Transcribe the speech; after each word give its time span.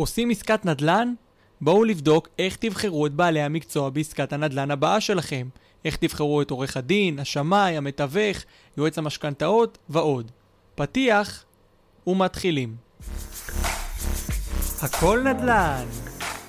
עושים 0.00 0.30
עסקת 0.30 0.64
נדל"ן? 0.64 1.14
בואו 1.60 1.84
לבדוק 1.84 2.28
איך 2.38 2.56
תבחרו 2.56 3.06
את 3.06 3.12
בעלי 3.12 3.42
המקצוע 3.42 3.90
בעסקת 3.90 4.32
הנדל"ן 4.32 4.70
הבאה 4.70 5.00
שלכם. 5.00 5.48
איך 5.84 5.96
תבחרו 5.96 6.42
את 6.42 6.50
עורך 6.50 6.76
הדין, 6.76 7.18
השמאי, 7.18 7.76
המתווך, 7.76 8.38
יועץ 8.76 8.98
המשכנתאות 8.98 9.78
ועוד. 9.88 10.30
פתיח 10.74 11.44
ומתחילים. 12.06 12.76
הכל 14.82 15.20
נדל"ן, 15.20 15.86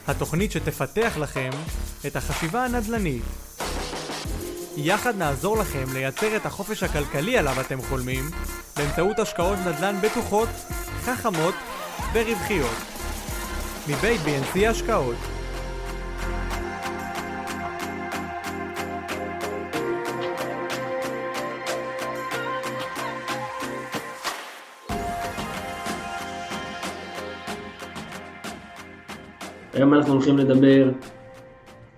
התוכנית 0.08 0.52
שתפתח 0.52 1.18
לכם 1.20 1.50
את 2.08 2.16
החשיבה 2.16 2.66
הנדל"נית. 2.66 3.24
יחד 4.78 5.18
נעזור 5.18 5.58
לכם 5.58 5.86
לייצר 5.94 6.36
את 6.36 6.46
החופש 6.46 6.84
הכלכלי 6.84 7.38
עליו 7.38 7.62
אתם 7.62 7.82
חולמים 7.82 8.24
באמצעות 8.78 9.20
השקעות 9.20 9.60
נדל"ן 9.60 9.96
בטוחות, 10.02 10.50
חכמות 11.02 11.56
ורווחיות. 12.14 12.91
מבית 13.92 14.22
BNC 14.22 14.68
השקעות 14.68 15.16
היום 29.74 29.94
אנחנו 29.94 30.14
הולכים 30.14 30.38
לדבר 30.38 30.90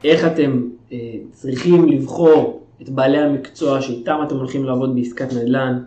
איך 0.03 0.25
אתם 0.25 0.61
אה, 0.91 0.97
צריכים 1.31 1.89
לבחור 1.89 2.63
את 2.81 2.89
בעלי 2.89 3.17
המקצוע 3.17 3.81
שאיתם 3.81 4.19
אתם 4.27 4.35
הולכים 4.35 4.63
לעבוד 4.65 4.95
בעסקת 4.95 5.33
נדל"ן. 5.33 5.83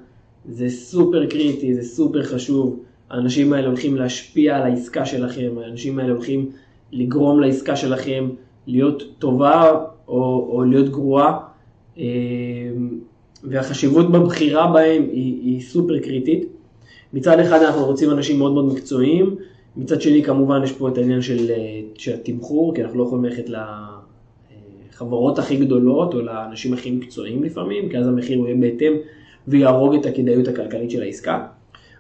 זה 0.49 0.69
סופר 0.69 1.27
קריטי, 1.27 1.75
זה 1.75 1.83
סופר 1.83 2.23
חשוב. 2.23 2.81
האנשים 3.11 3.53
האלה 3.53 3.67
הולכים 3.67 3.97
להשפיע 3.97 4.57
על 4.57 4.63
העסקה 4.63 5.07
שלכם, 5.07 5.53
האנשים 5.65 5.99
האלה 5.99 6.13
הולכים 6.13 6.51
לגרום 6.93 7.41
לעסקה 7.41 7.77
שלכם 7.77 8.29
להיות 8.67 9.03
טובה 9.19 9.85
או, 10.09 10.49
או 10.53 10.65
להיות 10.65 10.89
גרועה. 10.89 11.39
אה, 11.99 12.05
והחשיבות 13.45 14.13
בבחירה 14.13 14.73
בהם 14.73 15.03
היא, 15.13 15.43
היא 15.43 15.61
סופר 15.61 15.99
קריטית. 15.99 16.45
מצד 17.13 17.39
אחד 17.39 17.63
אנחנו 17.63 17.87
רוצים 17.87 18.11
אנשים 18.11 18.39
מאוד 18.39 18.53
מאוד 18.53 18.75
מקצועיים, 18.75 19.37
מצד 19.77 20.01
שני 20.01 20.23
כמובן 20.23 20.61
יש 20.65 20.73
פה 20.73 20.89
את 20.89 20.99
העניין 20.99 21.23
של, 21.23 21.51
אה, 21.51 21.81
של 21.95 22.15
התמחור, 22.15 22.75
כי 22.75 22.83
אנחנו 22.83 22.99
לא 22.99 23.05
יכולים 23.05 23.25
ללכת 23.25 23.51
לחברות 24.93 25.39
הכי 25.39 25.57
גדולות 25.57 26.15
או 26.15 26.21
לאנשים 26.21 26.73
הכי 26.73 26.91
מקצועיים 26.91 27.43
לפעמים, 27.43 27.89
כי 27.89 27.99
אז 27.99 28.07
המחיר 28.07 28.39
יהיה 28.39 28.57
בהתאם 28.61 28.93
ויהרוג 29.49 29.95
את 29.95 30.07
הכדאיות 30.07 30.49
הכלכלית 30.49 30.91
של 30.91 31.03
העסקה. 31.03 31.47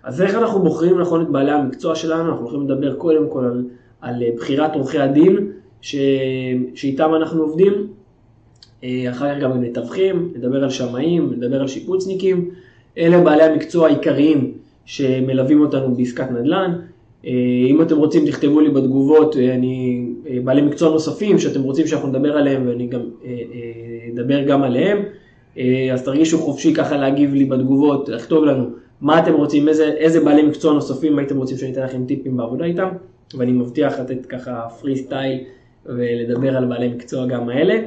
אז 0.07 0.23
איך 0.23 0.35
אנחנו 0.35 0.63
בוחרים 0.63 1.01
נכון 1.01 1.23
את 1.23 1.29
בעלי 1.29 1.51
המקצוע 1.51 1.95
שלנו? 1.95 2.31
אנחנו 2.31 2.43
הולכים 2.47 2.63
לדבר 2.63 2.95
קודם 2.95 3.29
כל 3.29 3.45
על, 3.45 3.65
על 4.01 4.23
אה, 4.23 4.29
בחירת 4.37 4.75
עורכי 4.75 4.99
הדין 4.99 5.37
ש, 5.81 5.97
שאיתם 6.75 7.15
אנחנו 7.15 7.43
עובדים, 7.43 7.73
אה, 8.85 9.05
אחר 9.11 9.35
כך 9.35 9.41
גם 9.41 9.53
על 9.53 9.59
מתווכים, 9.59 10.33
נדבר 10.37 10.65
על 10.65 10.71
שמאים, 10.71 11.33
נדבר 11.37 11.61
על 11.61 11.69
שיפוצניקים, 11.69 12.51
אלה 12.99 13.21
בעלי 13.21 13.43
המקצוע 13.43 13.87
העיקריים 13.87 14.53
שמלווים 14.85 15.61
אותנו 15.61 15.95
בעסקת 15.95 16.31
נדל"ן. 16.31 16.73
אה, 17.27 17.31
אם 17.67 17.83
אתם 17.83 17.97
רוצים 17.97 18.27
תכתבו 18.27 18.61
לי 18.61 18.71
בתגובות, 18.71 19.37
אני, 19.37 20.07
בעלי 20.45 20.63
מקצוע 20.63 20.91
נוספים 20.91 21.39
שאתם 21.39 21.63
רוצים 21.63 21.87
שאנחנו 21.87 22.09
נדבר 22.09 22.37
עליהם 22.37 22.67
ואני 22.67 22.87
גם 22.87 23.01
אדבר 24.15 24.45
גם 24.45 24.63
עליהם, 24.63 24.99
אז 25.93 26.03
תרגישו 26.05 26.39
חופשי 26.39 26.75
ככה 26.75 26.97
להגיב 26.97 27.35
לי 27.35 27.45
בתגובות, 27.45 28.09
לכתוב 28.09 28.45
לנו 28.45 28.86
מה 29.01 29.19
אתם 29.19 29.35
רוצים, 29.35 29.69
איזה, 29.69 29.85
איזה 29.85 30.21
בעלי 30.21 30.43
מקצוע 30.43 30.73
נוספים 30.73 31.19
הייתם 31.19 31.37
רוצים 31.37 31.57
שאני 31.57 31.73
אתן 31.73 31.83
לכם 31.83 32.05
טיפים 32.07 32.37
בעבודה 32.37 32.65
איתם, 32.65 32.89
ואני 33.35 33.53
מבטיח 33.53 33.99
לתת 34.01 34.27
ככה 34.27 34.69
פרי 34.81 34.97
סטייל 34.97 35.45
ולדבר 35.87 36.57
על 36.57 36.65
בעלי 36.65 36.89
מקצוע 36.89 37.27
גם 37.27 37.49
האלה. 37.49 37.81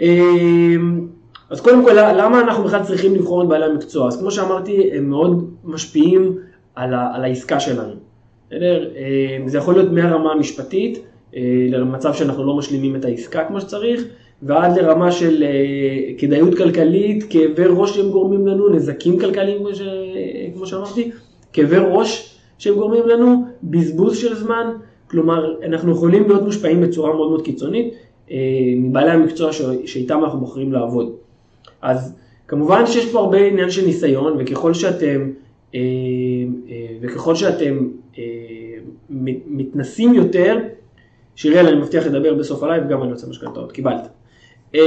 אמ, 0.00 1.08
אז 1.50 1.60
קודם 1.60 1.84
כל, 1.84 1.92
למה 1.92 2.40
אנחנו 2.40 2.64
בכלל 2.64 2.82
צריכים 2.82 3.14
לבחור 3.14 3.42
את 3.42 3.48
בעלי 3.48 3.64
המקצוע? 3.64 4.08
אז 4.08 4.20
כמו 4.20 4.30
שאמרתי, 4.30 4.90
הם 4.92 5.10
מאוד 5.10 5.50
משפיעים 5.64 6.38
על, 6.74 6.94
ה, 6.94 7.10
על 7.14 7.24
העסקה 7.24 7.60
שלנו. 7.60 7.94
בסדר? 8.46 8.90
אמ, 8.96 9.48
זה 9.48 9.58
יכול 9.58 9.74
להיות 9.74 9.92
מהרמה 9.92 10.32
המשפטית, 10.32 10.98
אה, 11.36 11.42
למצב 11.70 12.14
שאנחנו 12.14 12.46
לא 12.46 12.56
משלימים 12.56 12.96
את 12.96 13.04
העסקה 13.04 13.44
כמו 13.44 13.60
שצריך, 13.60 14.04
ועד 14.42 14.78
לרמה 14.78 15.12
של 15.12 15.42
אה, 15.42 16.12
כדאיות 16.18 16.54
כלכלית, 16.54 17.24
כאבי 17.30 17.64
ראש 17.66 17.96
שהם 17.96 18.10
גורמים 18.10 18.46
לנו, 18.46 18.68
נזקים 18.68 19.18
כלכליים 19.18 19.58
כמו, 19.58 19.74
ש... 19.74 19.80
כמו 20.54 20.66
שאמרתי, 20.66 21.10
כאבי 21.52 21.76
ראש 21.90 22.38
שהם 22.58 22.74
גורמים 22.74 23.06
לנו, 23.06 23.44
בזבוז 23.62 24.18
של 24.18 24.34
זמן, 24.34 24.72
כלומר 25.10 25.54
אנחנו 25.64 25.92
יכולים 25.92 26.28
להיות 26.28 26.42
מושפעים 26.42 26.80
בצורה 26.80 27.14
מאוד 27.14 27.28
מאוד 27.28 27.42
קיצונית 27.42 27.94
אה, 28.30 28.36
מבעלי 28.76 29.10
המקצוע 29.10 29.52
ש... 29.52 29.62
שאיתם 29.86 30.24
אנחנו 30.24 30.40
בוחרים 30.40 30.72
לעבוד. 30.72 31.12
אז 31.82 32.14
כמובן 32.48 32.86
שיש 32.86 33.12
פה 33.12 33.18
הרבה 33.18 33.38
עניין 33.38 33.70
של 33.70 33.86
ניסיון, 33.86 34.36
וככל 34.38 34.74
שאתם, 34.74 35.30
אה, 35.74 35.80
וככל 37.00 37.34
שאתם 37.34 37.88
מתנסים 39.48 40.14
יותר, 40.14 40.58
שיריאל, 41.36 41.66
אני 41.66 41.76
מבטיח 41.80 42.06
לדבר 42.06 42.34
בסוף 42.34 42.62
הלייב 42.62 42.88
גם 42.88 43.02
על 43.02 43.08
יועץ 43.08 43.28
משכנתאות, 43.30 43.72
קיבלת. 43.72 44.08
אמ, 44.74 44.80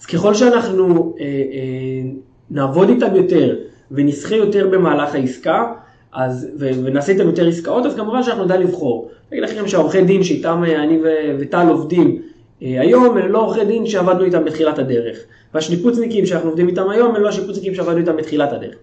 אז 0.00 0.06
ככל 0.06 0.34
שאנחנו 0.34 1.14
אה, 1.20 1.24
אה, 1.24 2.10
נעבוד 2.50 2.88
איתם 2.88 3.16
יותר 3.16 3.56
ונתנסה 3.90 4.36
יותר 4.36 4.68
במהלך 4.68 5.14
העסקה, 5.14 5.72
אז, 6.12 6.48
ונעשה 6.58 7.12
איתם 7.12 7.26
יותר 7.26 7.48
עסקאות, 7.48 7.86
אז 7.86 7.96
כמובן 7.96 8.22
שאנחנו 8.22 8.44
נדע 8.44 8.56
לבחור. 8.56 9.10
אני 9.32 9.40
אגיד 9.40 9.50
לכם 9.50 9.68
שהעורכי 9.68 10.02
דין 10.02 10.24
שאיתם 10.24 10.64
אה, 10.66 10.82
אני 10.82 10.98
וטל 11.38 11.66
עובדים 11.68 12.22
היום, 12.60 13.18
הם 13.18 13.32
לא 13.32 13.38
עורכי 13.38 13.64
דין 13.64 13.86
שעבדנו 13.86 14.24
איתם 14.24 14.44
בתחילת 14.44 14.78
הדרך. 14.78 15.18
והשיפוצניקים 15.54 16.26
שאנחנו 16.26 16.48
עובדים 16.48 16.68
איתם 16.68 16.90
היום, 16.90 17.14
הם 17.14 17.22
לא 17.22 17.28
השיפוצניקים 17.28 17.74
שעבדנו 17.74 17.98
איתם 17.98 18.16
בתחילת 18.16 18.52
הדרך. 18.52 18.74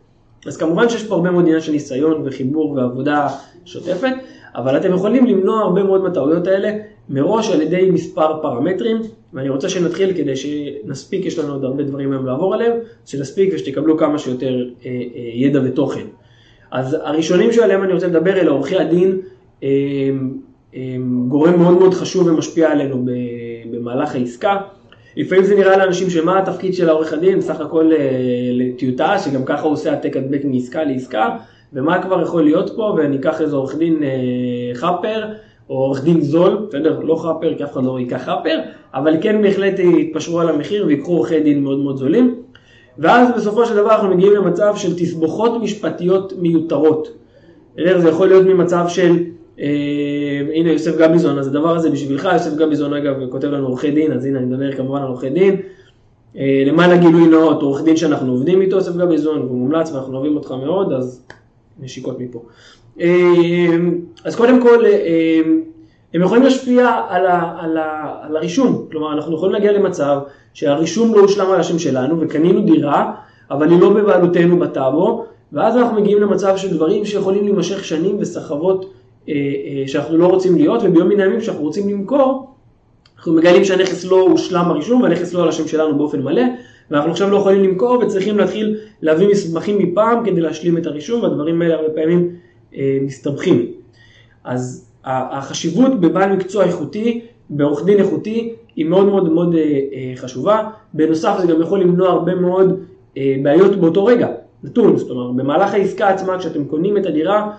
אז 0.45 0.57
כמובן 0.57 0.89
שיש 0.89 1.03
פה 1.03 1.15
הרבה 1.15 1.31
מאוד 1.31 1.45
עניין 1.45 1.61
של 1.61 1.71
ניסיון 1.71 2.21
וחיבור 2.25 2.71
ועבודה 2.71 3.27
שוטפת, 3.65 4.13
אבל 4.55 4.77
אתם 4.77 4.93
יכולים 4.93 5.25
למנוע 5.25 5.61
הרבה 5.61 5.83
מאוד 5.83 6.03
מהטעויות 6.03 6.47
האלה 6.47 6.71
מראש 7.09 7.51
על 7.51 7.61
ידי 7.61 7.89
מספר 7.91 8.41
פרמטרים, 8.41 9.01
ואני 9.33 9.49
רוצה 9.49 9.69
שנתחיל 9.69 10.13
כדי 10.13 10.35
שנספיק, 10.35 11.25
יש 11.25 11.39
לנו 11.39 11.53
עוד 11.53 11.63
הרבה 11.63 11.83
דברים 11.83 12.11
היום 12.11 12.25
לעבור 12.25 12.53
עליהם, 12.53 12.73
שנספיק 13.05 13.53
ושתקבלו 13.53 13.97
כמה 13.97 14.19
שיותר 14.19 14.65
אה, 14.85 14.89
אה, 14.89 15.31
ידע 15.33 15.59
ותוכן. 15.63 16.05
אז 16.71 16.97
הראשונים 17.03 17.51
שעליהם 17.51 17.83
אני 17.83 17.93
רוצה 17.93 18.07
לדבר 18.07 18.33
אלה 18.39 18.51
עורכי 18.51 18.77
הדין, 18.77 19.17
אה, 19.63 19.69
גורם 21.27 21.59
מאוד 21.59 21.79
מאוד 21.79 21.93
חשוב 21.93 22.27
ומשפיע 22.27 22.71
עלינו 22.71 23.05
במהלך 23.71 24.15
העסקה. 24.15 24.57
לפעמים 25.17 25.43
זה 25.43 25.55
נראה 25.55 25.77
לאנשים 25.77 26.09
שמה 26.09 26.39
התפקיד 26.39 26.73
של 26.73 26.89
העורך 26.89 27.13
הדין, 27.13 27.39
בסך 27.39 27.59
הכל 27.59 27.91
לטיוטה, 28.51 29.19
שגם 29.19 29.45
ככה 29.45 29.61
הוא 29.61 29.73
עושה 29.73 29.91
העתק 29.91 30.17
הדבק 30.17 30.41
מעסקה 30.43 30.83
לעסקה, 30.83 31.37
ומה 31.73 32.01
כבר 32.01 32.21
יכול 32.21 32.43
להיות 32.43 32.71
פה, 32.75 32.95
ואני 32.97 33.17
אקח 33.17 33.41
איזה 33.41 33.55
עורך 33.55 33.75
דין 33.75 34.03
אה, 34.03 34.75
או 35.71 35.77
עורך 35.77 36.03
דין 36.03 36.21
זול, 36.21 36.65
בסדר? 36.69 36.99
לא 36.99 37.15
חאפר, 37.15 37.53
כי 37.57 37.63
אף 37.63 37.73
אחד 37.73 37.83
לא 37.83 37.99
ייקח 37.99 38.21
חאפר, 38.25 38.59
אבל 38.93 39.15
כן 39.21 39.41
בהחלט 39.41 39.79
יתפשרו 39.79 40.39
על 40.39 40.49
המחיר 40.49 40.85
ויקחו 40.87 41.11
עורכי 41.11 41.39
דין 41.39 41.63
מאוד 41.63 41.79
מאוד 41.79 41.97
זולים. 41.97 42.35
ואז 42.97 43.29
בסופו 43.37 43.65
של 43.65 43.75
דבר 43.75 43.91
אנחנו 43.91 44.09
מגיעים 44.09 44.33
למצב 44.33 44.73
של 44.75 44.95
תסבוכות 44.97 45.61
משפטיות 45.61 46.33
מיותרות. 46.37 47.07
זה 47.75 48.09
יכול 48.09 48.27
להיות 48.27 48.45
ממצב 48.45 48.85
של, 48.87 49.23
אה, 49.59 49.65
הנה 50.53 50.71
יוסף 50.71 50.97
גביזון, 50.97 51.39
אז 51.39 51.47
הדבר 51.47 51.75
הזה 51.75 51.89
בשבילך, 51.89 52.29
יוסף 52.33 52.55
גביזון 52.55 52.93
אגב 52.93 53.29
כותב 53.29 53.47
לנו 53.47 53.67
עורכי 53.67 53.91
דין, 53.91 54.11
אז 54.11 54.25
הנה 54.25 54.39
אני 54.39 54.45
מדבר 54.45 54.71
כמובן 54.71 55.01
על 55.01 55.07
עורכי 55.07 55.29
דין. 55.29 55.55
אה, 56.37 56.63
למען 56.65 56.91
הגילוי 56.91 57.27
נאות, 57.27 57.61
עורך 57.61 57.83
דין 57.83 57.97
שאנחנו 57.97 58.31
עובדים 58.31 58.61
איתו, 58.61 58.75
יוסף 58.75 58.95
גביזון, 58.95 59.41
הוא 59.41 59.57
מומלץ 59.57 59.91
ואנחנו 59.91 60.15
אוהבים 60.15 60.35
אותך 60.35 60.51
מאוד, 60.51 60.93
אז 60.93 61.23
נשיקות 61.79 62.19
מפה. 62.19 62.43
אמ, 62.99 63.95
אז 64.23 64.35
קודם 64.35 64.61
כל, 64.61 64.85
אמ, 64.85 65.61
הם 66.13 66.21
יכולים 66.21 66.43
להשפיע 66.43 66.89
על, 67.09 67.25
ה, 67.25 67.55
על, 67.59 67.77
ה, 67.77 68.15
על 68.21 68.37
הרישום, 68.37 68.85
כלומר 68.91 69.13
אנחנו 69.13 69.35
יכולים 69.35 69.53
להגיע 69.53 69.71
למצב 69.71 70.19
שהרישום 70.53 71.15
לא 71.15 71.19
הושלם 71.19 71.51
על 71.51 71.59
השם 71.59 71.79
שלנו 71.79 72.21
וקנינו 72.21 72.61
דירה, 72.61 73.13
אבל 73.51 73.69
היא 73.69 73.81
לא 73.81 73.89
בבעלותנו 73.89 74.59
בטאבו, 74.59 75.25
ואז 75.53 75.77
אנחנו 75.77 76.01
מגיעים 76.01 76.21
למצב 76.21 76.57
של 76.57 76.73
דברים 76.73 77.05
שיכולים 77.05 77.43
להימשך 77.43 77.85
שנים 77.85 78.17
וסחבות 78.19 78.93
אה, 79.29 79.33
אה, 79.33 79.87
שאנחנו 79.87 80.17
לא 80.17 80.27
רוצים 80.27 80.55
להיות, 80.55 80.81
וביום 80.83 81.09
מן 81.09 81.19
הימים 81.19 81.41
שאנחנו 81.41 81.63
רוצים 81.63 81.89
למכור, 81.89 82.47
אנחנו 83.17 83.33
מגלים 83.33 83.65
שהנכס 83.65 84.05
לא 84.05 84.21
הושלם 84.21 84.65
הרישום 84.65 85.01
והנכס 85.01 85.33
לא 85.33 85.43
על 85.43 85.49
השם 85.49 85.67
שלנו 85.67 85.97
באופן 85.97 86.21
מלא, 86.21 86.43
ואנחנו 86.91 87.11
עכשיו 87.11 87.29
לא 87.29 87.37
יכולים 87.37 87.63
למכור 87.63 87.97
וצריכים 87.97 88.37
להתחיל 88.37 88.77
להביא 89.01 89.27
מסמכים 89.27 89.77
מפעם 89.77 90.25
כדי 90.25 90.41
להשלים 90.41 90.77
את 90.77 90.85
הרישום, 90.85 91.23
והדברים 91.23 91.61
האלה 91.61 91.75
הרבה 91.75 91.89
פעמים 91.89 92.19
אה, 92.19 92.40
מסתבכים. 93.01 93.65
אז 94.43 94.91
החשיבות 95.05 95.99
בבעל 95.99 96.35
מקצוע 96.35 96.65
איכותי, 96.65 97.21
בעורך 97.49 97.85
דין 97.85 97.99
איכותי, 97.99 98.53
היא 98.75 98.85
מאוד 98.85 99.05
מאוד 99.05 99.33
מאוד 99.33 99.55
אה, 99.55 99.61
אה, 99.61 100.13
חשובה. 100.15 100.69
בנוסף 100.93 101.35
זה 101.41 101.47
גם 101.47 101.61
יכול 101.61 101.81
למנוע 101.81 102.09
הרבה 102.09 102.35
מאוד 102.35 102.79
בעיות 103.43 103.75
באותו 103.75 104.05
רגע, 104.05 104.27
נתון, 104.63 104.97
זאת 104.97 105.09
אומרת 105.09 105.35
במהלך 105.35 105.73
העסקה 105.73 106.09
עצמה 106.09 106.39
כשאתם 106.39 106.65
קונים 106.65 106.97
את 106.97 107.05
הדירה, 107.05 107.51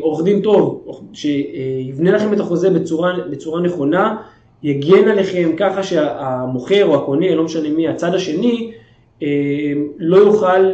עורך 0.00 0.24
דין 0.24 0.40
טוב, 0.40 0.86
שיבנה 1.12 2.12
לכם 2.12 2.32
את 2.32 2.40
החוזה 2.40 2.70
בצורה, 2.70 3.12
בצורה 3.30 3.60
נכונה, 3.60 4.16
יגן 4.62 5.08
עליכם 5.08 5.50
ככה 5.56 5.82
שהמוכר 5.82 6.86
או 6.86 6.94
הקונה, 6.94 7.34
לא 7.34 7.44
משנה 7.44 7.68
מי, 7.68 7.88
הצד 7.88 8.14
השני, 8.14 8.72
לא 9.98 10.16
יוכל 10.16 10.70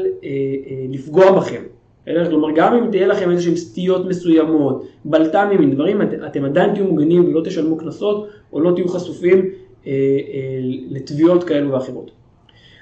לפגוע 0.88 1.32
בכם. 1.32 1.62
כלומר, 2.04 2.48
גם 2.54 2.74
אם 2.74 2.90
תהיה 2.90 3.06
לכם 3.06 3.30
איזשהם 3.30 3.56
סטיות 3.56 4.06
מסוימות, 4.06 4.86
בלת"מים, 5.04 5.70
דברים, 5.74 6.02
אתם 6.26 6.44
עדיין 6.44 6.74
תהיו 6.74 6.84
מוגנים 6.84 7.24
ולא 7.24 7.40
תשלמו 7.44 7.76
קנסות, 7.76 8.28
או 8.52 8.60
לא 8.60 8.72
תהיו 8.74 8.88
חשופים 8.88 9.38
אה, 9.86 9.92
אה, 9.92 10.58
לתביעות 10.90 11.44
כאלו 11.44 11.72
ואחרות. 11.72 12.10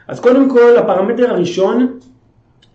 אז 0.09 0.21
קודם 0.21 0.51
כל, 0.51 0.77
הפרמטר 0.77 1.31
הראשון 1.31 1.99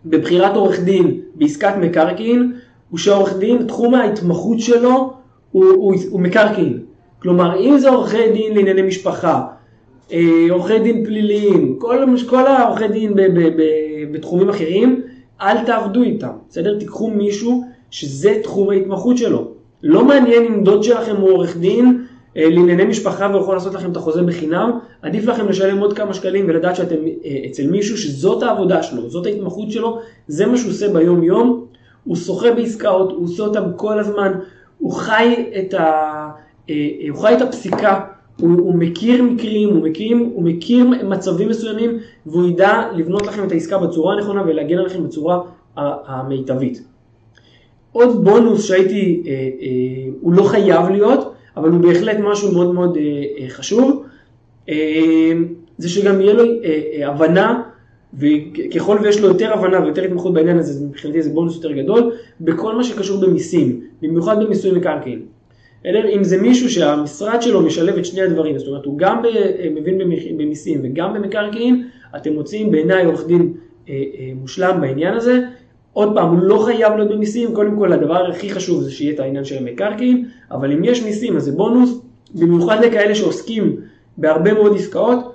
בבחירת 0.06 0.56
עורך 0.56 0.80
דין 0.80 1.22
בעסקת 1.36 1.74
מקרקעין, 1.80 2.54
הוא 2.90 3.00
שעורך 3.00 3.38
דין, 3.38 3.68
תחום 3.68 3.96
ההתמחות 3.96 4.60
שלו 4.60 5.14
הוא, 5.52 5.66
הוא, 5.66 5.96
הוא 6.10 6.22
מקרקעין. 6.22 6.80
כלומר, 7.22 7.60
אם 7.60 7.78
זה 7.78 7.90
עורכי 7.90 8.32
דין 8.34 8.56
לענייני 8.56 8.82
משפחה, 8.82 9.44
אה, 10.12 10.48
עורכי 10.50 10.80
דין 10.80 11.06
פליליים, 11.06 11.76
כל, 11.80 11.98
כל 12.30 12.48
העורכי 12.48 12.88
דין 12.88 13.14
ב, 13.14 13.22
ב, 13.22 13.40
ב, 13.40 13.62
בתחומים 14.12 14.50
אחרים, 14.50 15.02
אל 15.42 15.66
תעבדו 15.66 16.04
איתם, 16.04 16.32
בסדר? 16.50 16.80
תיקחו 16.80 17.10
מישהו 17.10 17.64
שזה 17.92 18.34
תחום 18.44 18.70
ההתמחות 18.70 19.18
שלו. 19.18 19.48
לא 19.84 20.06
מעניין 20.06 20.46
אם 20.46 20.64
דוד 20.64 20.84
שלכם 20.84 21.16
הוא 21.16 21.30
עורך 21.30 21.58
דין 21.58 22.06
אה, 22.38 22.50
לענייני 22.50 22.86
משפחה 22.86 23.28
והוא 23.32 23.42
יכול 23.42 23.56
לעשות 23.56 23.74
לכם 23.74 23.92
את 23.92 23.98
החוזה 23.98 24.24
בחינם, 24.24 24.80
עדיף 25.02 25.26
לכם 25.26 25.48
לשלם 25.48 25.78
עוד 25.78 25.94
כמה 25.94 26.14
שקלים 26.14 26.46
ולדעת 26.48 26.76
שאתם 26.76 26.96
אה, 27.26 27.38
אצל 27.46 27.68
מישהו 27.68 27.98
שזאת 27.98 28.44
העבודה 28.44 28.84
שלו, 28.84 29.10
זאת 29.10 29.26
ההתמחות 29.26 29.72
שלו, 29.72 30.00
זה 30.28 30.46
מה 30.46 30.58
שהוא 30.58 30.72
עושה 30.72 30.94
ביום 30.94 31.24
יום, 31.24 31.66
הוא 32.04 32.16
שוחה 32.16 32.52
בעסקאות, 32.52 33.12
הוא 33.12 33.24
עושה 33.24 33.44
אותם 33.44 33.64
כל 33.76 34.00
הזמן, 34.00 34.32
הוא 34.78 34.92
חי 34.94 35.46
את, 35.60 35.74
ה, 35.74 35.84
אה, 36.70 36.76
הוא 37.10 37.22
חי 37.22 37.34
את 37.34 37.42
הפסיקה, 37.42 38.00
הוא, 38.40 38.50
הוא 38.50 38.76
מכיר 38.76 39.24
מקרים, 39.24 39.70
הוא 39.70 39.84
מכיר, 39.84 40.18
הוא 40.34 40.44
מכיר 40.44 40.86
מצבים 41.04 41.50
מסוימים 41.50 41.98
והוא 42.26 42.50
ידע 42.50 42.92
לבנות 42.96 43.28
לכם 43.28 43.44
את 43.44 43.52
העסקה 43.52 43.78
בצורה 43.78 44.16
הנכונה 44.16 44.44
ולהגן 44.46 44.78
עליכם 44.78 45.04
בצורה 45.04 45.42
המיטבית. 45.78 46.84
עוד 47.92 48.24
בונוס 48.24 48.66
שהייתי, 48.66 49.24
אה, 49.26 49.32
אה, 49.32 50.12
הוא 50.22 50.34
לא 50.34 50.44
חייב 50.44 50.90
להיות, 50.90 51.34
אבל 51.58 51.70
הוא 51.70 51.82
בהחלט 51.82 52.18
משהו 52.20 52.52
מאוד 52.52 52.74
מאוד 52.74 52.98
אה, 52.98 53.50
חשוב, 53.50 54.04
זה 55.78 55.90
שגם 55.90 56.22
יהיה 56.22 56.34
לו 56.34 56.44
הבנה, 57.04 57.62
וככל 58.14 58.98
ויש 59.04 59.22
לו 59.22 59.28
יותר 59.28 59.54
הבנה 59.54 59.84
ויותר 59.84 60.04
התמחות 60.04 60.34
בעניין 60.34 60.58
הזה, 60.58 60.86
מבחינתי 60.86 61.22
זה 61.22 61.30
בונוס 61.30 61.56
יותר 61.56 61.72
גדול, 61.72 62.12
בכל 62.42 62.76
מה 62.76 62.84
שקשור 62.84 63.22
במיסים, 63.22 63.82
במיוחד 64.02 64.44
במיסוי 64.44 64.72
מקרקעין. 64.72 65.22
אם 65.86 66.24
זה 66.24 66.42
מישהו 66.42 66.70
שהמשרד 66.70 67.42
שלו 67.42 67.62
משלב 67.62 67.98
את 67.98 68.06
שני 68.06 68.22
הדברים, 68.22 68.60
זאת 68.60 68.68
אומרת 68.68 68.86
הוא 68.86 68.98
גם 68.98 69.22
מבין 69.72 69.98
במיסים 70.38 70.80
וגם 70.84 71.14
במקרקעין, 71.14 71.88
אתם 72.16 72.34
מוצאים 72.34 72.72
בעיניי 72.72 73.06
עורך 73.06 73.28
דין 73.28 73.54
מושלם 74.36 74.82
בעניין 74.82 75.14
הזה, 75.14 75.40
עוד 75.94 76.12
פעם, 76.14 76.30
הוא 76.30 76.44
לא 76.44 76.64
חייב 76.66 76.94
להיות 76.94 77.10
במיסים, 77.12 77.54
קודם 77.54 77.78
כל 77.78 77.94
הדבר 77.94 78.30
הכי 78.30 78.50
חשוב 78.50 78.84
זה 78.84 78.92
שיהיה 78.92 79.14
את 79.14 79.20
העניין 79.20 79.44
של 79.44 79.58
המקרקעין, 79.58 80.26
אבל 80.52 80.72
אם 80.72 80.84
יש 80.84 81.04
מיסים 81.04 81.38
אז 81.38 81.44
זה 81.44 81.52
בונוס, 81.52 82.02
במיוחד 82.36 82.86
לכאלה 82.86 83.16
שעוסקים 83.16 83.76
בהרבה 84.18 84.54
מאוד 84.54 84.76
עסקאות, 84.76 85.20
אה, 85.20 85.30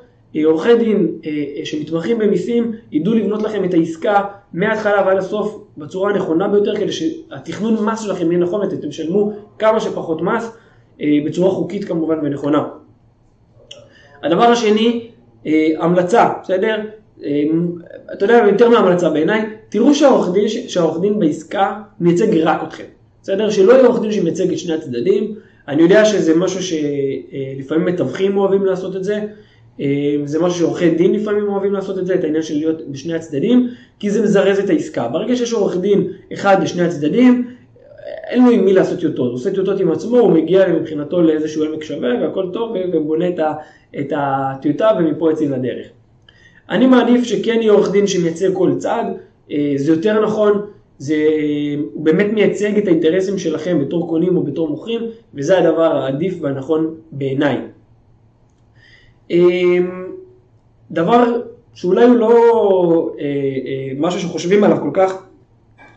עורכי 0.45 0.77
דין 0.77 1.09
אה, 1.25 1.31
אה, 1.57 1.65
שמתמחים 1.65 2.19
במיסים 2.19 2.73
ידעו 2.93 3.15
לבנות 3.15 3.43
לכם 3.43 3.65
את 3.65 3.75
העסקה 3.75 4.25
מההתחלה 4.53 5.07
ועד 5.07 5.17
הסוף 5.17 5.65
בצורה 5.79 6.11
הנכונה 6.11 6.49
ביותר 6.49 6.77
כדי 6.77 6.93
שהתכנון 6.93 7.85
מס 7.85 8.01
שלכם 8.01 8.33
יהיה 8.33 8.43
נכון 8.43 8.61
ואתם 8.61 8.89
תשלמו 8.89 9.33
כמה 9.59 9.81
שפחות 9.81 10.23
מס 10.23 10.57
בצורה 11.27 11.51
חוקית 11.51 11.85
כמובן 11.85 12.19
ונכונה. 12.23 12.65
הדבר 14.23 14.45
השני, 14.45 15.11
המלצה, 15.79 16.33
בסדר? 16.43 16.77
אתה 18.13 18.25
יודע, 18.25 18.45
יותר 18.47 18.69
מהמלצה 18.69 19.11
בעיניי, 19.11 19.43
תראו 19.69 19.95
שהעורך 19.95 20.33
דין, 20.33 20.49
שהעורך 20.49 21.01
דין 21.01 21.19
בעסקה 21.19 21.83
מייצג 22.01 22.37
רק 22.37 22.63
אתכם. 22.63 22.85
בסדר? 23.23 23.51
שלא 23.51 23.73
יהיה 23.73 23.87
עורך 23.87 24.01
דין 24.01 24.13
שמייצג 24.13 24.53
את 24.53 24.59
שני 24.59 24.75
הצדדים. 24.75 25.35
אני 25.69 25.83
יודע 25.83 26.05
שזה 26.05 26.37
משהו 26.37 26.61
שלפעמים 26.63 27.85
מתווכים 27.85 28.39
אוהבים 28.39 28.65
לעשות 28.65 28.97
את 28.97 29.05
זה. 29.05 29.25
זה 30.25 30.39
משהו 30.39 30.59
שעורכי 30.59 30.91
דין 30.91 31.13
לפעמים 31.13 31.49
אוהבים 31.49 31.73
לעשות 31.73 31.99
את 31.99 32.07
זה, 32.07 32.15
את 32.15 32.25
העניין 32.25 32.43
של 32.43 32.55
להיות 32.55 32.89
בשני 32.89 33.15
הצדדים, 33.15 33.69
כי 33.99 34.11
זה 34.11 34.23
מזרז 34.23 34.59
את 34.59 34.71
העסקה. 34.71 35.09
ברגע 35.09 35.37
שיש 35.37 35.53
עורך 35.53 35.77
דין 35.77 36.09
אחד 36.33 36.57
בשני 36.63 36.83
הצדדים, 36.83 37.47
אין 38.31 38.45
לו 38.45 38.51
עם 38.51 38.65
מי 38.65 38.73
לעשות 38.73 38.99
טיוטות, 39.01 39.27
הוא 39.27 39.35
עושה 39.35 39.51
טיוטות 39.55 39.81
עם 39.81 39.91
עצמו, 39.91 40.19
הוא 40.19 40.33
מגיע 40.33 40.69
מבחינתו 40.69 41.23
לאיזשהו 41.23 41.65
עמק 41.65 41.85
שווה 41.85 42.11
והכל 42.23 42.47
טוב 42.53 42.77
ובונה 42.93 43.25
את 43.99 44.13
הטיוטה 44.17 44.91
ומפה 44.99 45.31
יוצאים 45.31 45.53
לדרך. 45.53 45.87
אני 46.71 46.87
מעדיף 46.87 47.25
שכן 47.25 47.59
יהיה 47.61 47.73
עורך 47.73 47.93
דין 47.93 48.07
שמייצג 48.07 48.55
כל 48.55 48.73
צד, 48.79 49.05
אה, 49.51 49.73
זה 49.77 49.93
יותר 49.93 50.25
נכון, 50.25 50.61
זה, 50.99 51.15
הוא 51.93 52.05
באמת 52.05 52.27
מייצג 52.33 52.79
את 52.79 52.87
האינטרסים 52.87 53.39
שלכם 53.39 53.79
בתור 53.81 54.09
קונים 54.09 54.37
או 54.37 54.43
בתור 54.43 54.69
מוכרים, 54.69 55.01
וזה 55.35 55.59
הדבר 55.59 55.97
העדיף 55.97 56.35
והנכון 56.41 56.95
בעיניי. 57.13 57.57
אה, 59.31 59.79
דבר 60.91 61.41
שאולי 61.75 62.05
הוא 62.05 62.17
לא 62.17 63.15
אה, 63.21 63.27
משהו 63.99 64.21
שחושבים 64.21 64.65
עליו 64.65 64.79
כל 64.81 64.91
כך, 64.93 65.23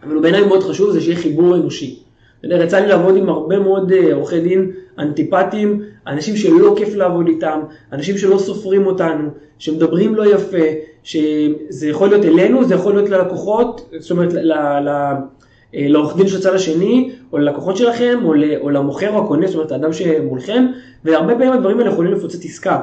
אבל 0.04 0.14
הוא 0.14 0.22
בעיניי 0.22 0.46
מאוד 0.46 0.64
חשוב, 0.64 0.92
זה 0.92 1.02
שיהיה 1.02 1.18
חיבור 1.18 1.56
אנושי. 1.56 2.00
יצא 2.44 2.80
לי 2.80 2.88
לעבוד 2.88 3.16
עם 3.18 3.30
הרבה 3.30 3.60
מאוד 3.60 3.92
עורכי 4.14 4.40
דין 4.40 4.72
אנטיפטיים, 5.00 5.82
אנשים 6.08 6.36
שלא 6.36 6.74
כיף 6.78 6.96
לעבוד 6.96 7.28
איתם, 7.28 7.60
אנשים 7.94 8.18
שלא 8.18 8.38
סופרים 8.38 8.86
אותנו, 8.86 9.30
שמדברים 9.60 10.16
לא 10.16 10.36
יפה, 10.36 10.66
שזה 11.04 11.88
יכול 11.88 12.10
להיות 12.10 12.26
אלינו, 12.26 12.66
זה 12.66 12.76
יכול 12.76 12.94
להיות 12.94 13.10
ללקוחות, 13.10 13.90
זאת 14.00 14.12
אומרת 14.12 14.36
אה, 14.36 14.80
לעורך 15.74 16.18
דין 16.18 16.28
של 16.28 16.38
הצד 16.38 16.54
השני, 16.56 17.12
או 17.34 17.38
ללקוחות 17.38 17.78
שלכם, 17.78 18.20
או, 18.24 18.34
או 18.62 18.70
למוכר 18.70 19.14
או 19.14 19.24
הקונה, 19.24 19.48
זאת 19.48 19.56
אומרת 19.56 19.72
האדם 19.72 19.94
שמולכם, 19.94 20.66
והרבה 21.04 21.34
פעמים 21.36 21.54
הדברים 21.54 21.80
האלה 21.80 21.92
יכולים 21.92 22.12
לפוצץ 22.12 22.46
עסקה. 22.46 22.80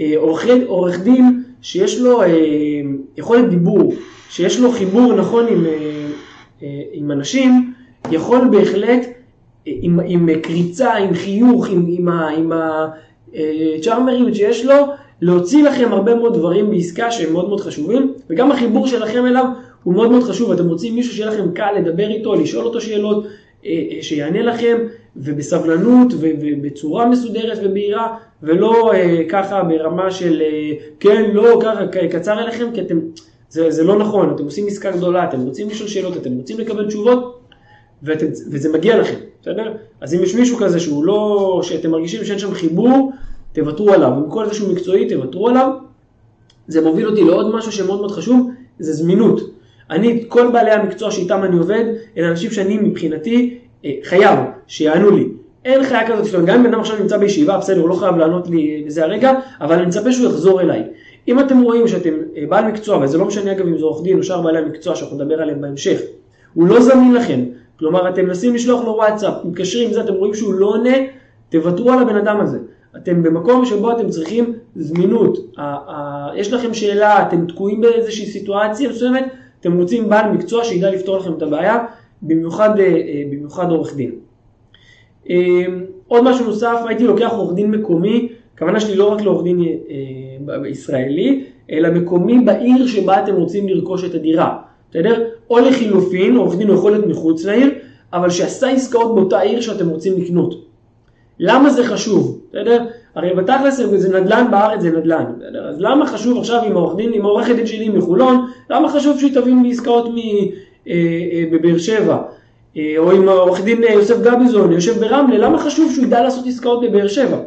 אה, 0.00 0.12
עורך, 0.16 0.46
עורך 0.66 1.00
דין 1.00 1.42
שיש 1.62 2.00
לו 2.00 2.22
אה, 2.22 2.28
יכולת 3.16 3.48
דיבור, 3.48 3.94
שיש 4.30 4.60
לו 4.60 4.72
חיבור 4.72 5.12
נכון 5.12 5.46
עם, 5.48 5.64
עם 6.92 7.10
אנשים, 7.10 7.72
יכול 8.10 8.48
בהחלט 8.50 9.06
עם, 9.66 10.00
עם 10.06 10.28
קריצה, 10.42 10.94
עם 10.94 11.14
חיוך, 11.14 11.68
עם, 11.70 11.86
עם, 11.88 12.08
עם 12.08 12.52
הצ'ארמרים 13.78 14.34
שיש 14.34 14.64
לו, 14.64 14.74
להוציא 15.22 15.62
לכם 15.64 15.92
הרבה 15.92 16.14
מאוד 16.14 16.34
דברים 16.34 16.70
בעסקה 16.70 17.10
שהם 17.10 17.32
מאוד 17.32 17.48
מאוד 17.48 17.60
חשובים, 17.60 18.12
וגם 18.30 18.52
החיבור 18.52 18.86
שלכם 18.86 19.26
אליו 19.26 19.44
הוא 19.82 19.94
מאוד 19.94 20.10
מאוד 20.10 20.22
חשוב, 20.22 20.52
אתם 20.52 20.68
רוצים 20.68 20.94
מישהו 20.94 21.14
שיהיה 21.14 21.30
לכם 21.30 21.52
קל 21.54 21.72
לדבר 21.78 22.08
איתו, 22.08 22.34
לשאול 22.34 22.64
אותו 22.64 22.80
שאלות, 22.80 23.24
אה, 23.66 23.82
אה, 23.90 24.02
שיענה 24.02 24.42
לכם, 24.42 24.78
ובסבלנות 25.16 26.12
ובצורה 26.18 27.06
מסודרת 27.06 27.58
ובהירה, 27.64 28.16
ולא 28.42 28.92
אה, 28.94 29.22
ככה 29.28 29.62
ברמה 29.62 30.10
של 30.10 30.42
כן, 31.00 31.30
לא, 31.32 31.60
ככה 31.62 31.86
קצר 32.10 32.42
אליכם, 32.42 32.66
כי 32.74 32.80
אתם, 32.80 32.98
זה, 33.48 33.70
זה 33.70 33.84
לא 33.84 33.98
נכון, 33.98 34.32
אתם 34.34 34.44
עושים 34.44 34.66
עסקה 34.66 34.90
גדולה, 34.90 35.24
אתם 35.24 35.40
רוצים 35.40 35.68
לשאול 35.68 35.88
שאלות, 35.88 36.16
אתם 36.16 36.32
רוצים 36.32 36.58
לקבל 36.58 36.86
תשובות, 36.86 37.40
ואתם, 38.02 38.26
וזה 38.50 38.72
מגיע 38.72 38.98
לכם, 38.98 39.16
בסדר? 39.42 39.72
אז 40.00 40.14
אם 40.14 40.22
יש 40.22 40.34
מישהו 40.34 40.56
כזה 40.56 40.80
שהוא 40.80 41.04
לא, 41.04 41.60
שאתם 41.62 41.90
מרגישים 41.90 42.24
שאין 42.24 42.38
שם 42.38 42.54
חיבור, 42.54 43.12
תוותרו 43.52 43.92
עליו. 43.92 44.12
עם 44.12 44.30
כל 44.30 44.46
זה 44.46 44.54
שהוא 44.54 44.72
מקצועי, 44.72 45.08
תוותרו 45.08 45.48
עליו. 45.48 45.70
זה 46.68 46.80
מוביל 46.80 47.08
אותי 47.08 47.24
לעוד 47.24 47.54
משהו 47.54 47.72
שמאוד 47.72 48.00
מאוד 48.00 48.10
חשוב, 48.10 48.50
זה 48.78 48.92
זמינות. 48.92 49.40
אני, 49.90 50.24
כל 50.28 50.50
בעלי 50.52 50.70
המקצוע 50.70 51.10
שאיתם 51.10 51.44
אני 51.44 51.58
עובד, 51.58 51.84
אלה 52.16 52.28
אנשים 52.28 52.50
שאני 52.50 52.76
מבחינתי 52.76 53.58
אה, 53.84 53.90
חייב 54.04 54.38
שיענו 54.66 55.10
לי. 55.10 55.28
אין 55.64 55.84
חיה 55.84 56.06
כזאת, 56.06 56.24
זאת 56.24 56.34
אומרת, 56.34 56.48
גם 56.48 56.58
אם 56.58 56.62
בן 56.62 56.68
אדם 56.68 56.80
עכשיו 56.80 56.98
נמצא 56.98 57.16
בישיבה, 57.16 57.58
בסדר, 57.58 57.80
הוא 57.80 57.88
לא 57.88 57.94
חייב 57.94 58.16
לענות 58.16 58.48
לי 58.48 58.84
בזה 58.86 59.04
הרגע, 59.04 59.32
אבל 59.60 59.74
אני 59.74 59.86
מצפה 59.86 60.12
שהוא 60.12 60.26
יחזור 60.26 60.60
אליי. 60.60 60.82
אם 61.28 61.40
אתם 61.40 61.62
רואים 61.62 61.88
שאתם 61.88 62.14
אה, 62.36 62.44
בעל 62.48 62.64
מקצוע, 62.64 62.98
וזה 62.98 63.18
לא 63.18 63.24
משנה 63.24 63.52
אגב 63.52 63.66
אם 63.66 63.78
זה 63.78 63.84
עורך 63.84 64.02
דין 64.02 64.18
או 64.18 64.22
שאר 64.22 64.42
בעלי 64.42 64.58
המקצוע 64.58 64.96
שאנחנו 64.96 65.16
נדבר 65.16 65.42
עליהם 65.42 65.60
בהמשך, 65.60 66.00
הוא 66.54 66.68
לא 66.68 66.80
זמין 66.80 67.14
לכם, 67.14 67.40
כלומר 67.78 68.08
אתם 68.08 68.26
מנסים 68.26 68.54
לשלוח 68.54 68.84
לו 68.84 68.92
וואטסאפ, 68.92 69.34
מתקשרים 69.44 69.88
עם 69.88 69.94
זה, 69.94 70.00
אתם 70.00 70.14
רואים 70.14 70.34
שהוא 70.34 70.54
לא 70.54 70.66
עונה, 70.66 70.96
תוותרו 71.48 71.92
על 71.92 71.98
הבן 71.98 72.16
אדם 72.16 72.40
הזה. 72.40 72.58
אתם 72.96 73.22
במקום 73.22 73.64
שבו 73.64 73.92
אתם 73.92 74.08
צריכים 74.08 74.52
זמינות. 74.76 75.38
יש 76.34 76.52
לכם 76.52 76.74
שאלה, 76.74 77.28
אתם 77.28 77.46
תקועים 77.46 77.80
באיזושהי 77.80 78.26
סיטואציה 78.26 78.90
מסוימת, 78.90 79.24
אתם 79.60 79.78
רוצים 79.78 80.08
בעל 80.08 80.32
מקצוע 80.32 80.64
שידע 80.64 80.90
לפתור 80.90 81.18
לכם 81.18 81.32
את 81.32 81.42
הבעיה, 81.42 81.84
במיוחד, 82.22 82.78
אה, 82.78 82.84
אה, 82.84 83.22
במיוחד 83.30 83.70
עורך 83.70 83.96
דין. 83.96 84.10
אה, 85.30 85.64
עוד 86.08 86.24
משהו 86.24 86.46
נוסף, 86.46 86.76
הייתי 86.86 87.04
לוקח 87.04 87.30
עורך 87.32 87.54
דין 87.54 87.70
מקומי, 87.70 88.28
הכוונה 88.54 88.80
שלי 88.80 88.96
לא 88.96 89.12
רק 89.12 89.20
לעורך 89.20 89.44
דין 89.44 89.60
ישראלי, 90.66 91.44
אלא 91.70 91.90
מקומי 91.90 92.44
בעיר 92.44 92.86
שבה 92.86 93.22
אתם 93.22 93.34
רוצים 93.34 93.68
לרכוש 93.68 94.04
את 94.04 94.14
הדירה, 94.14 94.58
בסדר? 94.90 95.24
או 95.50 95.58
לחילופין, 95.58 96.36
עורך 96.36 96.56
דין 96.56 96.70
יכול 96.70 96.92
להיות 96.92 97.06
מחוץ 97.06 97.44
לעיר, 97.44 97.70
אבל 98.12 98.30
שעשה 98.30 98.70
עסקאות 98.70 99.14
באותה 99.14 99.40
עיר 99.40 99.60
שאתם 99.60 99.88
רוצים 99.88 100.22
לקנות. 100.22 100.54
למה 101.38 101.70
זה 101.70 101.84
חשוב? 101.84 102.40
בסדר? 102.50 102.84
הרי 103.14 103.34
בתכלס 103.34 103.76
זה 103.76 104.20
נדל"ן 104.20 104.46
בארץ 104.50 104.80
זה 104.80 104.90
נדל"ן, 104.90 105.24
בסדר? 105.38 105.68
אז 105.68 105.80
למה 105.80 106.06
חשוב 106.06 106.38
עכשיו 106.38 106.62
עם 106.62 106.72
העורך 106.76 106.96
דין, 106.96 107.12
עם 107.12 107.24
העורכת 107.24 107.54
דין 107.54 107.66
שלי 107.66 107.88
מחולון, 107.88 108.46
למה 108.70 108.88
חשוב 108.88 109.20
שהיא 109.20 109.34
תבין 109.34 109.62
בעסקאות 109.62 110.08
מ, 110.08 110.16
אה, 110.88 110.94
אה, 111.72 111.78
שבע? 111.78 112.22
אה, 112.76 112.94
או 112.98 113.12
עם 113.12 113.28
העורך 113.28 113.64
דין 113.64 113.82
יוסף 113.82 114.16
גביזון, 114.22 114.72
יושב 114.72 115.00
ברמלה, 115.00 115.38
למה 115.38 115.58
חשוב 115.58 115.92
שהוא 115.92 116.04
ידע 116.04 116.22
לעשות 116.22 116.46
עסקאות 116.46 116.82
בבאר 116.82 117.08
שבע? 117.08 117.38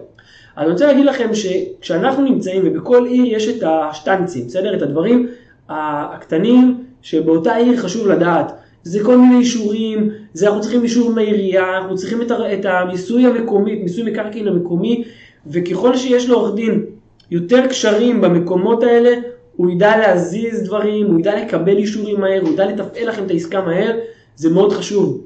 אני 0.58 0.72
רוצה 0.72 0.86
להגיד 0.88 1.06
לכם 1.06 1.30
שכשאנחנו 1.36 2.24
נמצאים, 2.24 2.62
ובכל 2.66 3.06
עיר 3.06 3.36
יש 3.36 3.48
את 3.48 3.64
השטנצים, 3.68 4.48
בסדר? 4.48 4.76
את 4.78 4.82
הדברים 4.82 5.28
הקטנים 5.70 6.84
שבאותה 7.02 7.56
עיר 7.56 7.78
חשוב 7.78 8.08
לדעת. 8.08 8.52
זה 8.84 9.04
כל 9.04 9.18
מיני 9.18 9.40
אישורים, 9.40 10.10
זה 10.34 10.48
אנחנו 10.48 10.62
צריכים 10.62 10.84
אישור 10.84 11.12
מהעירייה, 11.12 11.78
אנחנו 11.78 11.96
צריכים 11.96 12.22
את, 12.22 12.32
את 12.32 12.66
המיסוי 12.66 13.26
המקומי, 13.26 13.76
מיסוי 13.76 14.12
מקרקעין 14.12 14.48
המקומי, 14.48 15.04
וככל 15.48 15.98
שיש 15.98 16.30
לעורך 16.30 16.56
דין 16.56 16.86
יותר 17.32 17.68
קשרים 17.68 18.22
במקומות 18.22 18.84
האלה, 18.84 19.16
הוא 19.56 19.72
ידע 19.72 19.98
להזיז 19.98 20.64
דברים, 20.64 21.06
הוא 21.06 21.20
ידע 21.20 21.42
לקבל 21.42 21.78
אישורים 21.78 22.22
מהר, 22.22 22.42
הוא 22.42 22.54
ידע 22.54 22.66
לתפעל 22.66 23.08
לכם 23.08 23.26
את 23.26 23.32
העסקה 23.32 23.62
מהר, 23.62 23.96
זה 24.36 24.50
מאוד 24.50 24.74
חשוב. 24.74 25.24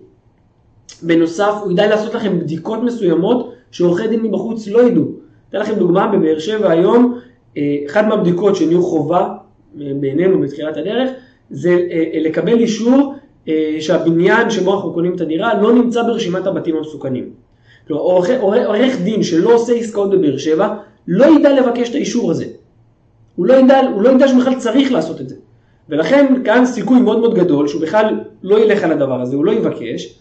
בנוסף, 1.04 1.54
הוא 1.64 1.72
ידע 1.72 1.88
לעשות 1.88 2.14
לכם 2.14 2.40
בדיקות 2.40 2.84
מסוימות 2.84 3.54
שעורכי 3.72 4.08
דין 4.08 4.22
מבחוץ 4.22 4.68
לא 4.68 4.88
ידעו. 4.88 5.04
אתן 5.50 5.60
לכם 5.60 5.76
דוגמה, 5.76 6.08
בבאר 6.08 6.40
שבע 6.40 6.72
היום, 6.72 7.20
אה, 7.58 7.78
אחת 7.88 8.06
מהבדיקות 8.06 8.56
שנהיו 8.56 8.84
חובה 8.84 9.28
אה, 9.82 9.92
בעינינו 10.00 10.42
בתחילת 10.42 10.78
הדרך, 10.78 11.10
זה 11.50 11.70
אה, 11.70 12.20
לקבל 12.22 12.60
אישור 12.60 13.16
שהבניין 13.80 14.50
שבו 14.50 14.74
אנחנו 14.74 14.94
קונים 14.94 15.16
את 15.16 15.22
הדירה 15.22 15.62
לא 15.62 15.74
נמצא 15.74 16.04
ברשימת 16.04 16.48
הבתים 16.48 16.76
המסוכנים. 16.76 17.30
כלומר, 17.88 18.02
עורך, 18.42 19.02
דין 19.04 19.24
שלא 19.24 19.54
עושה 19.54 19.74
עסקאות 19.74 20.10
בבאר 20.12 20.38
שבע, 20.38 20.76
לא 21.08 21.26
ידע 21.26 21.54
לבקש 21.54 21.90
את 21.90 21.96
האישור 21.96 22.32
הזה. 22.32 22.46
הוא 23.36 23.46
לא 23.46 23.54
ידע, 23.54 23.80
הוא 23.80 24.02
לא 24.02 24.10
ידע 24.10 24.28
שבכלל 24.28 24.56
צריך 24.56 24.92
לעשות 24.92 25.22
את 25.22 25.30
זה. 25.30 25.36
ולכן 25.90 26.44
כאן 26.46 26.66
סיכוי 26.66 27.00
מאוד 27.02 27.20
מאוד 27.20 27.36
גדול 27.36 27.68
שהוא 27.68 27.82
בכלל 27.82 28.20
לא 28.44 28.60
ילך 28.60 28.84
על 28.84 28.92
הדבר 28.92 29.22
הזה, 29.22 29.36
הוא 29.36 29.46
לא 29.46 29.52
יבקש. 29.52 30.20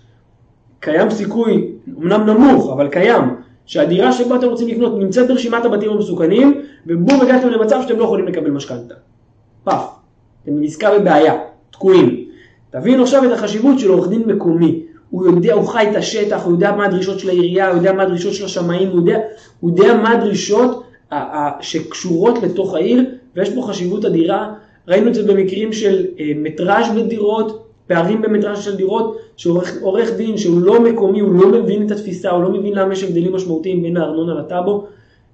קיים 0.80 1.10
סיכוי, 1.10 1.72
אמנם 1.98 2.26
נמוך, 2.26 2.72
אבל 2.72 2.88
קיים, 2.88 3.22
שהדירה 3.66 4.12
שבה 4.12 4.36
אתם 4.36 4.48
רוצים 4.48 4.68
לקנות 4.68 4.98
נמצאת 4.98 5.28
ברשימת 5.28 5.64
הבתים 5.64 5.90
המסוכנים, 5.90 6.62
ובום 6.86 7.20
הגעתם 7.20 7.48
למצב 7.48 7.80
שאתם 7.82 7.98
לא 7.98 8.04
יכולים 8.04 8.26
לקבל 8.26 8.50
משכנתה. 8.50 8.94
פאף. 9.64 9.88
אתם 10.42 10.60
בעסקה 10.60 10.98
בבעיה, 10.98 11.34
תקועים. 11.70 12.24
תבינו 12.70 13.02
עכשיו 13.02 13.24
את 13.24 13.32
החשיבות 13.32 13.78
של 13.78 13.88
עורך 13.88 14.08
דין 14.08 14.22
מקומי. 14.26 14.82
הוא 15.10 15.26
יודע, 15.26 15.54
הוא 15.54 15.66
חי 15.68 15.86
את 15.90 15.96
השטח, 15.96 16.44
הוא 16.44 16.52
יודע 16.52 16.72
מה 16.72 16.84
הדרישות 16.84 17.18
של 17.18 17.28
העירייה, 17.28 17.68
הוא 17.68 17.76
יודע 17.76 17.92
מה 17.92 18.02
הדרישות 18.02 18.34
של 18.34 18.44
השמאים, 18.44 18.88
הוא 18.88 18.96
יודע, 18.96 19.18
הוא 19.60 19.70
יודע 19.70 19.94
מה 19.94 20.10
הדרישות 20.10 20.84
שקשורות 21.60 22.42
לתוך 22.42 22.74
העיר, 22.74 23.04
ויש 23.36 23.54
פה 23.54 23.62
חשיבות 23.62 24.04
אדירה. 24.04 24.54
ראינו 24.88 25.08
את 25.08 25.14
זה 25.14 25.22
במקרים 25.22 25.72
של 25.72 26.06
אה, 26.20 26.32
מטראז' 26.36 26.96
בדירות, 26.96 27.64
פערים 27.86 28.22
במטראז' 28.22 28.64
של 28.64 28.76
דירות, 28.76 29.18
שעורך 29.36 30.16
דין 30.16 30.36
שהוא 30.36 30.60
לא 30.60 30.80
מקומי, 30.80 31.20
הוא 31.20 31.34
לא 31.34 31.48
מבין 31.48 31.86
את 31.86 31.90
התפיסה, 31.90 32.30
הוא 32.30 32.42
לא 32.42 32.50
מבין 32.50 32.74
למה 32.74 32.92
יש 32.92 33.04
הבדלים 33.04 33.32
משמעותיים 33.32 33.82
בין 33.82 33.96
הארנונה 33.96 34.34
לטאבו, 34.34 34.86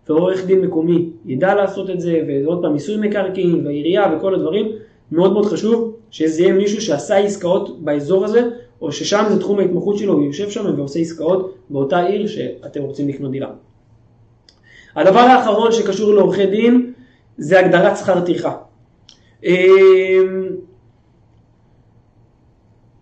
ועורך 0.08 0.46
דין 0.46 0.61
מקומי 0.61 1.08
ידע 1.26 1.54
לעשות 1.54 1.90
את 1.90 2.00
זה, 2.00 2.20
ועוד 2.28 2.62
פעם 2.62 2.73
מיסוי 2.73 2.96
מקרקעין 2.96 3.66
והעירייה 3.66 4.16
וכל 4.16 4.34
הדברים, 4.34 4.68
מאוד 5.12 5.32
מאוד 5.32 5.46
חשוב 5.46 5.96
שזה 6.11 6.42
יהיה 6.42 6.52
מישהו 6.52 6.80
שעשה 6.82 7.16
עסקאות 7.16 7.80
באזור 7.80 8.25
הזה, 8.25 8.49
או 8.82 8.92
ששם 8.92 9.25
זה 9.28 9.40
תחום 9.40 9.58
ההתמחות 9.58 9.99
שלו, 9.99 10.12
הוא 10.12 10.25
יושב 10.25 10.50
שם 10.50 10.75
ועושה 10.76 11.00
עסקאות 11.00 11.54
באותה 11.70 12.06
עיר 12.06 12.26
שאתם 12.26 12.82
רוצים 12.82 13.08
לקנות 13.08 13.30
דירה. 13.30 13.50
הדבר 14.96 15.20
האחרון 15.20 15.73
שקשור 15.73 16.14
לעורכי 16.14 16.46
דין 16.46 16.92
זה 17.38 17.61
הגדרת 17.61 17.96
שכר 17.96 18.20
טרחה. 18.20 18.52
אמ, 19.44 20.46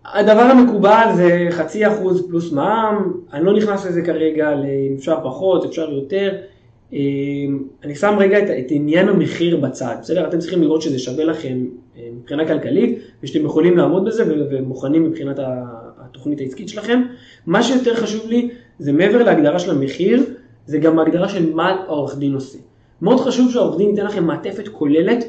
הדבר 0.05 0.41
המקובל 0.41 1.07
זה 1.15 1.47
חצי 1.51 1.87
אחוז 1.87 2.27
פלוס 2.27 2.51
מע"מ, 2.51 3.13
אני 3.33 3.45
לא 3.45 3.53
נכנס 3.53 3.85
לזה 3.85 4.01
כרגע, 4.01 4.53
אם 4.89 4.95
אפשר 4.97 5.17
פחות, 5.23 5.65
אפשר 5.65 5.91
יותר. 5.91 6.35
אמ, 6.93 7.63
אני 7.83 7.95
שם 7.95 8.15
רגע 8.19 8.39
את, 8.39 8.49
את 8.49 8.65
עניין 8.69 9.09
המחיר 9.09 9.57
בצד, 9.57 9.95
בסדר? 10.01 10.27
אתם 10.27 10.39
צריכים 10.39 10.61
לראות 10.61 10.81
שזה 10.81 10.99
שווה 10.99 11.23
לכם 11.23 11.65
אה, 11.97 12.09
מבחינה 12.19 12.47
כלכלית, 12.47 12.99
ושאתם 13.23 13.45
יכולים 13.45 13.77
לעמוד 13.77 14.05
בזה 14.05 14.23
ומוכנים 14.51 15.03
מבחינת 15.03 15.39
התוכנית 15.97 16.39
העסקית 16.41 16.69
שלכם. 16.69 17.01
מה 17.47 17.63
שיותר 17.63 17.95
חשוב 17.95 18.27
לי, 18.27 18.49
זה 18.79 18.91
מעבר 18.91 19.23
להגדרה 19.23 19.59
של 19.59 19.71
המחיר, 19.71 20.23
זה 20.65 20.77
גם 20.77 20.99
ההגדרה 20.99 21.29
של 21.29 21.53
מה 21.53 21.69
העורך 21.69 22.17
דין 22.17 22.33
עושה. 22.33 22.57
מאוד 23.01 23.19
חשוב 23.19 23.51
שהעורך 23.51 23.77
דין 23.77 23.89
ייתן 23.89 24.05
לכם 24.05 24.23
מעטפת 24.23 24.67
כוללת 24.67 25.25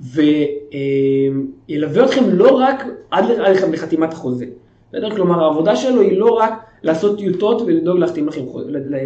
וילווה 0.00 2.04
אתכם 2.04 2.24
לא 2.28 2.58
רק 2.58 2.84
עד 3.10 3.24
לחתימת 3.72 4.12
החוזה. 4.12 4.46
בסדר? 4.88 5.14
כלומר 5.14 5.44
העבודה 5.44 5.76
שלו 5.76 6.00
היא 6.00 6.18
לא 6.18 6.30
רק 6.30 6.52
לעשות 6.82 7.18
טיוטות 7.18 7.62
ולדאוג 7.62 7.98
להחתים, 7.98 8.28
לכם, 8.28 8.40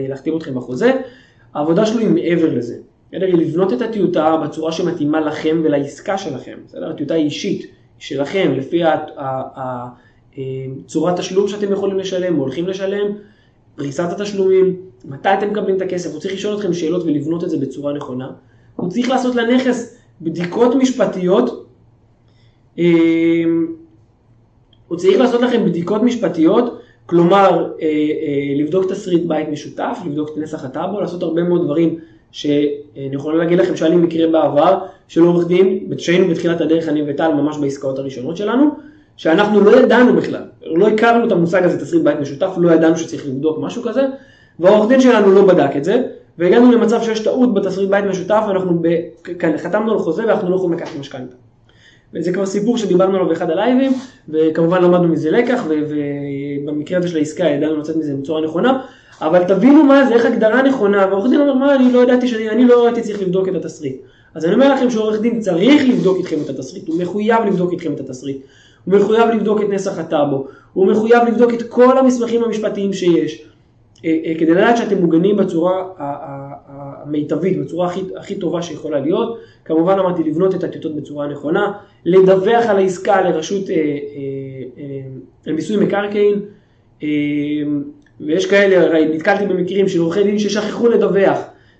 להחתים 0.09 0.37
אתכם 0.37 0.54
בחוזה, 0.54 0.92
העבודה 1.54 1.87
שלו 1.87 2.00
היא 2.00 2.09
מעבר 2.09 2.54
לזה. 2.54 2.76
בסדר? 3.12 3.26
היא 3.26 3.35
לבנות 3.35 3.73
את 3.73 3.82
הטיוטה 3.82 4.37
בצורה 4.44 4.73
שמתאימה 4.73 5.20
לכם 5.20 5.61
ולעסקה 5.64 6.18
שלכם. 6.18 6.59
בסדר? 6.66 6.90
הטיוטה 6.90 7.14
היא 7.14 7.25
אישית, 7.25 7.66
שלכם, 7.99 8.52
לפי 8.56 8.82
צורת 10.87 11.16
תשלום 11.16 11.49
שאתם 11.49 11.73
יכולים 11.73 11.99
לשלם 11.99 12.38
או 12.38 12.42
הולכים 12.42 12.66
לשלם, 12.66 13.06
פריסת 13.76 14.12
התשלומים, 14.12 14.76
מתי 15.04 15.28
אתם 15.28 15.50
מקבלים 15.50 15.76
את 15.76 15.82
הכסף, 15.82 16.12
הוא 16.12 16.20
צריך 16.20 16.35
לשאול 16.35 16.54
אתכם 16.54 16.73
שאלות 16.73 17.04
ולבנות 17.04 17.44
את 17.44 17.50
זה 17.50 17.56
בצורה 17.56 17.92
נכונה. 17.92 18.30
הוא 18.76 18.90
צריך 18.90 19.09
לעשות 19.09 19.35
לנכס 19.35 20.00
בדיקות 20.21 20.75
משפטיות, 20.75 21.67
אמ, 22.79 23.67
הוא 24.89 24.99
צריך 24.99 25.19
לעשות 25.19 25.41
לכם 25.41 25.65
בדיקות 25.65 26.03
משפטיות, 26.03 26.81
כלומר 27.07 27.73
אה, 27.83 27.87
אה, 27.87 28.55
לבדוק 28.57 28.93
תסריט 28.93 29.23
בית 29.27 29.49
משותף, 29.49 29.99
לבדוק 30.07 30.29
את 30.29 30.37
נסח 30.37 30.65
הטאבו, 30.65 31.00
לעשות 31.00 31.23
הרבה 31.23 31.43
מאוד 31.43 31.65
דברים 31.65 31.99
שאני 32.33 33.11
יכול 33.12 33.39
להגיד 33.39 33.59
לכם 33.59 33.77
שהיה 33.77 33.91
לי 33.91 33.97
מקרה 33.97 34.27
בעבר 34.27 34.79
של 35.09 35.23
עורך 35.23 35.47
דין, 35.47 35.89
כשהיינו 35.97 36.29
בתחילת 36.29 36.61
הדרך 36.61 36.89
אני 36.89 37.03
וטל 37.07 37.33
ממש 37.33 37.59
בעסקאות 37.59 37.99
הראשונות 37.99 38.37
שלנו, 38.37 38.71
שאנחנו 39.17 39.61
לא 39.61 39.77
ידענו 39.77 40.17
בכלל, 40.17 40.43
לא 40.67 40.89
הכרנו 40.89 41.27
את 41.27 41.33
המושג 41.33 41.65
הזה 41.65 41.81
תסריט 41.81 42.03
בית 42.03 42.21
משותף, 42.21 42.50
לא 42.57 42.73
ידענו 42.73 42.97
שצריך 42.97 43.27
לבדוק 43.27 43.59
משהו 43.61 43.83
כזה, 43.83 44.07
והעורך 44.59 44.89
דין 44.89 45.00
שלנו 45.00 45.33
לא 45.33 45.47
בדק 45.47 45.77
את 45.77 45.85
זה, 45.85 46.03
והגענו 46.40 46.73
למצב 46.73 47.02
שיש 47.02 47.20
טעות 47.20 47.54
בתסריט 47.54 47.90
בית 47.90 48.04
משותף, 48.04 48.42
ואנחנו. 48.49 48.82
כן, 49.38 49.59
חתמנו 49.59 49.92
על 49.92 49.99
חוזה 49.99 50.26
ואנחנו 50.26 50.50
לא 50.50 50.56
יכולים 50.56 50.78
לקחת 50.78 50.99
משכנתה. 51.00 51.35
וזה 52.14 52.32
כבר 52.32 52.47
סיפור 52.47 52.78
שדיברנו 52.78 53.14
עליו 53.14 53.28
באחד 53.28 53.50
הלייבים, 53.50 53.92
וכמובן 54.28 54.82
למדנו 54.82 55.09
מזה 55.09 55.30
לקח, 55.30 55.64
ובמקרה 55.68 56.99
הזה 56.99 57.09
של 57.09 57.16
העסקה 57.16 57.44
ידענו 57.44 57.76
לצאת 57.76 57.97
מזה 57.97 58.14
בצורה 58.16 58.40
נכונה, 58.40 58.82
אבל 59.20 59.44
תבינו 59.44 59.85
מה 59.85 60.06
זה, 60.06 60.14
איך 60.14 60.26
הגדרה 60.26 60.62
נכונה, 60.62 61.06
ועורך 61.11 61.30
דין 61.30 61.40
אומר, 61.40 61.54
מה, 61.54 61.75
אני 61.75 61.92
לא 61.92 62.02
ידעתי 62.02 62.28
שאני, 62.28 62.50
אני 62.50 62.64
לא 62.64 62.87
הייתי 62.87 63.02
צריך 63.02 63.23
לבדוק 63.23 63.49
את 63.49 63.54
התסריט. 63.54 63.97
אז 64.35 64.44
אני 64.44 64.54
אומר 64.54 64.75
לכם 64.75 64.90
שעורך 64.90 65.20
דין 65.20 65.40
צריך 65.40 65.82
לבדוק 65.88 66.18
איתכם 66.18 66.37
את 66.44 66.50
התסריט, 66.50 66.88
הוא 66.88 67.00
מחויב 67.00 67.44
לבדוק 67.47 67.73
איתכם 67.73 67.92
את 67.92 68.00
התסריט, 68.00 68.37
הוא 68.85 68.94
מחויב 68.94 69.28
לבדוק 69.28 69.61
את 69.62 69.68
נסח 69.68 69.99
הטאבו, 69.99 70.47
הוא 70.73 70.87
מחויב 70.87 71.23
לבדוק 71.28 71.54
את 71.54 71.62
כל 71.62 71.99
המסמכים 71.99 72.44
המשפטיים 72.44 72.92
שיש. 72.92 73.50
אה, 74.04 74.19
אה, 74.25 74.35
כדי 74.38 74.50
לדעת 74.50 74.76
שאתם 74.76 74.99
מוגנים 74.99 75.37
בצורה 75.37 75.85
המיטבית, 76.69 77.59
בצורה 77.59 77.87
הכי, 77.87 78.00
הכי 78.16 78.35
טובה 78.35 78.62
שיכולה 78.62 79.00
להיות. 79.00 79.38
כמובן 79.64 79.99
אמרתי 79.99 80.23
לבנות 80.23 80.54
את 80.54 80.64
הטיוטות 80.64 80.97
בצורה 80.97 81.28
נכונה, 81.28 81.73
לדווח 82.04 82.66
על 82.66 82.76
העסקה 82.76 83.21
לרשות 83.21 83.71
אה, 83.71 83.76
למיסוי 85.47 85.85
מקרקעין, 85.85 86.40
ויש 88.21 88.47
כאלה, 88.47 88.87
הרי 88.87 89.09
נתקלתי 89.14 89.47
במקרים 89.47 89.88
של 89.88 90.00
עורכי 90.00 90.23
דין 90.23 90.38
ששכחו 90.38 90.88
לדווח, 90.88 91.38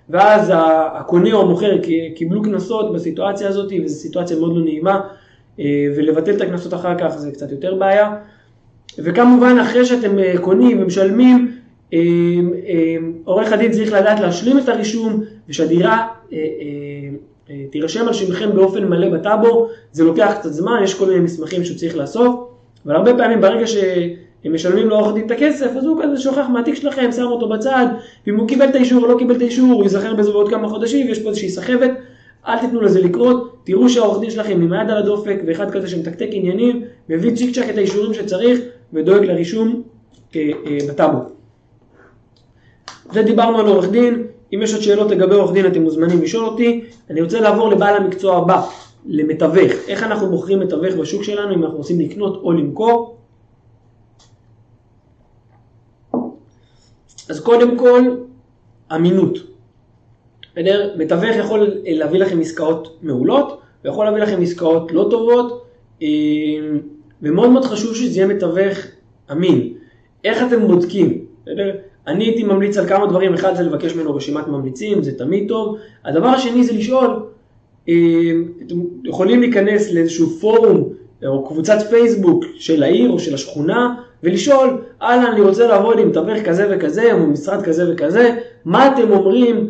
ואז 0.09 0.51
הקונה 0.55 1.33
או 1.33 1.41
המוכר 1.41 1.77
קיבלו 2.15 2.41
קנסות 2.41 2.93
בסיטואציה 2.93 3.47
הזאת, 3.47 3.71
וזו 3.83 3.95
סיטואציה 3.95 4.37
מאוד 4.37 4.55
לא 4.55 4.63
נעימה, 4.63 5.01
ולבטל 5.95 6.35
את 6.35 6.41
הקנסות 6.41 6.73
אחר 6.73 6.97
כך 6.97 7.17
זה 7.17 7.31
קצת 7.31 7.51
יותר 7.51 7.75
בעיה. 7.75 8.15
וכמובן 8.99 9.57
אחרי 9.61 9.85
שאתם 9.85 10.11
קונים 10.41 10.81
ומשלמים, 10.81 11.60
עורך 13.23 13.51
הדין 13.51 13.71
צריך 13.71 13.93
לדעת 13.93 14.19
להשלים 14.19 14.57
את 14.57 14.69
הרישום 14.69 15.23
ושהדירה 15.49 16.07
אה, 16.33 16.37
אה, 16.37 16.37
אה, 17.49 17.63
תירשם 17.71 18.07
על 18.07 18.13
שמכם 18.13 18.55
באופן 18.55 18.87
מלא 18.87 19.09
בטאבו, 19.09 19.67
זה 19.91 20.03
לוקח 20.03 20.33
קצת 20.39 20.53
זמן, 20.53 20.81
יש 20.83 20.93
כל 20.93 21.05
מיני 21.05 21.19
מסמכים 21.19 21.63
שהוא 21.63 21.77
צריך 21.77 21.97
לאסוף, 21.97 22.47
אבל 22.85 22.95
הרבה 22.95 23.13
פעמים 23.17 23.41
ברגע 23.41 23.67
שהם 23.67 24.53
משלמים 24.53 24.89
לעורך 24.89 25.13
דין 25.13 25.25
את 25.25 25.31
הכסף, 25.31 25.71
אז 25.77 25.85
הוא 25.85 26.03
כזה 26.03 26.21
שוכח 26.21 26.45
מהתיק 26.53 26.75
שלכם, 26.75 27.11
שם 27.11 27.23
אותו 27.23 27.49
בצד, 27.49 27.85
ואם 28.27 28.35
הוא 28.35 28.47
קיבל 28.47 28.69
את 28.69 28.75
האישור 28.75 29.03
או 29.03 29.07
לא 29.07 29.17
קיבל 29.17 29.35
את 29.35 29.41
האישור, 29.41 29.73
הוא 29.73 29.83
ייזכר 29.83 30.13
בזה 30.13 30.31
בעוד 30.31 30.49
כמה 30.49 30.69
חודשים, 30.69 31.07
יש 31.07 31.19
פה 31.19 31.29
איזושהי 31.29 31.49
סחבת, 31.49 31.91
אל 32.47 32.57
תיתנו 32.59 32.81
לזה 32.81 33.01
לקרות, 33.01 33.57
תראו 33.63 33.89
שהעורך 33.89 34.21
דין 34.21 34.29
שלכם 34.29 34.61
עם 34.61 34.73
היד 34.73 34.89
על 34.89 34.97
הדופק, 34.97 35.37
ואחד 35.47 35.71
כזה 35.71 35.87
שמתקתק 35.87 36.27
עניינים, 36.31 36.81
מביא 37.09 37.35
צ'יק 37.35 37.55
צ'ק 37.55 37.69
את 37.69 37.77
האישורים 37.77 38.13
שצריך, 38.13 38.59
ודואג 38.93 39.25
לרישום 39.25 39.81
בטאבו. 40.89 41.30
זה 43.11 43.23
דיברנו 43.23 43.59
על 43.59 43.67
עורך 43.67 43.89
דין, 43.89 44.27
אם 44.53 44.61
יש 44.61 44.73
עוד 44.73 44.83
שאלות 44.83 45.11
לגבי 45.11 45.35
עורך 45.35 45.51
דין 45.51 45.65
אתם 45.65 45.81
מוזמנים 45.81 46.21
לשאול 46.21 46.45
אותי. 46.45 46.83
אני 47.09 47.21
רוצה 47.21 47.39
לעבור 47.39 47.69
לבעל 47.69 47.97
המקצוע 47.97 48.37
הבא, 48.37 48.61
למתווך. 49.05 49.71
איך 49.87 50.03
אנחנו 50.03 50.29
בוחרים 50.29 50.59
מתווך 50.59 50.95
בשוק 50.95 51.23
שלנו, 51.23 51.55
אם 51.55 51.63
אנחנו 51.63 51.77
רוצים 51.77 51.99
לקנות 51.99 52.41
או 52.43 52.51
למכור. 52.51 53.17
אז 57.29 57.39
קודם 57.39 57.77
כל, 57.77 58.15
אמינות. 58.95 59.37
בסדר? 60.51 60.95
מתווך 60.97 61.35
יכול 61.35 61.71
להביא 61.85 62.19
לכם 62.19 62.39
עסקאות 62.39 62.97
מעולות, 63.01 63.61
ויכול 63.83 64.05
להביא 64.05 64.21
לכם 64.21 64.41
עסקאות 64.41 64.91
לא 64.91 65.07
טובות, 65.11 65.65
אה, 66.01 66.07
ומאוד 67.21 67.49
מאוד 67.49 67.65
חשוב 67.65 67.95
שזה 67.95 68.19
יהיה 68.19 68.27
מתווך 68.27 68.77
אמין. 69.31 69.73
איך 70.23 70.43
אתם 70.47 70.67
בודקים? 70.67 71.25
בסדר? 71.41 71.75
אני 72.07 72.23
הייתי 72.23 72.43
ממליץ 72.43 72.77
על 72.77 72.87
כמה 72.87 73.07
דברים, 73.07 73.33
אחד 73.33 73.55
זה 73.55 73.63
לבקש 73.63 73.95
ממנו 73.95 74.15
רשימת 74.15 74.47
ממליצים, 74.47 75.03
זה 75.03 75.17
תמיד 75.17 75.47
טוב. 75.47 75.77
הדבר 76.05 76.27
השני 76.27 76.63
זה 76.63 76.73
לשאול, 76.73 77.09
אתם 77.83 78.75
יכולים 79.03 79.39
להיכנס 79.39 79.91
לאיזשהו 79.91 80.29
פורום 80.29 80.89
או 81.25 81.47
קבוצת 81.47 81.77
פייסבוק 81.89 82.45
של 82.55 82.83
העיר 82.83 83.11
או 83.11 83.19
של 83.19 83.33
השכונה 83.33 83.95
ולשאול, 84.23 84.81
אהלן, 85.01 85.25
אני 85.25 85.41
רוצה 85.41 85.67
לעבוד 85.67 85.99
עם 85.99 86.07
מתווך 86.07 86.43
כזה 86.45 86.67
וכזה, 86.71 87.13
או 87.13 87.27
משרד 87.27 87.61
כזה 87.61 87.93
וכזה, 87.93 88.35
מה 88.65 88.87
אתם 88.87 89.11
אומרים, 89.11 89.69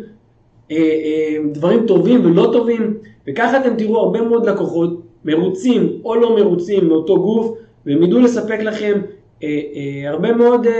אה, 0.70 0.76
אה, 0.76 1.36
דברים 1.52 1.86
טובים 1.86 2.26
ולא 2.26 2.50
טובים, 2.52 2.94
וככה 3.28 3.60
אתם 3.60 3.76
תראו 3.76 3.98
הרבה 3.98 4.22
מאוד 4.22 4.48
לקוחות 4.48 5.02
מרוצים 5.24 5.92
או 6.04 6.14
לא 6.14 6.36
מרוצים 6.36 6.88
מאותו 6.88 7.22
גוף, 7.22 7.56
והם 7.86 8.02
ידעו 8.02 8.18
לספק 8.18 8.60
לכם 8.60 9.00
הרבה 10.08 10.32
מאוד 10.32 10.66
אה, 10.66 10.72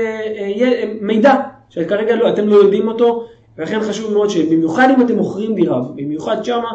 אה, 0.61 0.92
מידע, 1.00 1.35
שכרגע 1.71 2.16
לא, 2.16 2.28
אתם 2.28 2.49
לא 2.49 2.57
יודעים 2.57 2.88
אותו, 2.88 3.26
ולכן 3.59 3.81
חשוב 3.81 4.12
מאוד 4.12 4.31
שבמיוחד 4.31 4.88
אם 4.97 5.02
אתם 5.02 5.16
מוכרים 5.16 5.54
דירה, 5.54 5.83
במיוחד 5.97 6.45
שמה, 6.45 6.71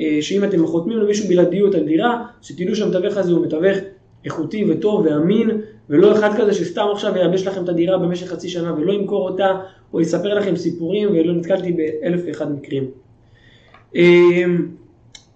אה, 0.00 0.18
שאם 0.20 0.44
אתם 0.44 0.66
חותמים 0.66 0.98
למישהו 0.98 1.28
בלעדיות 1.28 1.74
על 1.74 1.84
דירה, 1.84 2.24
שתדעו 2.42 2.76
שהמתווך 2.76 3.16
הזה 3.16 3.32
הוא 3.32 3.46
מתווך 3.46 3.76
איכותי 4.24 4.64
וטוב 4.68 5.06
ואמין, 5.06 5.50
ולא 5.90 6.12
אחד 6.12 6.36
כזה 6.36 6.54
שסתם 6.54 6.86
עכשיו 6.92 7.16
ייבש 7.16 7.46
לכם 7.46 7.64
את 7.64 7.68
הדירה 7.68 7.98
במשך 7.98 8.26
חצי 8.26 8.48
שנה 8.48 8.74
ולא 8.74 8.92
ימכור 8.92 9.28
אותה, 9.28 9.60
או 9.94 10.00
יספר 10.00 10.34
לכם 10.34 10.56
סיפורים, 10.56 11.08
ולא 11.10 11.32
נתקלתי 11.32 11.72
באלף 11.72 12.20
ואחד 12.26 12.46
מקרים. 12.52 12.84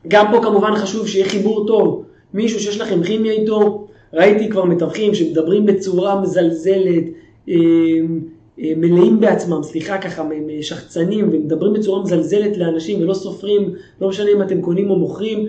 גם 0.08 0.26
פה 0.32 0.40
כמובן 0.42 0.76
חשוב 0.76 1.08
שיהיה 1.08 1.28
חיבור 1.28 1.66
טוב, 1.66 2.04
מישהו 2.34 2.60
שיש 2.60 2.80
לכם 2.80 3.02
כימיה 3.02 3.32
איתו, 3.32 3.86
ראיתי 4.14 4.48
כבר 4.48 4.64
מתווכים 4.64 5.14
שמדברים 5.14 5.66
בצורה 5.66 6.20
מזלזלת, 6.20 7.04
אמ, 7.48 8.20
אה, 8.60 8.72
מלאים 8.76 9.20
בעצמם, 9.20 9.62
סליחה 9.62 9.98
ככה, 9.98 10.28
שחצנים 10.60 11.28
ומדברים 11.32 11.72
בצורה 11.72 12.02
מזלזלת 12.02 12.56
לאנשים 12.56 13.02
ולא 13.02 13.14
סופרים, 13.14 13.74
לא 14.00 14.08
משנה 14.08 14.30
אם 14.30 14.42
אתם 14.42 14.60
קונים 14.60 14.90
או 14.90 14.96
מוכרים. 14.96 15.46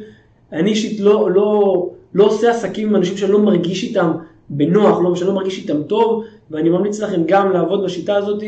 אני 0.52 0.70
אישית 0.70 1.00
לא, 1.00 1.32
לא, 1.32 1.90
לא 2.14 2.26
עושה 2.26 2.52
עסקים 2.52 2.90
עם 2.90 2.96
אנשים 2.96 3.18
שאני 3.18 3.32
לא 3.32 3.40
מרגיש 3.40 3.84
איתם 3.84 4.12
בנוח, 4.50 5.00
לא, 5.04 5.16
שאני 5.16 5.28
לא 5.28 5.36
מרגיש 5.36 5.58
איתם 5.58 5.84
טוב, 5.84 6.24
ואני 6.52 6.70
ממליץ 6.70 7.02
לכם 7.02 7.22
גם 7.26 7.52
לעבוד 7.52 7.84
בשיטה 7.84 8.16
הזאת. 8.16 8.44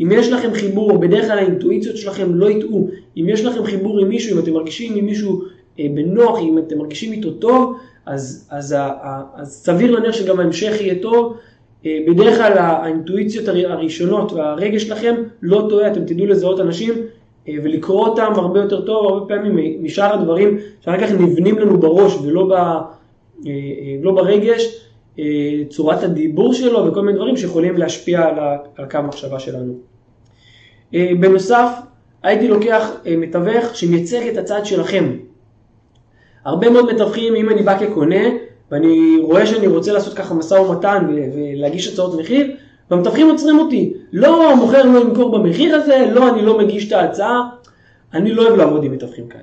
אם 0.00 0.12
יש 0.12 0.32
לכם 0.32 0.54
חיבור, 0.54 0.98
בדרך 0.98 1.26
כלל 1.26 1.38
האינטואיציות 1.38 1.96
שלכם 1.96 2.34
לא 2.34 2.50
יטעו, 2.50 2.88
אם 3.16 3.28
יש 3.28 3.44
לכם 3.44 3.64
חיבור 3.64 4.00
עם 4.00 4.08
מישהו, 4.08 4.36
אם 4.36 4.42
אתם 4.42 4.52
מרגישים 4.52 4.96
עם 4.96 5.04
מישהו 5.04 5.42
אה, 5.80 5.86
בנוח, 5.94 6.38
אם 6.40 6.58
אתם 6.58 6.78
מרגישים 6.78 7.12
איתו 7.12 7.30
טוב, 7.30 7.76
אז, 8.10 8.48
אז, 8.50 8.76
אז, 8.78 9.24
אז 9.34 9.62
סביר 9.64 9.90
להניח 9.90 10.12
שגם 10.12 10.40
ההמשך 10.40 10.80
יהיה 10.80 10.94
טוב. 11.02 11.36
אה, 11.86 11.98
בדרך 12.08 12.36
כלל 12.36 12.58
האינטואיציות 12.58 13.48
הראשונות 13.48 14.32
והרגש 14.32 14.82
שלכם 14.82 15.14
לא 15.42 15.66
טועה, 15.70 15.92
אתם 15.92 16.04
תדעו 16.04 16.26
לזהות 16.26 16.60
אנשים 16.60 16.94
אה, 17.48 17.54
ולקרוא 17.64 18.06
אותם 18.06 18.32
הרבה 18.34 18.60
יותר 18.60 18.80
טוב, 18.80 19.06
הרבה 19.06 19.34
פעמים 19.34 19.82
משאר 19.82 20.14
הדברים 20.14 20.58
שאחר 20.80 21.00
כך 21.00 21.12
נבנים 21.12 21.58
לנו 21.58 21.78
בראש 21.78 22.16
ולא 22.22 22.48
ב, 22.48 22.52
אה, 22.52 23.52
לא 24.02 24.12
ברגש, 24.12 24.86
צורת 25.68 26.02
הדיבור 26.02 26.54
שלו 26.54 26.86
וכל 26.86 27.02
מיני 27.02 27.16
דברים 27.18 27.36
שיכולים 27.36 27.76
להשפיע 27.76 28.28
על 28.76 28.84
קו 28.90 28.98
המחשבה 28.98 29.38
שלנו. 29.40 29.74
בנוסף, 30.92 31.68
הייתי 32.22 32.48
לוקח 32.48 32.90
מתווך 33.18 33.76
שמייצג 33.76 34.26
את 34.26 34.36
הצד 34.36 34.60
שלכם. 34.64 35.04
הרבה 36.44 36.70
מאוד 36.70 36.94
מתווכים, 36.94 37.34
אם 37.34 37.48
אני 37.48 37.62
בא 37.62 37.78
כקונה, 37.78 38.24
ואני 38.70 39.18
רואה 39.22 39.46
שאני 39.46 39.66
רוצה 39.66 39.92
לעשות 39.92 40.14
ככה 40.14 40.34
משא 40.34 40.54
ומתן 40.54 41.06
ולהגיש 41.34 41.88
הצעות 41.88 42.20
מחיר, 42.20 42.50
והמתווכים 42.90 43.30
עוצרים 43.30 43.58
אותי. 43.58 43.92
לא, 44.12 44.52
המוכר 44.52 44.82
לא 44.82 45.00
ימכור 45.00 45.38
במחיר 45.38 45.76
הזה, 45.76 46.10
לא, 46.12 46.28
אני 46.28 46.42
לא 46.42 46.58
מגיש 46.58 46.88
את 46.88 46.92
ההצעה. 46.92 47.48
אני 48.14 48.32
לא 48.32 48.42
אוהב 48.42 48.56
לעבוד 48.56 48.84
עם 48.84 48.92
מתווכים 48.92 49.28
כאלה. 49.28 49.42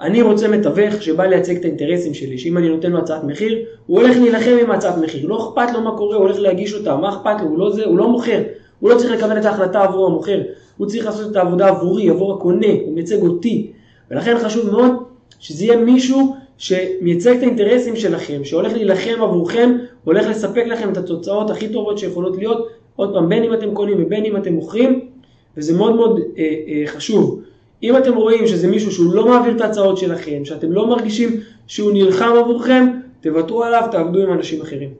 אני 0.00 0.22
רוצה 0.22 0.48
מתווך 0.48 1.02
שבא 1.02 1.24
לייצג 1.24 1.56
את 1.56 1.64
האינטרסים 1.64 2.14
שלי, 2.14 2.38
שאם 2.38 2.58
אני 2.58 2.68
נותן 2.68 2.92
לו 2.92 2.98
הצעת 2.98 3.24
מחיר, 3.24 3.58
הוא 3.86 4.00
הולך 4.00 4.16
להילחם 4.16 4.56
עם 4.60 4.70
הצעת 4.70 4.96
מחיר. 4.98 5.26
לא 5.26 5.48
אכפת 5.48 5.74
לו 5.74 5.80
מה 5.80 5.96
קורה, 5.96 6.16
הוא 6.16 6.24
הולך 6.24 6.38
להגיש 6.38 6.74
אותה, 6.74 6.96
מה 6.96 7.08
אכפת 7.08 7.40
לו, 7.40 7.48
הוא 7.48 7.58
לא, 7.58 7.70
זה, 7.70 7.84
הוא 7.84 7.98
לא 7.98 8.08
מוכר. 8.08 8.42
הוא 8.80 8.90
לא 8.90 8.98
צריך 8.98 9.10
לקבל 9.10 9.38
את 9.38 9.44
ההחלטה 9.44 9.82
עבור 9.82 10.06
המוכר, 10.06 10.40
הוא 10.76 10.86
צריך 10.86 11.06
לעשות 11.06 11.30
את 11.30 11.36
העבודה 11.36 11.68
עבורי, 11.68 12.10
עבור 12.10 12.34
הקונה, 12.34 12.66
הוא 12.84 12.94
מייצג 12.94 13.22
אותי. 13.22 13.72
ולכן 14.10 14.36
חשוב 14.38 14.70
מאוד 14.70 15.03
שזה 15.44 15.64
יהיה 15.64 15.76
מישהו 15.76 16.36
שמייצג 16.58 17.36
את 17.36 17.42
האינטרסים 17.42 17.96
שלכם, 17.96 18.44
שהולך 18.44 18.72
להילחם 18.72 19.22
עבורכם, 19.22 19.76
הולך 20.04 20.26
לספק 20.26 20.64
לכם 20.66 20.92
את 20.92 20.96
התוצאות 20.96 21.50
הכי 21.50 21.68
טובות 21.68 21.98
שיכולות 21.98 22.36
להיות, 22.36 22.68
עוד 22.96 23.14
פעם, 23.14 23.28
בין 23.28 23.44
אם 23.44 23.54
אתם 23.54 23.74
קונים 23.74 23.96
ובין 24.02 24.24
אם 24.24 24.36
אתם 24.36 24.52
מוכרים, 24.52 25.08
וזה 25.56 25.76
מאוד 25.76 25.96
מאוד 25.96 26.20
אה, 26.38 26.54
אה, 26.68 26.86
חשוב. 26.86 27.40
אם 27.82 27.96
אתם 27.96 28.14
רואים 28.14 28.46
שזה 28.46 28.68
מישהו 28.68 28.92
שהוא 28.92 29.14
לא 29.14 29.28
מעביר 29.28 29.56
את 29.56 29.60
ההצעות 29.60 29.98
שלכם, 29.98 30.44
שאתם 30.44 30.72
לא 30.72 30.86
מרגישים 30.88 31.40
שהוא 31.66 31.92
נלחם 31.92 32.32
עבורכם, 32.38 32.86
תוותרו 33.20 33.64
עליו, 33.64 33.88
תעבדו 33.90 34.22
עם 34.22 34.32
אנשים 34.32 34.60
אחרים. 34.60 34.90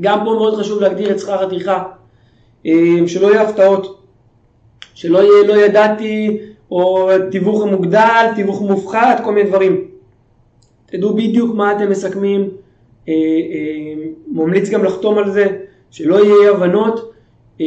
גם 0.00 0.18
פה 0.18 0.34
מאוד 0.34 0.56
חשוב 0.56 0.80
להגדיר 0.80 1.10
את 1.10 1.20
שכר 1.20 1.44
הטרחה, 1.44 1.82
אה, 2.66 2.72
שלא 3.06 3.26
יהיו 3.26 3.48
הפתעות, 3.48 4.02
שלא 4.94 5.18
יהיה 5.18 5.46
לא 5.46 5.60
ידעתי, 5.64 6.38
או 6.74 7.08
תיווך 7.30 7.64
מוגדל, 7.66 8.26
תיווך 8.34 8.62
מופחת, 8.62 9.20
כל 9.24 9.32
מיני 9.32 9.48
דברים. 9.48 9.84
תדעו 10.86 11.14
בדיוק 11.14 11.54
מה 11.54 11.72
אתם 11.72 11.90
מסכמים, 11.90 12.48
אה, 13.08 13.12
אה, 13.12 13.94
ממליץ 14.32 14.70
גם 14.70 14.84
לחתום 14.84 15.18
על 15.18 15.30
זה, 15.30 15.46
שלא 15.90 16.24
יהיה 16.24 16.50
הבנות. 16.50 17.12
אה, 17.60 17.66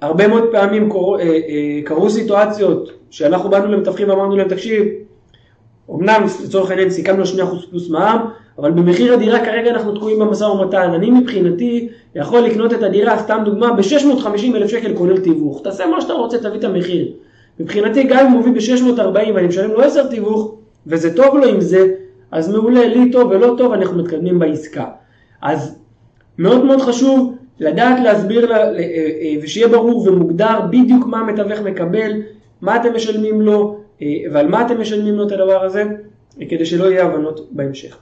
הרבה 0.00 0.28
מאוד 0.28 0.44
פעמים 0.52 0.90
קרו, 0.90 1.16
קרו 1.84 2.10
סיטואציות 2.10 2.90
שאנחנו 3.10 3.50
באנו 3.50 3.72
למתווכים 3.72 4.08
ואמרנו 4.08 4.36
להם, 4.36 4.48
תקשיב, 4.48 4.84
אמנם 5.90 6.26
לצורך 6.44 6.70
העניין 6.70 6.90
סיכמנו 6.90 7.24
2% 7.24 7.26
פלוס 7.70 7.90
מע"מ, 7.90 8.30
אבל 8.58 8.70
במחיר 8.70 9.14
הדירה 9.14 9.44
כרגע 9.44 9.70
אנחנו 9.70 9.94
תקועים 9.94 10.18
במשא 10.18 10.44
ומתן. 10.44 10.90
אני 10.94 11.10
מבחינתי 11.10 11.88
יכול 12.14 12.40
לקנות 12.40 12.72
את 12.72 12.82
הדירה, 12.82 13.18
סתם 13.18 13.42
דוגמה, 13.44 13.72
ב-650 13.72 14.56
אלף 14.56 14.70
שקל 14.70 14.96
כולל 14.96 15.18
תיווך. 15.18 15.60
תעשה 15.64 15.86
מה 15.86 16.00
שאתה 16.00 16.12
רוצה, 16.12 16.38
תביא 16.38 16.58
את 16.58 16.64
המחיר. 16.64 17.12
מבחינתי 17.60 18.02
גם 18.02 18.26
אם 18.26 18.32
הוא 18.32 18.40
מביא 18.40 18.52
ב-640 18.52 19.32
ואני 19.34 19.46
משלם 19.46 19.70
לו 19.70 19.82
10 19.82 20.06
תיווך, 20.06 20.54
וזה 20.86 21.16
טוב 21.16 21.36
לו 21.36 21.48
עם 21.48 21.60
זה, 21.60 21.86
אז 22.30 22.52
מעולה, 22.54 22.88
לי 22.88 23.10
טוב 23.10 23.30
ולא 23.30 23.54
טוב, 23.58 23.72
אנחנו 23.72 24.02
מתקדמים 24.02 24.38
בעסקה. 24.38 24.84
אז 25.42 25.78
מאוד 26.38 26.64
מאוד 26.64 26.80
חשוב 26.80 27.34
לדעת 27.60 28.00
להסביר 28.04 28.46
לה, 28.46 28.56
אה, 28.56 28.78
אה, 28.78 29.34
ושיהיה 29.42 29.68
ברור 29.68 30.08
ומוגדר 30.08 30.60
בדיוק 30.70 31.06
מה 31.06 31.20
המתווך 31.20 31.60
מקבל, 31.60 32.12
מה 32.60 32.76
אתם 32.76 32.94
משלמים 32.94 33.40
לו 33.40 33.80
אה, 34.02 34.06
ועל 34.32 34.48
מה 34.48 34.66
אתם 34.66 34.80
משלמים 34.80 35.14
לו 35.14 35.26
את 35.26 35.32
הדבר 35.32 35.64
הזה, 35.64 35.84
כדי 36.48 36.66
שלא 36.66 36.84
יהיה 36.84 37.04
הבנות 37.04 37.48
בהמשך. 37.50 37.98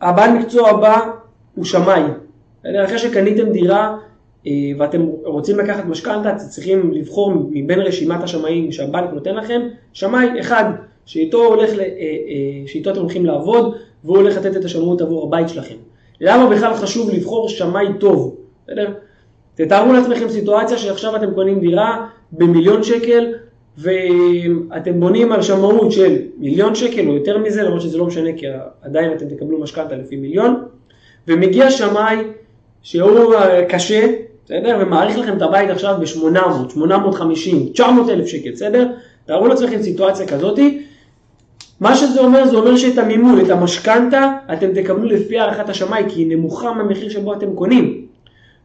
הבעל 0.00 0.38
מקצוע 0.38 0.70
הבא 0.70 1.00
הוא 1.54 1.64
שמאי. 1.64 2.02
אחרי 2.84 2.98
שקניתם 2.98 3.50
דירה, 3.50 3.78
אה, 3.78 3.96
ואתם 4.78 5.00
רוצים 5.24 5.58
לקחת 5.58 5.84
משכנתה, 5.84 6.30
אתם 6.30 6.38
צריכים 6.48 6.92
לבחור 6.92 7.32
מבין 7.50 7.80
רשימת 7.80 8.22
השמאים 8.22 8.72
שהבנק 8.72 9.10
נותן 9.12 9.34
לכם, 9.34 9.60
שמאי 9.92 10.40
אחד 10.40 10.64
שאיתו, 11.06 11.44
הולך, 11.44 11.70
אה, 11.70 11.84
אה, 11.84 12.66
שאיתו 12.66 12.90
אתם 12.90 13.00
הולכים 13.00 13.26
לעבוד 13.26 13.74
והוא 14.04 14.16
הולך 14.16 14.36
לתת 14.36 14.56
את 14.56 14.64
השמאות 14.64 15.00
עבור 15.00 15.26
הבית 15.26 15.48
שלכם. 15.48 15.74
למה 16.20 16.50
בכלל 16.50 16.74
חשוב 16.74 17.10
לבחור 17.10 17.48
שמאי 17.48 17.86
טוב? 18.00 18.36
בסדר? 18.64 18.92
תתארו 19.54 19.92
לעצמכם 19.92 20.28
סיטואציה 20.28 20.78
שעכשיו 20.78 21.16
אתם 21.16 21.34
קונים 21.34 21.60
דירה 21.60 22.06
במיליון 22.32 22.82
שקל 22.82 23.32
ואתם 23.78 25.00
בונים 25.00 25.32
על 25.32 25.42
שמאות 25.42 25.92
של 25.92 26.16
מיליון 26.38 26.74
שקל 26.74 27.08
או 27.08 27.14
יותר 27.14 27.38
מזה, 27.38 27.62
למרות 27.62 27.80
שזה 27.80 27.98
לא 27.98 28.06
משנה 28.06 28.30
כי 28.36 28.46
עדיין 28.82 29.12
אתם 29.12 29.28
תקבלו 29.28 29.60
משכנתה 29.60 29.96
לפי 29.96 30.16
מיליון, 30.16 30.64
ומגיע 31.28 31.70
שמאי 31.70 32.16
שהוא 32.82 33.34
קשה, 33.68 34.06
בסדר? 34.44 34.78
ומעריך 34.80 35.18
לכם 35.18 35.36
את 35.36 35.42
הבית 35.42 35.70
עכשיו 35.70 35.96
ב-800, 36.00 36.70
850, 36.70 37.68
900 37.72 38.08
אלף 38.08 38.26
שקל, 38.26 38.50
בסדר? 38.50 38.88
תארו 39.26 39.48
לעצמכם 39.48 39.82
סיטואציה 39.82 40.26
כזאתי, 40.26 40.82
מה 41.80 41.96
שזה 41.96 42.20
אומר, 42.20 42.46
זה 42.46 42.56
אומר 42.56 42.76
שאת 42.76 42.98
המימון, 42.98 43.40
את 43.40 43.50
המשכנתה, 43.50 44.32
אתם 44.52 44.72
תקבלו 44.74 45.04
לפי 45.04 45.38
הערכת 45.38 45.68
השמאי, 45.68 46.04
כי 46.08 46.20
היא 46.20 46.36
נמוכה 46.36 46.72
מהמחיר 46.72 47.08
שבו 47.08 47.32
אתם 47.32 47.54
קונים. 47.54 48.06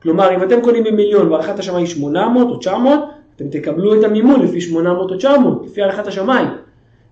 כלומר, 0.02 0.36
אם 0.36 0.44
אתם 0.44 0.62
קונים 0.62 0.84
במיליון 0.84 1.32
והערכת 1.32 1.60
השמאי 1.60 1.82
היא 1.82 1.88
800 1.88 2.48
או 2.48 2.58
900, 2.58 3.00
אתם 3.36 3.46
תקבלו 3.50 4.00
את 4.00 4.04
המימון 4.04 4.42
לפי 4.42 4.62
800 4.62 5.12
או 5.12 5.18
900, 5.18 5.66
לפי 5.66 5.82
הערכת 5.82 6.08
השמאי. 6.08 6.44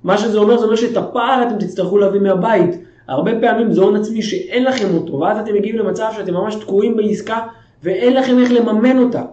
מה 0.03 0.17
שזה 0.17 0.37
אומר, 0.37 0.57
זה 0.57 0.65
אומר 0.65 0.75
שאת 0.75 0.97
הפער 0.97 1.43
אתם 1.47 1.57
תצטרכו 1.65 1.97
להביא 1.97 2.19
מהבית. 2.19 2.83
הרבה 3.07 3.31
פעמים 3.41 3.71
זה 3.71 3.81
הון 3.81 3.95
עצמי 3.95 4.21
שאין 4.21 4.63
לכם 4.63 4.95
אותו, 4.95 5.13
ואז 5.19 5.37
אתם 5.37 5.53
מגיעים 5.53 5.77
למצב 5.77 6.09
שאתם 6.17 6.33
ממש 6.33 6.55
תקועים 6.55 6.97
בעסקה 6.97 7.39
ואין 7.83 8.13
לכם 8.13 8.39
איך 8.39 8.51
לממן 8.51 8.97
אותה. 8.97 9.23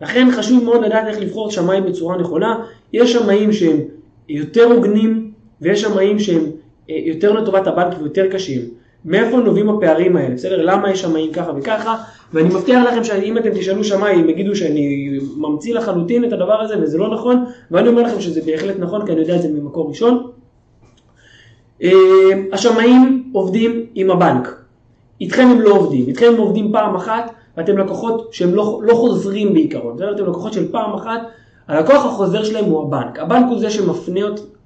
לכן 0.00 0.28
חשוב 0.32 0.64
מאוד 0.64 0.84
לדעת 0.84 1.06
איך 1.06 1.20
לבחור 1.20 1.50
שמאי 1.50 1.80
בצורה 1.80 2.16
נכונה. 2.16 2.64
יש 2.92 3.12
שמאים 3.12 3.52
שהם 3.52 3.76
יותר 4.28 4.64
הוגנים 4.64 5.30
ויש 5.60 5.80
שמאים 5.80 6.18
שהם 6.18 6.44
אה, 6.90 6.96
יותר 7.04 7.32
לטובת 7.32 7.66
הבנק 7.66 7.94
ויותר 8.00 8.30
קשים. 8.32 8.60
מאיפה 9.04 9.36
נובעים 9.36 9.68
הפערים 9.68 10.16
האלה, 10.16 10.34
בסדר? 10.34 10.62
למה 10.62 10.90
יש 10.90 11.00
שמאים 11.00 11.32
ככה 11.32 11.52
וככה? 11.56 11.96
ואני 12.32 12.48
מבטיח 12.48 12.84
לכם 12.84 13.04
שאם 13.04 13.38
אתם 13.38 13.50
תשאלו 13.54 13.84
שמאי, 13.84 14.12
הם 14.12 14.28
יגידו 14.28 14.56
שאני 14.56 15.18
ממציא 15.36 15.74
לחלוטין 15.74 16.24
את 16.24 16.32
הדבר 16.32 16.60
הזה 16.60 16.82
וזה 16.82 16.98
לא 16.98 17.14
נכון, 17.14 17.44
ואני 17.70 17.88
אומר 17.88 18.02
לכם 18.02 18.20
שזה 18.20 18.40
בהחלט 18.46 18.76
נכון, 18.78 19.06
כי 19.06 19.12
אני 19.12 19.20
יודע 19.20 19.36
את 19.36 19.42
זה 19.42 19.48
ממקור 19.48 19.88
ראשון. 19.88 20.30
אה, 21.82 21.90
השמאים 22.52 23.30
עובדים 23.32 23.86
עם 23.94 24.10
הבנק. 24.10 24.62
איתכם 25.20 25.48
הם 25.50 25.60
לא 25.60 25.70
עובדים, 25.70 26.08
איתכם 26.08 26.26
הם 26.34 26.40
עובדים 26.40 26.72
פעם 26.72 26.94
אחת, 26.96 27.32
ואתם 27.56 27.78
לקוחות 27.78 28.28
שהם 28.32 28.54
לא, 28.54 28.80
לא 28.82 28.94
חוזרים 28.94 29.54
בעיקרון? 29.54 29.96
אתם 30.14 30.26
לקוחות 30.26 30.52
של 30.52 30.72
פעם 30.72 30.94
אחת, 30.94 31.20
הלקוח 31.68 32.04
החוזר 32.04 32.44
שלהם 32.44 32.64
הוא 32.64 32.82
הבנק. 32.82 33.18
הבנק 33.18 33.46
הוא 33.48 33.58
זה 33.58 33.70
שמפנה 33.70 34.20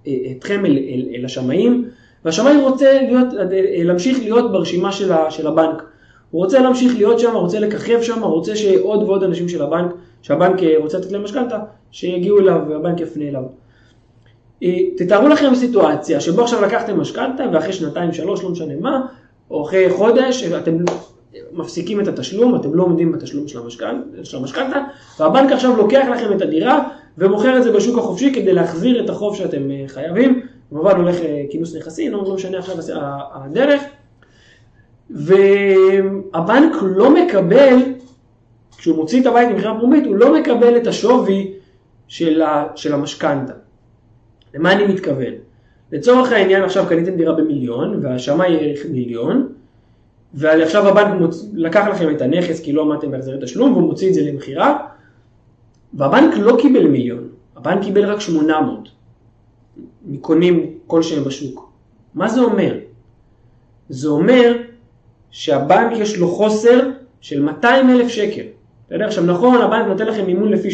אה, 0.07 0.12
אתכם 0.38 0.66
אל, 0.66 0.79
אל, 0.79 1.09
אל 1.14 1.25
השמאים, 1.25 1.85
והשמאי 2.25 2.62
רוצה 2.62 3.03
להיות, 3.03 3.27
אה, 3.35 3.85
להמשיך 3.85 4.18
להיות 4.18 4.53
ברשימה 4.53 4.92
של, 4.92 5.12
ה, 5.12 5.31
של 5.31 5.46
הבנק. 5.46 5.83
הוא 6.31 6.44
רוצה 6.44 6.61
להמשיך 6.61 6.94
להיות 6.96 7.18
שם, 7.18 7.35
רוצה 7.35 7.61
לככב 7.61 8.03
שם, 8.03 8.22
רוצה 8.22 8.57
שעוד 8.57 9.03
ועוד 9.03 9.22
אנשים 9.22 9.49
של 9.49 9.62
הבנק, 9.62 9.90
שהבנק 10.22 10.62
אה, 10.62 10.75
רוצה 10.79 10.99
לתת 10.99 11.12
להם 11.12 11.25
משכנתה, 11.25 11.59
שיגיעו 11.90 12.38
אליו 12.38 12.61
והבנק 12.68 13.01
יפנה 13.01 13.25
אליו. 13.29 13.42
תתארו 14.96 15.29
לכם 15.29 15.55
סיטואציה 15.55 16.20
שבו 16.20 16.42
עכשיו 16.42 16.62
לקחתם 16.62 17.01
משכנתה 17.01 17.44
ואחרי 17.53 17.72
שנתיים, 17.72 18.12
שלוש, 18.12 18.42
לא 18.42 18.51
משנה 18.51 18.75
מה, 18.81 19.07
או 19.51 19.64
אחרי 19.64 19.90
חודש, 19.90 20.44
אתם 20.44 20.77
מפסיקים 21.53 22.01
את 22.01 22.09
התשלום, 22.09 22.57
אתם 22.57 22.75
לא 22.75 22.83
עומדים 22.83 23.12
בתשלום 23.12 23.49
של 23.49 24.37
המשכנתה, 24.38 24.81
והבנק 25.20 25.53
עכשיו 25.53 25.77
לוקח 25.77 26.07
לכם 26.12 26.37
את 26.37 26.42
הדירה 26.42 26.88
ומוכר 27.18 27.59
את 27.59 27.62
זה 27.62 27.72
בשוק 27.72 27.99
החופשי 27.99 28.35
כדי 28.35 28.53
להחזיר 28.53 29.05
את 29.05 29.11
החוב 29.11 29.37
שאתם 29.37 29.70
אה, 29.70 29.85
חייבים, 29.87 30.40
כמובן 30.70 31.01
הולך 31.01 31.20
אה, 31.20 31.42
כינוס 31.51 31.77
נכסים, 31.77 32.12
לא, 32.12 32.25
לא 32.29 32.35
משנה 32.35 32.59
עכשיו 32.59 32.77
הדרך, 33.33 33.83
והבנק 35.11 36.72
לא 36.83 37.14
מקבל, 37.14 37.77
כשהוא 38.79 38.96
מוציא 38.96 39.20
את 39.20 39.27
הבית 39.27 39.49
ממכירה 39.49 39.79
פרומית, 39.79 40.07
הוא 40.07 40.16
לא 40.16 40.40
מקבל 40.40 40.77
את 40.77 40.87
השווי 40.87 41.53
של, 42.09 42.42
של 42.75 42.94
המשכנתה. 42.94 43.53
למה 44.55 44.72
אני 44.72 44.87
מתכוון? 44.87 45.33
לצורך 45.92 46.33
העניין 46.33 46.62
עכשיו 46.62 46.87
קניתם 46.88 47.16
דירה 47.16 47.33
במיליון 47.33 47.99
והשמאי 48.03 48.57
העריך 48.57 48.87
מיליון 48.90 49.49
ועכשיו 50.37 50.88
הבנק 50.88 51.20
מוצ... 51.20 51.49
לקח 51.55 51.87
לכם 51.90 52.11
את 52.16 52.22
הנכס 52.22 52.61
כי 52.61 52.72
לא 52.72 52.83
עמדתם 52.83 53.11
בהחזרי 53.11 53.37
תשלום 53.42 53.72
והוא 53.72 53.83
מוציא 53.83 54.09
את 54.09 54.14
זה 54.14 54.20
למכירה 54.22 54.79
והבנק 55.94 56.35
לא 56.38 56.57
קיבל 56.61 56.87
מיליון, 56.87 57.29
הבנק 57.57 57.85
קיבל 57.85 58.05
רק 58.05 58.20
800 58.20 58.88
מקונים 60.07 60.70
כלשהם 60.87 61.25
בשוק. 61.25 61.72
מה 62.14 62.29
זה 62.29 62.40
אומר? 62.40 62.75
זה 63.88 64.09
אומר 64.09 64.53
שהבנק 65.31 65.96
יש 65.96 66.18
לו 66.18 66.29
חוסר 66.29 66.81
של 67.20 67.42
200 67.42 67.90
אלף 67.90 68.09
שקל. 68.09 68.42
אתה 68.87 68.94
יודע, 68.94 69.07
עכשיו 69.07 69.25
נכון, 69.25 69.61
הבנק 69.61 69.87
נותן 69.87 70.07
לכם 70.07 70.27
מימון 70.27 70.53
לפי 70.53 70.68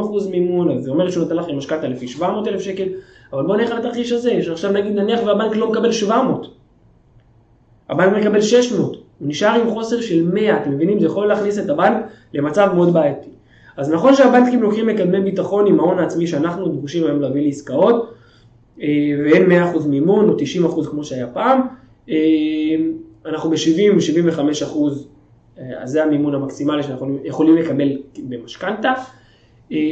70% 0.00 0.30
מימון, 0.30 0.70
אז 0.70 0.84
זה 0.84 0.90
אומר 0.90 1.10
שהוא 1.10 1.22
נותן 1.22 1.36
לכם 1.36 1.56
משכנתה 1.56 1.88
לפי 1.88 2.08
700 2.08 2.48
אלף 2.48 2.60
שקל, 2.60 2.88
אבל 3.32 3.42
בואו 3.42 3.56
נלך 3.56 3.70
על 3.70 3.78
התרחיש 3.78 4.12
הזה, 4.12 4.42
שעכשיו 4.42 4.72
נגיד 4.72 4.92
נניח 4.92 5.20
והבנק 5.26 5.56
לא 5.56 5.70
מקבל 5.70 5.92
700, 5.92 6.54
הבנק 7.88 8.16
מקבל 8.16 8.40
600, 8.40 9.01
הוא 9.22 9.28
נשאר 9.28 9.60
עם 9.60 9.70
חוסר 9.70 10.00
של 10.00 10.30
100, 10.32 10.56
אתם 10.56 10.70
מבינים? 10.70 11.00
זה 11.00 11.06
יכול 11.06 11.26
להכניס 11.26 11.58
את 11.58 11.70
הבנק 11.70 12.04
למצב 12.34 12.70
מאוד 12.74 12.92
בעייתי. 12.92 13.30
אז 13.76 13.90
נכון 13.90 14.14
שהבנקים 14.14 14.62
לוקחים 14.62 14.86
מקדמי 14.86 15.20
ביטחון 15.20 15.66
עם 15.66 15.80
ההון 15.80 15.98
העצמי 15.98 16.26
שאנחנו 16.26 16.68
דרושים 16.68 17.04
היום 17.04 17.20
להביא 17.20 17.46
לעסקאות, 17.46 18.14
אה, 18.82 18.88
ואין 19.24 19.46
100% 19.46 19.86
מימון 19.86 20.28
או 20.28 20.36
90% 20.36 20.86
כמו 20.90 21.04
שהיה 21.04 21.26
פעם, 21.26 21.60
אה, 22.10 22.16
אנחנו 23.26 23.50
ב-70-75%, 23.50 25.06
אה, 25.58 25.64
אז 25.82 25.90
זה 25.90 26.04
המימון 26.04 26.34
המקסימלי 26.34 26.82
שאנחנו 26.82 27.18
יכולים 27.24 27.56
לקבל 27.56 27.88
במשכנתה, 28.18 28.92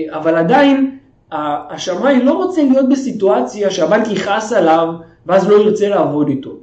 אבל 0.09 0.37
עדיין 0.37 0.99
השמאי 1.33 2.23
לא 2.23 2.33
רוצה 2.33 2.63
להיות 2.63 2.89
בסיטואציה 2.89 3.71
שהבנק 3.71 4.09
יכעס 4.11 4.53
עליו 4.53 4.95
ואז 5.27 5.49
לא 5.49 5.55
ירצה 5.55 5.89
לעבוד 5.89 6.29
איתו. 6.29 6.60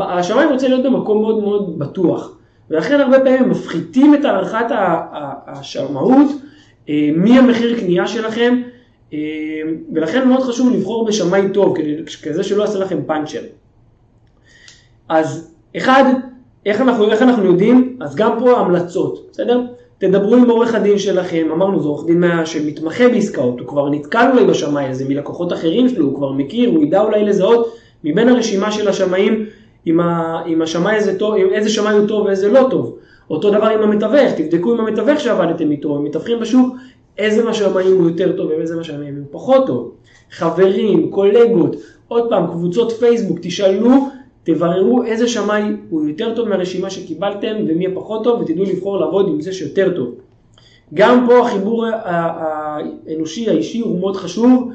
השמאי 0.00 0.46
רוצה 0.46 0.68
להיות 0.68 0.82
במקום 0.82 1.22
מאוד 1.22 1.42
מאוד 1.42 1.78
בטוח, 1.78 2.36
ולכן 2.70 3.00
הרבה 3.00 3.20
פעמים 3.20 3.50
מפחיתים 3.50 4.14
את 4.14 4.24
הערכת 4.24 4.66
השמאות 5.46 6.28
מהמחיר 7.14 7.80
קנייה 7.80 8.06
שלכם, 8.06 8.60
ולכן 9.94 10.28
מאוד 10.28 10.40
חשוב 10.40 10.74
לבחור 10.74 11.06
בשמאי 11.06 11.42
טוב, 11.54 11.74
כזה 12.22 12.44
שלא 12.44 12.62
יעשה 12.62 12.78
לכם 12.78 12.98
פאנצ'ר. 13.06 13.40
אז 15.08 15.54
אחד, 15.76 16.04
איך 16.66 16.80
אנחנו, 16.80 17.10
איך 17.10 17.22
אנחנו 17.22 17.44
יודעים? 17.44 17.96
אז 18.00 18.16
גם 18.16 18.30
פה 18.38 18.58
המלצות, 18.58 19.28
בסדר? 19.32 19.62
תדברו 19.98 20.36
עם 20.36 20.50
עורך 20.50 20.74
הדין 20.74 20.98
שלכם, 20.98 21.48
אמרנו 21.52 21.80
זה 21.82 21.88
עורך 21.88 22.06
דין 22.06 22.24
שמתמחה 22.44 23.08
בעסקאות, 23.08 23.60
הוא 23.60 23.68
כבר 23.68 23.90
נתקל 23.90 24.30
אולי 24.32 24.44
בשמאי 24.44 24.84
הזה 24.84 25.08
מלקוחות 25.08 25.52
אחרים 25.52 25.88
שלו, 25.88 26.06
הוא 26.06 26.16
כבר 26.16 26.32
מכיר, 26.32 26.70
הוא 26.70 26.84
ידע 26.84 27.00
אולי 27.00 27.24
לזהות 27.24 27.76
מבין 28.04 28.28
הרשימה 28.28 28.72
של 28.72 28.88
השמאים 28.88 29.46
אם, 29.86 30.00
ה, 30.00 30.42
אם 30.46 30.62
השמאי 30.62 30.96
הזה 30.96 31.18
טוב, 31.18 31.34
אם 31.34 31.46
איזה 31.52 31.70
שמאי 31.70 31.92
הוא 31.92 32.08
טוב 32.08 32.26
ואיזה 32.26 32.48
לא 32.48 32.66
טוב. 32.70 32.96
אותו 33.30 33.50
דבר 33.50 33.66
עם 33.66 33.82
המתווך, 33.82 34.32
תבדקו 34.36 34.72
עם 34.72 34.80
המתווך 34.80 35.20
שעבדתם 35.20 35.70
איתו, 35.70 35.96
הם 35.96 36.04
מתווכים 36.04 36.40
בשוק, 36.40 36.76
איזה 37.18 37.44
מהשמאים 37.44 37.98
הוא 37.98 38.08
יותר 38.08 38.36
טוב 38.36 38.50
ואיזה 38.50 38.76
מהשמאים 38.76 39.16
הוא 39.16 39.26
פחות 39.30 39.66
טוב. 39.66 39.92
חברים, 40.30 41.10
קולגות, 41.10 41.76
עוד 42.08 42.28
פעם, 42.28 42.46
קבוצות 42.46 42.92
פייסבוק, 42.92 43.38
תשאלו, 43.42 43.90
תבררו 44.44 45.04
איזה 45.04 45.28
שמאי 45.28 45.62
הוא 45.90 46.08
יותר 46.08 46.34
טוב 46.34 46.48
מהרשימה 46.48 46.90
שקיבלתם 46.90 47.56
ומי 47.68 47.86
הפחות 47.86 48.24
טוב 48.24 48.40
ותדעו 48.40 48.64
לבחור 48.64 49.00
לעבוד 49.00 49.28
עם 49.28 49.40
זה 49.40 49.52
שיותר 49.52 49.92
טוב. 49.96 50.14
גם 50.94 51.26
פה 51.28 51.38
החיבור 51.38 51.86
האנושי, 51.86 53.50
האישי 53.50 53.80
הוא 53.80 54.00
מאוד 54.00 54.16
חשוב. 54.16 54.70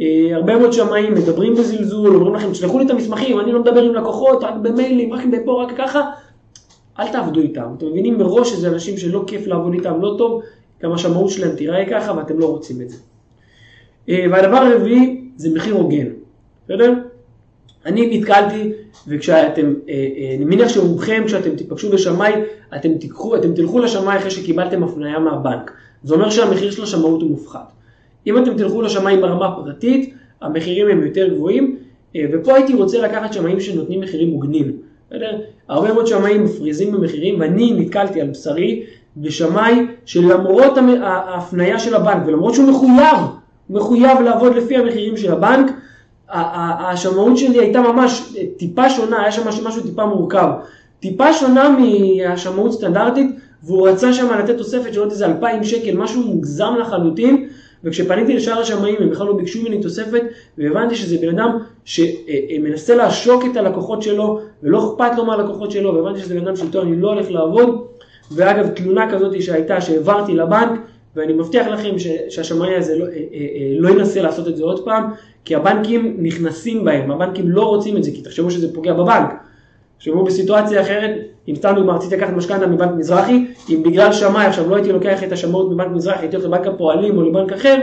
אה, 0.00 0.28
הרבה 0.32 0.58
מאוד 0.58 0.72
שמאים 0.72 1.14
מדברים 1.14 1.54
בזלזול, 1.54 2.14
אומרים 2.14 2.34
לכם, 2.34 2.50
תשלחו 2.50 2.78
לי 2.78 2.84
את 2.84 2.90
המסמכים, 2.90 3.40
אני 3.40 3.52
לא 3.52 3.60
מדבר 3.60 3.82
עם 3.82 3.94
לקוחות, 3.94 4.44
רק 4.44 4.54
במיילים, 4.62 5.12
רק 5.12 5.24
בפה, 5.26 5.64
רק 5.64 5.76
ככה. 5.76 6.10
אל 6.98 7.08
תעבדו 7.08 7.40
איתם. 7.40 7.74
אתם 7.78 7.86
מבינים 7.86 8.18
מראש 8.18 8.50
שזה 8.50 8.68
אנשים 8.68 8.98
שלא 8.98 9.24
כיף 9.26 9.46
לעבוד 9.46 9.74
איתם, 9.74 10.00
לא 10.00 10.14
טוב, 10.18 10.42
גם 10.82 10.92
השמאות 10.92 11.30
שלהם 11.30 11.56
תיראה 11.56 11.84
ככה 11.90 12.16
ואתם 12.16 12.38
לא 12.38 12.46
רוצים 12.46 12.80
את 12.80 12.90
זה. 12.90 12.96
אה, 14.08 14.26
והדבר 14.30 14.56
הרביעי 14.56 15.20
זה 15.36 15.54
מחיר 15.54 15.74
הוגן, 15.74 16.06
בסדר? 16.64 16.92
אני 17.86 18.18
נתקלתי, 18.18 18.72
וכשאתם, 19.08 19.74
אה, 19.88 20.34
אני 20.36 20.44
מניח 20.44 20.68
שרובכם 20.68 21.22
כשאתם 21.26 21.56
תיפגשו 21.56 21.90
בשמאי, 21.90 22.32
אתם, 22.76 22.94
תיקחו, 22.98 23.36
אתם 23.36 23.54
תלכו 23.54 23.78
לשמאי 23.78 24.16
אחרי 24.16 24.30
שקיבלתם 24.30 24.82
הפניה 24.82 25.18
מהבנק. 25.18 25.72
זה 26.04 26.14
אומר 26.14 26.30
שהמחיר 26.30 26.70
של 26.70 26.82
השמאות 26.82 27.22
הוא 27.22 27.30
מופחת. 27.30 27.75
אם 28.26 28.38
אתם 28.38 28.56
תלכו 28.56 28.82
לשמאים 28.82 29.20
ברמה 29.20 29.46
הפרטית, 29.46 30.14
המחירים 30.42 30.88
הם 30.88 31.06
יותר 31.06 31.28
גבוהים, 31.28 31.76
אה, 32.16 32.24
ופה 32.32 32.54
הייתי 32.54 32.74
רוצה 32.74 32.98
לקחת 32.98 33.32
שמאים 33.32 33.60
שנותנים 33.60 34.00
מחירים 34.00 34.30
הוגנים. 34.30 34.72
בסדר? 35.10 35.38
הרבה 35.68 35.92
מאוד 35.92 36.06
שמאים 36.06 36.44
מפריזים 36.44 36.92
במחירים, 36.92 37.40
ואני 37.40 37.72
נתקלתי 37.76 38.20
על 38.20 38.30
בשרי 38.30 38.82
בשמאי 39.16 39.86
שלמרות 40.04 40.78
ההפניה 41.02 41.78
של 41.78 41.94
הבנק, 41.94 42.22
ולמרות 42.26 42.54
שהוא 42.54 42.68
מחויב, 42.70 43.18
מחויב 43.70 44.20
לעבוד 44.20 44.56
לפי 44.56 44.76
המחירים 44.76 45.16
של 45.16 45.32
הבנק, 45.32 45.70
השמאות 46.28 47.38
שלי 47.38 47.58
הייתה 47.58 47.80
ממש 47.80 48.34
טיפה 48.56 48.90
שונה, 48.90 49.20
היה 49.22 49.32
שם 49.32 49.48
משהו 49.48 49.82
טיפה 49.82 50.06
מורכב. 50.06 50.48
טיפה 51.00 51.32
שונה 51.32 51.68
מהשמאות 51.68 52.72
סטנדרטית, 52.72 53.30
והוא 53.62 53.88
רצה 53.88 54.12
שם 54.12 54.38
לתת 54.38 54.56
תוספת 54.58 54.94
של 54.94 55.00
עוד 55.00 55.10
איזה 55.10 55.26
2,000 55.26 55.64
שקל, 55.64 55.96
משהו 55.96 56.22
מוגזם 56.22 56.74
לחלוטין, 56.80 57.48
וכשפניתי 57.86 58.34
לשאר 58.34 58.58
השמאים 58.58 58.96
הם 59.00 59.10
בכלל 59.10 59.26
לא 59.26 59.32
ביקשו 59.32 59.62
ממני 59.62 59.82
תוספת, 59.82 60.22
והבנתי 60.58 60.94
שזה 60.94 61.18
בן 61.18 61.38
אדם 61.38 61.58
שמנסה 61.84 62.94
לעשוק 62.94 63.44
את 63.50 63.56
הלקוחות 63.56 64.02
שלו, 64.02 64.40
ולא 64.62 64.94
אכפת 64.94 65.16
לו 65.16 65.24
מהלקוחות 65.24 65.70
שלו, 65.70 65.94
והבנתי 65.94 66.20
שזה 66.20 66.34
בן 66.34 66.46
אדם 66.46 66.56
שאיתו 66.56 66.82
אני 66.82 66.96
לא 66.96 67.12
הולך 67.12 67.30
לעבוד, 67.30 67.86
ואגב 68.30 68.68
תלונה 68.68 69.12
כזאת 69.12 69.42
שהייתה 69.42 69.80
שהעברתי 69.80 70.34
לבנק, 70.34 70.80
ואני 71.16 71.32
מבטיח 71.32 71.66
לכם 71.66 71.98
שהשמאי 72.28 72.74
הזה 72.74 72.98
לא, 72.98 73.04
אה, 73.04 73.10
אה, 73.10 73.16
אה, 73.34 73.74
לא 73.78 73.88
ינסה 73.88 74.22
לעשות 74.22 74.48
את 74.48 74.56
זה 74.56 74.64
עוד 74.64 74.84
פעם, 74.84 75.10
כי 75.44 75.54
הבנקים 75.54 76.16
נכנסים 76.18 76.84
בהם, 76.84 77.10
הבנקים 77.10 77.48
לא 77.48 77.62
רוצים 77.62 77.96
את 77.96 78.04
זה, 78.04 78.10
כי 78.10 78.22
תחשבו 78.22 78.50
שזה 78.50 78.74
פוגע 78.74 78.92
בבנק. 78.92 79.34
תחשבו 79.98 80.24
בסיטואציה 80.24 80.80
אחרת, 80.80 81.10
אם 81.48 81.54
סתם 81.56 81.72
דוגמא 81.76 81.92
רציתי 81.92 82.16
לקחת 82.16 82.32
משכנתה 82.32 82.66
מבנק 82.66 82.90
מזרחי, 82.96 83.46
אם 83.68 83.82
בגלל 83.82 84.12
שמאי 84.12 84.46
עכשיו 84.46 84.70
לא 84.70 84.76
הייתי 84.76 84.92
לוקח 84.92 85.22
את 85.22 85.32
השמאות 85.32 85.70
מבנק 85.70 85.88
מזרחי, 85.92 86.18
הייתי 86.18 86.36
הולך 86.36 86.48
לבנק 86.48 86.66
הפועלים 86.66 87.18
או 87.18 87.22
לבנק 87.22 87.52
אחר, 87.52 87.76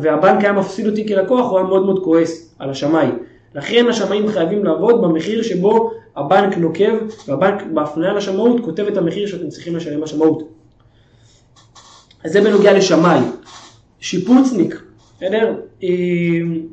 והבנק 0.00 0.44
היה 0.44 0.52
מפסיד 0.52 0.86
אותי 0.86 1.08
כלקוח, 1.08 1.50
הוא 1.50 1.58
היה 1.58 1.66
מאוד 1.66 1.84
מאוד 1.86 2.04
כועס 2.04 2.54
על 2.58 2.70
השמאי. 2.70 3.06
לכן 3.54 3.86
השמאים 3.88 4.28
חייבים 4.28 4.64
לעבוד 4.64 5.02
במחיר 5.02 5.42
שבו 5.42 5.90
הבנק 6.16 6.58
נוקב, 6.58 6.92
והבנק 7.28 7.62
בהפניה 7.74 8.12
לשמאות 8.12 8.64
כותב 8.64 8.86
את 8.86 8.96
המחיר 8.96 9.26
שאתם 9.26 9.48
צריכים 9.48 9.76
לשלם 9.76 10.00
בשמאות. 10.00 10.42
אז 12.24 12.32
זה 12.32 12.40
בנוגע 12.40 12.72
לשמאי. 12.72 13.20
שיפוצניק, 14.00 14.82
בסדר? 15.22 15.54
אה, 15.82 15.88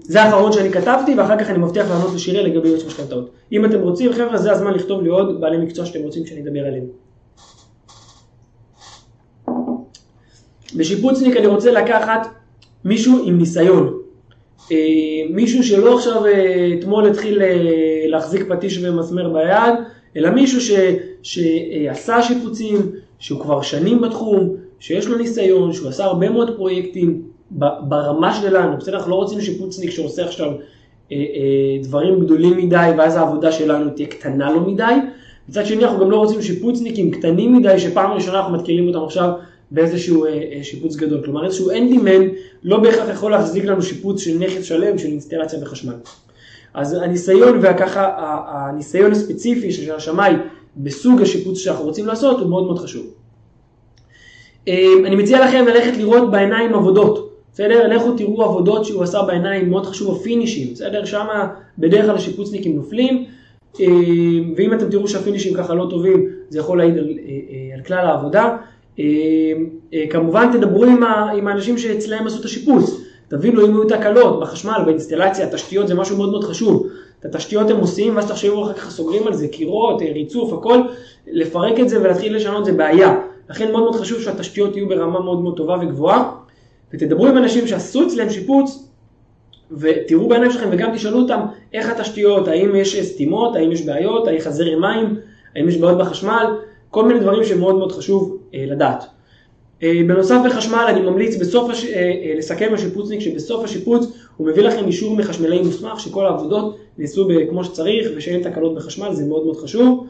זה 0.02 0.22
האחרון 0.22 0.52
שאני 0.52 0.72
כתבתי, 0.72 1.16
ואחר 1.16 1.40
כך 1.40 1.50
אני 1.50 1.58
מבטיח 1.58 1.90
לענות 1.90 2.14
לשירי 2.16 2.44
לגבי 2.44 2.68
ייעוץ 2.68 2.86
משכנתאות. 2.86 3.30
אם 3.52 3.66
אתם 3.66 3.82
רוצים, 3.82 4.14
חבר'ה, 4.14 4.38
זה 4.38 4.52
הזמן 4.52 4.74
לכתוב 4.74 5.02
לי 5.02 5.10
עוד 5.10 5.42
בעלי 5.42 5.58
מקצוע 5.58 5.86
שאתם 5.86 6.00
רוצים 6.00 6.26
שאני 6.26 6.42
אדבר 6.42 6.60
עליהם. 6.60 6.86
בשיפוצניק 10.76 11.38
אני 11.38 11.48
רוצה 11.48 11.72
לקחת 11.72 12.28
מישהו 12.86 13.24
עם 13.26 13.38
ניסיון. 13.38 13.98
אה, 14.72 14.78
מישהו 15.30 15.64
שלא 15.64 15.98
עכשיו 15.98 16.26
אה, 16.26 16.70
אתמול 16.80 17.08
התחיל 17.08 17.42
להחזיק 18.08 18.46
פטיש 18.50 18.84
ומסמר 18.84 19.34
ביד, 19.34 19.74
אלא 20.16 20.30
מישהו 20.30 20.62
ש, 20.62 20.72
שעשה 21.24 22.22
שיפוצים, 22.22 22.92
שהוא 23.20 23.42
כבר 23.42 23.62
שנים 23.62 24.02
בתחום, 24.02 24.56
שיש 24.80 25.08
לו 25.08 25.18
ניסיון, 25.18 25.74
שהוא 25.74 25.90
עשה 25.90 26.04
הרבה 26.04 26.30
מאוד 26.30 26.56
פרויקטים 26.56 27.29
ברמה 27.52 28.34
שלנו, 28.34 28.78
בסדר? 28.78 28.98
אנחנו 28.98 29.12
לא 29.12 29.16
רוצים 29.16 29.42
שיפוצניק 29.42 29.90
שעושה 29.90 30.26
עכשיו 30.26 30.48
אה, 30.48 30.58
אה, 31.12 31.84
דברים 31.84 32.20
גדולים 32.20 32.58
מדי 32.58 32.90
ואז 32.98 33.16
העבודה 33.16 33.52
שלנו 33.52 33.90
תהיה 33.90 34.08
קטנה 34.08 34.52
לו 34.52 34.62
מדי. 34.62 34.94
מצד 35.50 35.66
שני 35.66 35.84
אנחנו 35.84 36.00
גם 36.00 36.12
לא 36.12 36.18
רוצים 36.18 36.42
שיפוצניקים 36.42 37.12
קטנים 37.12 37.56
מדי 37.56 37.80
שפעם 37.80 38.12
ראשונה 38.12 38.40
אנחנו 38.40 38.54
מתקילים 38.54 38.88
אותם 38.88 39.04
עכשיו 39.04 39.32
באיזשהו 39.72 40.26
אה, 40.26 40.30
אה, 40.30 40.64
שיפוץ 40.64 40.96
גדול. 40.96 41.22
כלומר 41.24 41.46
איזשהו 41.46 41.72
אנדימן 41.72 42.28
לא 42.64 42.80
בהכרח 42.80 43.10
יכול 43.10 43.32
להחזיק 43.32 43.66
לנו 43.66 43.82
שיפוץ 43.82 44.22
של 44.22 44.38
נכס 44.40 44.64
שלם 44.64 44.98
של 44.98 45.08
אינסטלציה 45.08 45.60
בחשמל. 45.60 45.94
אז 46.74 46.94
הניסיון 46.94 47.60
וככה 47.62 48.14
הניסיון 48.48 49.12
הספציפי 49.12 49.72
של 49.72 49.96
השמאי 49.96 50.34
בסוג 50.78 51.22
השיפוץ 51.22 51.58
שאנחנו 51.58 51.86
רוצים 51.86 52.06
לעשות 52.06 52.40
הוא 52.40 52.50
מאוד 52.50 52.64
מאוד 52.64 52.80
חשוב. 52.80 53.06
אמ, 54.68 55.04
אני 55.06 55.16
מציע 55.16 55.46
לכם 55.46 55.66
ללכת 55.68 55.98
לראות 55.98 56.32
בעיניים 56.32 56.74
עבודות, 56.74 57.29
בסדר? 57.54 57.88
לכו 57.88 58.12
תראו 58.12 58.44
עבודות 58.44 58.86
שהוא 58.86 59.04
עשה 59.04 59.22
בעיניים, 59.22 59.70
מאוד 59.70 59.86
חשוב 59.86 60.16
הפינישים, 60.16 60.74
בסדר? 60.74 61.06
שם 61.06 61.26
בדרך 61.78 62.06
כלל 62.06 62.16
השיפוצניקים 62.16 62.76
נופלים, 62.76 63.26
אמ, 63.80 64.54
ואם 64.56 64.74
אתם 64.74 64.90
תראו 64.90 65.08
שהפינישים 65.08 65.54
ככה 65.54 65.74
לא 65.74 65.88
טובים, 65.90 66.30
זה 66.50 66.60
יכול 66.60 66.78
להעיד 66.78 66.98
על, 66.98 67.10
אה, 67.10 67.30
אה, 67.30 67.76
על 67.76 67.82
כלל 67.84 68.06
העבודה. 68.08 68.58
אה, 69.00 69.06
כמובן 70.10 70.50
תדברו 70.54 70.86
עם, 70.86 71.04
עם 71.04 71.48
האנשים 71.48 71.78
שאצלהם 71.78 72.28
עשו 72.28 72.40
את 72.40 72.46
השיפוץ, 72.46 73.02
תבינו 73.28 73.66
אם 73.66 73.74
היו 73.74 73.84
תקלות 73.84 74.40
בחשמל, 74.40 74.82
באינסטלציה, 74.86 75.48
התשתיות 75.48 75.88
זה 75.88 75.96
משהו 75.96 76.18
מאוד 76.18 76.32
מאוד 76.32 76.44
חשוב. 76.44 76.88
את 77.20 77.26
התשתיות 77.26 77.70
הם 77.70 77.78
עושים, 77.78 78.16
ואז 78.16 78.28
תחשבו 78.28 78.64
אחר 78.64 78.74
כך 78.74 78.90
סוגרים 78.90 79.28
על 79.28 79.34
זה, 79.34 79.48
קירות, 79.48 80.02
ריצוף, 80.02 80.54
הכל, 80.54 80.82
לפרק 81.28 81.80
את 81.80 81.90
זה 81.90 82.02
ולהתחיל 82.02 82.36
לשנות 82.36 82.66
זה 82.66 82.74
בעיה. 82.74 83.16
לכן 83.50 83.72
מאוד 83.72 83.84
מאוד 83.84 83.96
חשוב 83.96 84.22
שהתשתיות 84.22 84.76
יהיו 84.76 84.88
ברמה 84.88 85.20
מאוד 85.20 85.42
מאוד 85.42 85.58
טובה 85.58 85.78
וגבוהה, 85.82 86.32
ותדברו 86.94 87.28
עם 87.28 87.38
אנשים 87.38 87.68
שעשו 87.68 88.08
אצלם 88.08 88.30
שיפוץ, 88.30 88.90
ותראו 89.72 90.28
בעיניים 90.28 90.52
שלכם 90.52 90.70
וגם 90.72 90.96
תשאלו 90.96 91.22
אותם 91.22 91.40
איך 91.74 91.90
התשתיות, 91.90 92.48
האם 92.48 92.76
יש 92.76 93.00
סתימות, 93.02 93.56
האם 93.56 93.72
יש 93.72 93.82
בעיות, 93.82 94.28
האם 94.28 94.40
חזר 94.40 94.80
מים, 94.80 95.16
האם 95.56 95.70
יש 95.70 95.78
בעיות 95.78 95.98
בחשמל, 95.98 96.46
כל 96.90 97.08
מיני 97.08 97.20
דברים 97.20 97.44
שמאוד 97.44 97.76
מאוד 97.76 97.92
חשוב 97.92 98.38
אה, 98.54 98.66
לדעת. 98.68 99.04
אה, 99.84 100.02
בנוסף 100.08 100.42
לחשמל 100.46 100.86
אני 100.90 101.02
ממליץ 101.02 101.36
בסוף 101.36 101.70
הש... 101.70 101.86
אה, 101.86 101.92
אה, 101.92 102.34
לסכם 102.38 102.74
לשיפוצניק 102.74 103.20
שבסוף 103.20 103.64
השיפוץ 103.64 104.06
הוא 104.38 104.48
מביא 104.48 104.64
לכם 104.64 104.88
אישור 104.88 105.16
מחשמלאי 105.16 105.62
מוסמך 105.62 106.00
שכל 106.00 106.26
העבודות 106.26 106.78
נעשו 106.98 107.28
כמו 107.50 107.64
שצריך 107.64 108.08
ושאין 108.16 108.44
תקלות 108.44 108.76
בחשמל, 108.76 109.14
זה 109.14 109.26
מאוד 109.26 109.46
מאוד 109.46 109.58
חשוב. 109.58 110.08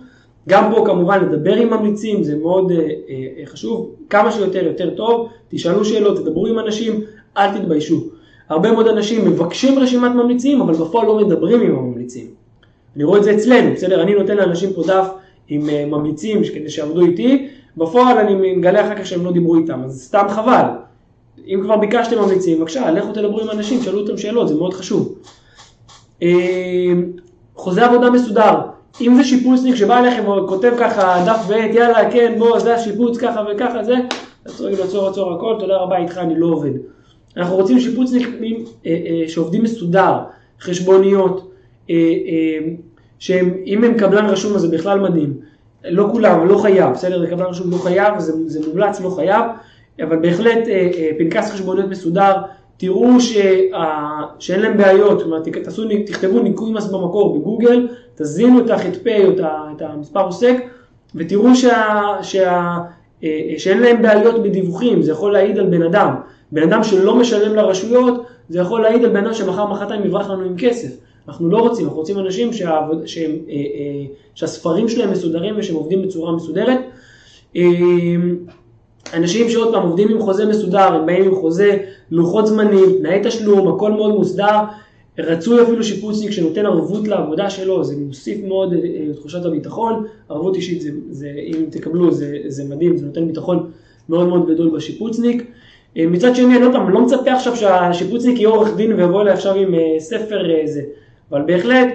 גם 0.50 0.72
פה 0.72 0.84
כמובן 0.86 1.24
לדבר 1.24 1.54
עם 1.54 1.70
ממליצים, 1.70 2.24
זה 2.24 2.38
מאוד 2.38 2.72
אה, 2.72 2.78
אה, 2.78 3.46
חשוב, 3.46 3.96
כמה 4.10 4.32
שיותר 4.32 4.66
יותר 4.66 4.90
טוב, 4.90 5.30
תשאלו 5.50 5.86
שאלות, 5.86 6.18
תדברו 6.18 6.48
עם 6.48 6.60
אנשים, 6.60 7.02
אל 7.38 7.58
תתביישו. 7.58 8.04
הרבה 8.50 8.72
מאוד 8.72 8.88
אנשים 8.88 9.26
מבקשים 9.26 9.80
רשימת 9.80 10.12
ממליצים, 10.12 10.62
אבל 10.62 10.74
בפועל 10.74 11.08
לא 11.08 11.18
מדברים 11.18 11.62
עם 11.62 11.76
הממליצים. 11.76 12.28
אני 12.96 13.04
רואה 13.04 13.20
את 13.20 13.24
זה 13.24 13.36
אצלנו, 13.36 13.74
בסדר? 13.74 14.02
אני 14.02 14.16
נותן 14.16 14.38
לאנשים 14.38 14.74
פה 14.74 14.84
דף 14.88 15.10
עם 15.48 15.70
אה, 15.70 15.86
ממליצים 15.86 16.42
כדי 16.44 16.70
שיעבדו 16.70 17.02
איתי, 17.02 17.48
בפועל 17.78 18.18
אני 18.18 18.56
מגלה 18.56 18.86
אחר 18.86 18.96
כך 18.96 19.06
שהם 19.06 19.26
לא 19.26 19.32
דיברו 19.32 19.56
איתם, 19.56 19.82
אז 19.86 20.04
סתם 20.04 20.26
חבל. 20.30 20.66
אם 21.48 21.60
כבר 21.64 21.78
ביקשתם 21.78 22.20
ממליצים, 22.20 22.60
בבקשה, 22.60 22.92
לכו 22.92 23.12
תדברו 23.12 23.40
עם 23.40 23.50
אנשים, 23.50 23.82
שאלו 23.82 24.00
אותם 24.00 24.18
שאלות, 24.18 24.48
זה 24.48 24.56
מאוד 24.56 24.74
חשוב. 24.74 25.16
אה, 26.24 26.28
חוזה 27.56 27.86
עבודה 27.86 28.10
מסודר, 28.10 28.56
אם 29.02 29.16
זה 29.16 29.24
שיפוצניק 29.24 29.76
שבא 29.76 30.00
אליכם 30.00 30.30
וכותב 30.30 30.74
ככה 30.80 31.24
דף 31.26 31.46
ב', 31.48 31.52
יאללה, 31.52 32.12
כן, 32.12 32.36
בוא, 32.38 32.60
זה 32.60 32.76
השיפוץ 32.76 33.18
ככה 33.18 33.44
וככה, 33.52 33.84
זה, 33.84 33.96
עצור, 34.46 34.68
עצור, 34.68 35.08
עצור 35.08 35.34
הכל, 35.34 35.56
תודה 35.60 35.78
רבה, 35.78 35.98
איתך 35.98 36.18
אני 36.18 36.40
לא 36.40 36.48
עובד. 36.48 36.72
אנחנו 37.38 37.56
רוצים 37.56 37.80
שיפוצניקים 37.80 38.66
אה, 38.86 38.92
אה, 38.92 39.24
שעובדים 39.28 39.64
מסודר, 39.64 40.14
חשבוניות, 40.62 41.52
אה, 41.90 41.96
אה, 41.96 42.68
שהם, 43.20 43.54
אם 43.66 43.84
הם 43.84 43.94
קבלן 43.98 44.26
רשום 44.26 44.56
אז 44.56 44.62
זה 44.62 44.68
בכלל 44.68 45.00
מדהים. 45.00 45.34
לא 45.86 46.08
כולם, 46.12 46.48
לא 46.48 46.58
חייב, 46.58 46.94
בסדר? 46.94 47.26
קבלן 47.26 47.46
רשום 47.46 47.72
לא 47.72 47.78
חייב, 47.78 48.20
זה, 48.20 48.34
זה 48.46 48.68
מומלץ, 48.68 49.02
לא 49.02 49.10
חייב, 49.10 49.46
אבל 50.04 50.18
בהחלט 50.18 50.60
פנקס 51.18 51.52
חשבוניות 51.52 51.90
מסודר, 51.90 52.34
תראו 52.78 53.22
שה, 53.22 53.66
שאין 54.40 54.60
להם 54.62 54.78
בעיות, 54.78 55.22
אומרת, 55.22 55.48
תעשו, 55.64 55.84
תכתבו 56.06 56.40
ניקוי 56.40 56.72
מס 56.72 56.86
במקור 56.86 57.40
בגוגל, 57.40 57.88
תזינו 58.20 58.60
את 58.60 58.70
הח"פ 58.70 59.08
או 59.08 59.32
את 59.76 59.82
המספר 59.82 60.22
עוסק, 60.22 60.56
ותראו 61.16 61.56
שה, 61.56 62.16
שה, 62.22 62.78
אה, 63.24 63.54
שאין 63.58 63.80
להם 63.80 64.02
בעיות 64.02 64.44
בדיווחים, 64.44 65.02
זה 65.02 65.12
יכול 65.12 65.34
להעיד 65.34 65.58
על 65.58 65.66
בן 65.66 65.82
אדם. 65.82 66.16
בן 66.52 66.64
אדם 66.64 66.84
שלא 66.84 67.16
משלם 67.16 67.56
לרשויות, 67.56 68.26
זה 68.50 68.60
יכול 68.60 68.82
להעיד 68.82 69.04
על 69.04 69.10
בן 69.10 69.26
אדם 69.26 69.34
שמחר 69.34 69.66
מחרתיים 69.66 70.06
יברח 70.06 70.30
לנו 70.30 70.44
עם 70.44 70.58
כסף. 70.58 70.90
אנחנו 71.28 71.50
לא 71.50 71.58
רוצים, 71.58 71.86
אנחנו 71.86 72.00
רוצים 72.00 72.20
אנשים 72.20 72.54
שהעבוד, 72.54 73.08
שהם, 73.08 73.32
אה, 73.50 73.54
אה, 73.56 74.06
שהספרים 74.36 74.90
שלהם 74.90 75.12
מסודרים 75.12 75.56
ושהם 75.58 75.76
עובדים 75.76 76.02
בצורה 76.02 76.32
מסודרת. 76.36 76.80
אנשים 79.14 79.50
שעוד 79.50 79.74
פעם 79.74 79.84
עובדים 79.84 80.10
עם 80.10 80.20
חוזה 80.22 80.46
מסודר, 80.46 80.94
הם 80.94 81.06
באים 81.06 81.24
עם 81.24 81.36
חוזה, 81.36 81.78
לוחות 82.12 82.48
זמנים, 82.48 82.86
תנאי 83.00 83.20
תשלום, 83.24 83.76
הכל 83.76 83.92
מאוד 83.92 84.16
מוסדר. 84.16 84.56
רצוי 85.20 85.64
אפילו 85.64 85.84
שיפוצניק 85.84 86.32
שנותן 86.32 86.66
ערבות 86.66 87.08
לעבודה 87.08 87.50
שלו, 87.50 87.84
זה 87.84 87.96
מוסיף 87.98 88.38
מאוד 88.48 88.74
את 88.74 88.80
אה, 88.84 89.14
תחושת 89.14 89.46
הביטחון. 89.46 90.06
ערבות 90.30 90.56
אישית, 90.56 90.82
זה, 90.82 90.90
זה, 91.10 91.32
אם 91.46 91.66
תקבלו, 91.70 92.12
זה, 92.12 92.38
זה 92.48 92.64
מדהים, 92.64 92.98
זה 92.98 93.06
נותן 93.06 93.28
ביטחון 93.28 93.72
מאוד 94.10 94.28
מאוד 94.28 94.50
גדול 94.50 94.70
בשיפוצניק. 94.70 95.52
אה, 95.98 96.08
מצד 96.08 96.36
שני, 96.36 96.58
אני 96.58 96.64
לא, 96.64 96.90
לא 96.90 97.02
מצפה 97.02 97.32
עכשיו 97.32 97.56
שהשיפוצניק 97.56 98.38
יהיה 98.38 98.50
עורך 98.50 98.76
דין 98.76 98.94
ויבוא 98.94 99.22
אליי 99.22 99.34
עכשיו 99.34 99.56
עם 99.56 99.74
אה, 99.74 100.00
ספר 100.00 100.48
זה, 100.66 100.82
אבל 101.32 101.42
בהחלט 101.46 101.88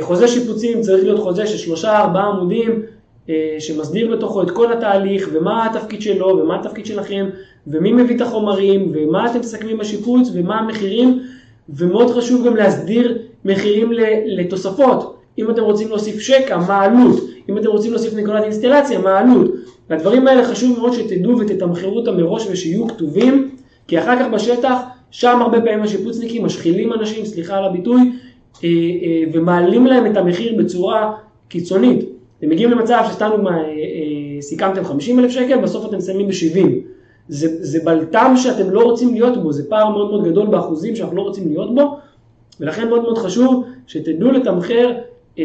חוזה 0.00 0.28
שיפוצים 0.28 0.80
צריך 0.80 1.04
להיות 1.04 1.20
חוזה 1.20 1.46
של 1.46 1.58
שלושה 1.58 1.98
ארבעה 1.98 2.26
עמודים 2.26 2.82
אה, 3.28 3.56
שמסדיר 3.58 4.16
בתוכו 4.16 4.42
את 4.42 4.50
כל 4.50 4.72
התהליך 4.72 5.28
ומה 5.32 5.66
התפקיד 5.66 6.02
שלו 6.02 6.26
ומה 6.26 6.60
התפקיד 6.60 6.86
שלכם 6.86 7.26
ומי 7.66 7.92
מביא 7.92 8.16
את 8.16 8.20
החומרים 8.20 8.92
ומה 8.94 9.30
אתם 9.30 9.40
מסכמים 9.40 9.78
בשיפוץ 9.78 10.30
ומה 10.34 10.58
המחירים 10.58 11.22
ומאוד 11.68 12.10
חשוב 12.10 12.46
גם 12.46 12.56
להסדיר 12.56 13.18
מחירים 13.44 13.92
לתוספות. 14.26 15.16
אם 15.38 15.50
אתם 15.50 15.62
רוצים 15.62 15.88
להוסיף 15.88 16.20
שקע, 16.20 16.56
מה 16.56 16.74
העלות? 16.74 17.20
אם 17.48 17.58
אתם 17.58 17.68
רוצים 17.68 17.90
להוסיף 17.90 18.14
נקודת 18.14 18.42
אינסטלציה, 18.44 18.98
מה 18.98 19.18
העלות? 19.18 19.50
והדברים 19.90 20.26
האלה 20.26 20.44
חשוב 20.44 20.78
מאוד 20.78 20.92
שתדעו 20.92 21.38
ותתמחרו 21.38 21.96
אותם 21.96 22.16
מראש 22.16 22.46
ושיהיו 22.50 22.88
כתובים, 22.88 23.50
כי 23.88 23.98
אחר 23.98 24.18
כך 24.18 24.26
בשטח, 24.32 24.80
שם 25.10 25.42
הרבה 25.42 25.60
פעמים 25.60 25.82
השיפוצניקים 25.82 26.44
משחילים 26.44 26.92
אנשים, 26.92 27.24
סליחה 27.24 27.58
על 27.58 27.64
הביטוי, 27.64 28.00
אה, 28.64 28.68
אה, 28.68 29.22
ומעלים 29.32 29.86
להם 29.86 30.12
את 30.12 30.16
המחיר 30.16 30.54
בצורה 30.58 31.12
קיצונית. 31.48 31.98
אתם 32.38 32.48
מגיעים 32.48 32.70
למצב 32.70 33.04
שסתם 33.08 33.30
אה, 33.46 33.52
סיכמתם 34.40 34.84
50 34.84 35.18
אלף 35.18 35.30
שקל, 35.30 35.56
בסוף 35.56 35.86
אתם 35.86 35.96
מסיימים 35.96 36.28
ב-70. 36.28 36.95
זה, 37.28 37.48
זה 37.60 37.78
בלטם 37.84 38.32
שאתם 38.36 38.70
לא 38.70 38.80
רוצים 38.80 39.14
להיות 39.14 39.42
בו, 39.42 39.52
זה 39.52 39.68
פער 39.68 39.90
מאוד 39.90 40.10
מאוד 40.10 40.24
גדול 40.24 40.46
באחוזים 40.46 40.96
שאנחנו 40.96 41.16
לא 41.16 41.22
רוצים 41.22 41.48
להיות 41.48 41.74
בו, 41.74 41.98
ולכן 42.60 42.88
מאוד 42.88 43.02
מאוד 43.02 43.18
חשוב 43.18 43.64
שתדעו 43.86 44.32
לתמחר 44.32 44.92
אה, 45.38 45.44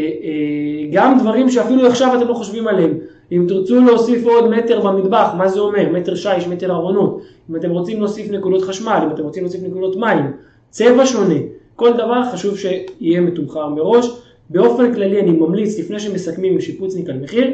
גם 0.91 1.17
דברים 1.19 1.49
שאפילו 1.49 1.87
עכשיו 1.87 2.17
אתם 2.17 2.27
לא 2.27 2.33
חושבים 2.33 2.67
עליהם. 2.67 2.97
אם 3.31 3.45
תרצו 3.47 3.81
להוסיף 3.81 4.25
עוד 4.25 4.49
מטר 4.49 4.81
במטבח, 4.81 5.33
מה 5.37 5.47
זה 5.47 5.59
אומר? 5.59 5.89
מטר 5.89 6.15
שיש, 6.15 6.47
מטר 6.47 6.71
ארונות. 6.71 7.21
אם 7.49 7.55
אתם 7.55 7.71
רוצים 7.71 7.99
להוסיף 7.99 8.31
נקודות 8.31 8.61
חשמל, 8.61 8.99
אם 9.05 9.11
אתם 9.11 9.23
רוצים 9.23 9.43
להוסיף 9.43 9.63
נקודות 9.63 9.95
מים, 9.95 10.31
צבע 10.69 11.05
שונה, 11.05 11.35
כל 11.75 11.93
דבר 11.93 12.23
חשוב 12.31 12.57
שיהיה 12.57 13.21
מתומחר 13.21 13.69
מראש. 13.69 14.09
באופן 14.49 14.93
כללי 14.93 15.19
אני 15.19 15.31
ממליץ, 15.31 15.79
לפני 15.79 15.99
שמסכמים 15.99 16.53
עם 16.53 16.61
שיפוצניק 16.61 17.09
על 17.09 17.19
מחיר, 17.19 17.47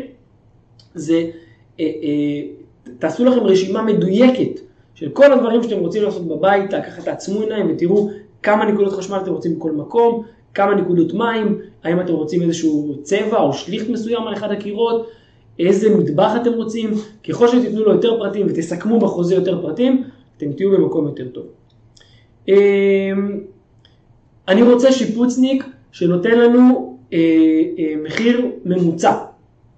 זה 0.96 1.24
אה, 1.80 1.86
אה, 1.86 2.42
תעשו 3.00 3.26
לכם 3.26 3.39
רשימה 3.39 3.82
מדויקת 3.84 4.60
של 4.95 5.10
כל 5.10 5.34
הדברים 5.34 5.63
שאתם 5.63 5.80
רוצים 5.80 6.04
לעשות 6.04 6.28
בבית, 6.28 6.73
לקחת 6.73 7.06
תעצמו 7.06 7.41
עיניים 7.41 7.71
ותראו 7.71 8.10
כמה 8.43 8.65
נקודות 8.65 8.93
חשמל 8.93 9.17
אתם 9.17 9.32
רוצים 9.32 9.56
בכל 9.56 9.71
מקום, 9.71 10.23
כמה 10.54 10.76
נקודות 10.76 11.13
מים, 11.13 11.60
האם 11.84 12.00
אתם 12.00 12.13
רוצים 12.13 12.41
איזשהו 12.41 12.95
צבע 13.04 13.39
או 13.39 13.54
שליכט 13.54 13.89
מסוים 13.89 14.28
על 14.28 14.34
אחד 14.34 14.52
הקירות, 14.52 15.08
איזה 15.60 15.97
מטבח 15.97 16.32
אתם 16.41 16.54
רוצים, 16.54 16.93
ככל 17.30 17.47
שתיתנו 17.47 17.84
לו 17.84 17.91
יותר 17.91 18.19
פרטים 18.19 18.45
ותסכמו 18.50 19.00
בחוזה 19.00 19.36
יותר 19.36 19.62
פרטים, 19.62 20.04
אתם 20.38 20.52
תהיו 20.52 20.71
במקום 20.71 21.08
יותר 21.08 21.28
טוב. 21.28 21.45
אמ, 22.47 23.39
אני 24.47 24.62
רוצה 24.62 24.91
שיפוצניק 24.91 25.63
שנותן 25.91 26.39
לנו 26.39 26.97
אה, 27.13 27.19
אה, 27.80 27.93
מחיר 28.04 28.45
ממוצע. 28.65 29.13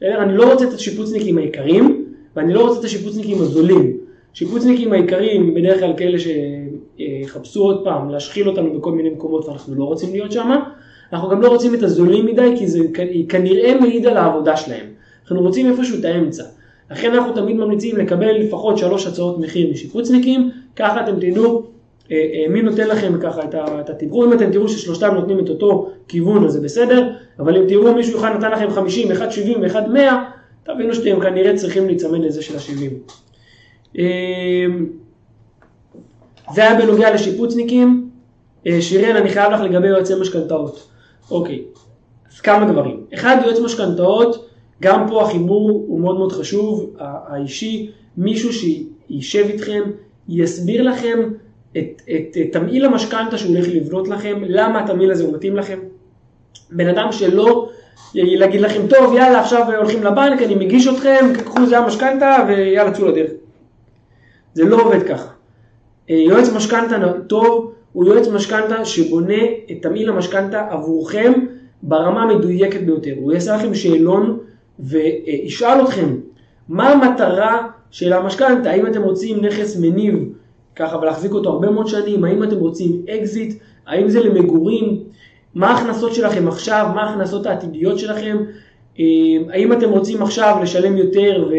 אני 0.02 0.38
לא 0.38 0.52
רוצה 0.52 0.68
את 0.68 0.74
השיפוצניקים 0.74 1.38
היקרים 1.38 1.99
ואני 2.40 2.54
לא 2.54 2.68
רוצה 2.68 2.80
את 2.80 2.86
השיפוצניקים 2.86 3.42
הזולים. 3.42 3.98
שיפוצניקים 4.34 4.94
היקרים 4.94 5.54
בדרך 5.54 5.80
כלל 5.80 5.94
כאלה 5.98 6.18
שיחפשו 6.20 7.64
עוד 7.64 7.84
פעם 7.84 8.10
להשחיל 8.10 8.50
אותנו 8.50 8.80
בכל 8.80 8.92
מיני 8.92 9.10
מקומות 9.10 9.46
ואנחנו 9.46 9.76
לא 9.76 9.84
רוצים 9.84 10.12
להיות 10.12 10.32
שם. 10.32 10.52
אנחנו 11.14 11.30
גם 11.30 11.42
לא 11.42 11.48
רוצים 11.48 11.76
את 11.76 11.84
הזולים 11.84 12.26
מדי 12.26 12.54
כי 12.58 12.68
זה 12.68 12.80
כנראה 13.30 13.80
מעיד 13.80 14.08
על 14.08 14.18
העבודה 14.18 14.58
שלהם. 14.58 14.86
אנחנו 15.22 15.42
רוצים 15.42 15.72
איפשהו 15.72 16.00
את 16.00 16.06
האמצע. 16.06 16.44
לכן 16.92 17.14
אנחנו 17.14 17.34
תמיד 17.34 17.56
ממליצים 17.56 17.98
לקבל 17.98 18.32
לפחות 18.32 18.78
שלוש 18.78 19.08
הצעות 19.08 19.40
מחיר 19.40 19.72
משיפוצניקים, 19.72 20.50
ככה 20.76 21.04
אתם 21.04 21.20
תדעו 21.20 21.64
אה, 22.12 22.18
אה, 22.18 22.46
מי 22.50 22.62
נותן 22.62 22.88
לכם 22.88 23.14
ככה 23.22 23.42
את 23.80 23.90
התמחור, 23.90 24.26
אם 24.26 24.34
אתם 24.34 24.52
תראו 24.52 24.70
ששלושתם 24.70 25.14
נותנים 25.14 25.40
את 25.40 25.50
אותו 25.50 25.90
כיוון 26.08 26.46
אז 26.46 26.54
זה 26.54 26.62
בסדר, 26.62 27.10
אבל 27.40 27.58
אם 27.58 27.64
תראו 27.68 27.94
מישהו 27.94 28.20
אחד 28.20 28.36
נתן 28.38 28.52
לכם 28.52 28.70
50, 28.70 29.12
אחד 29.12 29.32
70 29.32 29.62
ואחד 29.62 29.90
100, 29.90 30.24
תבינו 30.74 30.96
שאתם 30.96 31.22
כנראה 31.22 31.58
צריכים 31.58 31.88
להיצמד 31.88 32.20
לזה 32.20 32.42
של 32.42 32.56
ה-70. 32.56 33.14
אה, 34.00 34.66
זה 36.54 36.62
היה 36.62 36.80
בנוגע 36.82 37.14
לשיפוצניקים. 37.14 38.10
שיריאן, 38.80 39.16
אני 39.16 39.30
חייב 39.30 39.52
לך 39.52 39.62
לגבי 39.62 39.88
יועצי 39.88 40.14
משכנתאות. 40.22 40.88
אוקיי, 41.32 41.64
אז 42.34 42.40
כמה 42.40 42.72
דברים. 42.72 43.06
אחד, 43.14 43.38
יועץ 43.46 43.60
משכנתאות, 43.60 44.50
גם 44.82 45.06
פה 45.10 45.24
החיבור 45.24 45.70
הוא 45.70 46.00
מאוד 46.00 46.18
מאוד 46.18 46.32
חשוב, 46.32 46.96
האישי, 47.00 47.92
מישהו 48.18 48.50
שישב 48.54 49.46
איתכם, 49.50 49.82
יסביר 50.30 50.82
לכם 50.82 51.20
את, 51.72 52.02
את, 52.04 52.38
את 52.42 52.52
תמהיל 52.52 52.86
המשכנתה 52.86 53.38
שהוא 53.38 53.56
הולך 53.56 53.68
לבנות 53.68 54.08
לכם, 54.08 54.42
למה 54.48 54.84
התמהיל 54.84 55.12
הזה 55.12 55.24
הוא 55.24 55.34
מתאים 55.34 55.56
לכם. 55.56 55.80
בן 56.72 56.88
אדם 56.88 57.12
שלא 57.12 57.70
יגיד 58.16 58.62
לכם, 58.62 58.82
טוב 58.90 59.14
יאללה 59.14 59.40
עכשיו 59.40 59.76
הולכים 59.78 60.04
לבנק, 60.04 60.42
אני 60.42 60.56
מגיש 60.56 60.88
אתכם, 60.88 61.26
קחו 61.46 61.66
זה 61.66 61.78
המשכנתה 61.78 62.46
ויאללה 62.48 62.92
צאו 62.92 63.08
לדרך. 63.08 63.32
זה 64.54 64.66
לא 64.66 64.82
עובד 64.82 65.04
ככה. 65.04 65.28
אה, 66.10 66.16
יועץ 66.16 66.50
משכנתה 66.56 67.14
טוב 67.28 67.74
הוא 67.94 68.06
יועץ 68.06 68.28
משכנתה 68.28 68.86
שבונה 68.86 69.44
את 69.72 69.78
תמהיל 69.82 70.10
המשכנתה 70.10 70.68
עבורכם 70.70 71.34
ברמה 71.84 72.24
המדויקת 72.24 72.82
ביותר. 72.82 73.14
הוא 73.18 73.34
יעשה 73.34 73.56
לכם 73.56 73.74
שאלון 73.74 74.40
וישאל 74.80 75.82
אתכם 75.84 76.16
מה 76.70 76.90
המטרה 76.90 77.68
של 77.92 78.14
המשכנתה, 78.14 78.72
האם 78.72 78.88
אתם 78.88 79.02
רוצים 79.02 79.46
נכס 79.46 79.78
מניב 79.80 80.34
ככה 80.76 80.98
ולהחזיק 80.98 81.32
אותו 81.32 81.50
הרבה 81.50 81.70
מאוד 81.70 81.88
שנים, 81.88 82.24
האם 82.24 82.44
אתם 82.44 82.56
רוצים 82.56 83.02
אקזיט, 83.10 83.60
האם 83.88 84.10
זה 84.10 84.20
למגורים, 84.20 85.04
מה 85.56 85.72
ההכנסות 85.72 86.16
שלכם 86.16 86.48
עכשיו, 86.48 86.88
מה 86.96 87.02
ההכנסות 87.04 87.46
העתידיות 87.46 88.00
שלכם, 88.00 88.38
אה, 89.00 89.06
האם 89.50 89.74
אתם 89.74 89.90
רוצים 89.90 90.24
עכשיו 90.24 90.60
לשלם 90.64 90.98
יותר 90.98 91.50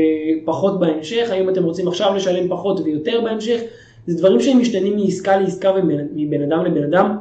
ופחות 0.42 0.80
בהמשך, 0.80 1.28
האם 1.30 1.48
אתם 1.48 1.64
רוצים 1.64 1.88
עכשיו 1.88 2.14
לשלם 2.14 2.48
פחות 2.48 2.80
ויותר 2.80 3.20
בהמשך, 3.24 3.60
זה 4.06 4.18
דברים 4.18 4.40
שהם 4.40 4.60
משתנים 4.60 4.96
מעסקה 4.96 5.36
לעסקה 5.36 5.72
ומבן 5.76 6.42
אדם 6.42 6.64
לבן 6.64 6.84
אדם, 6.84 7.16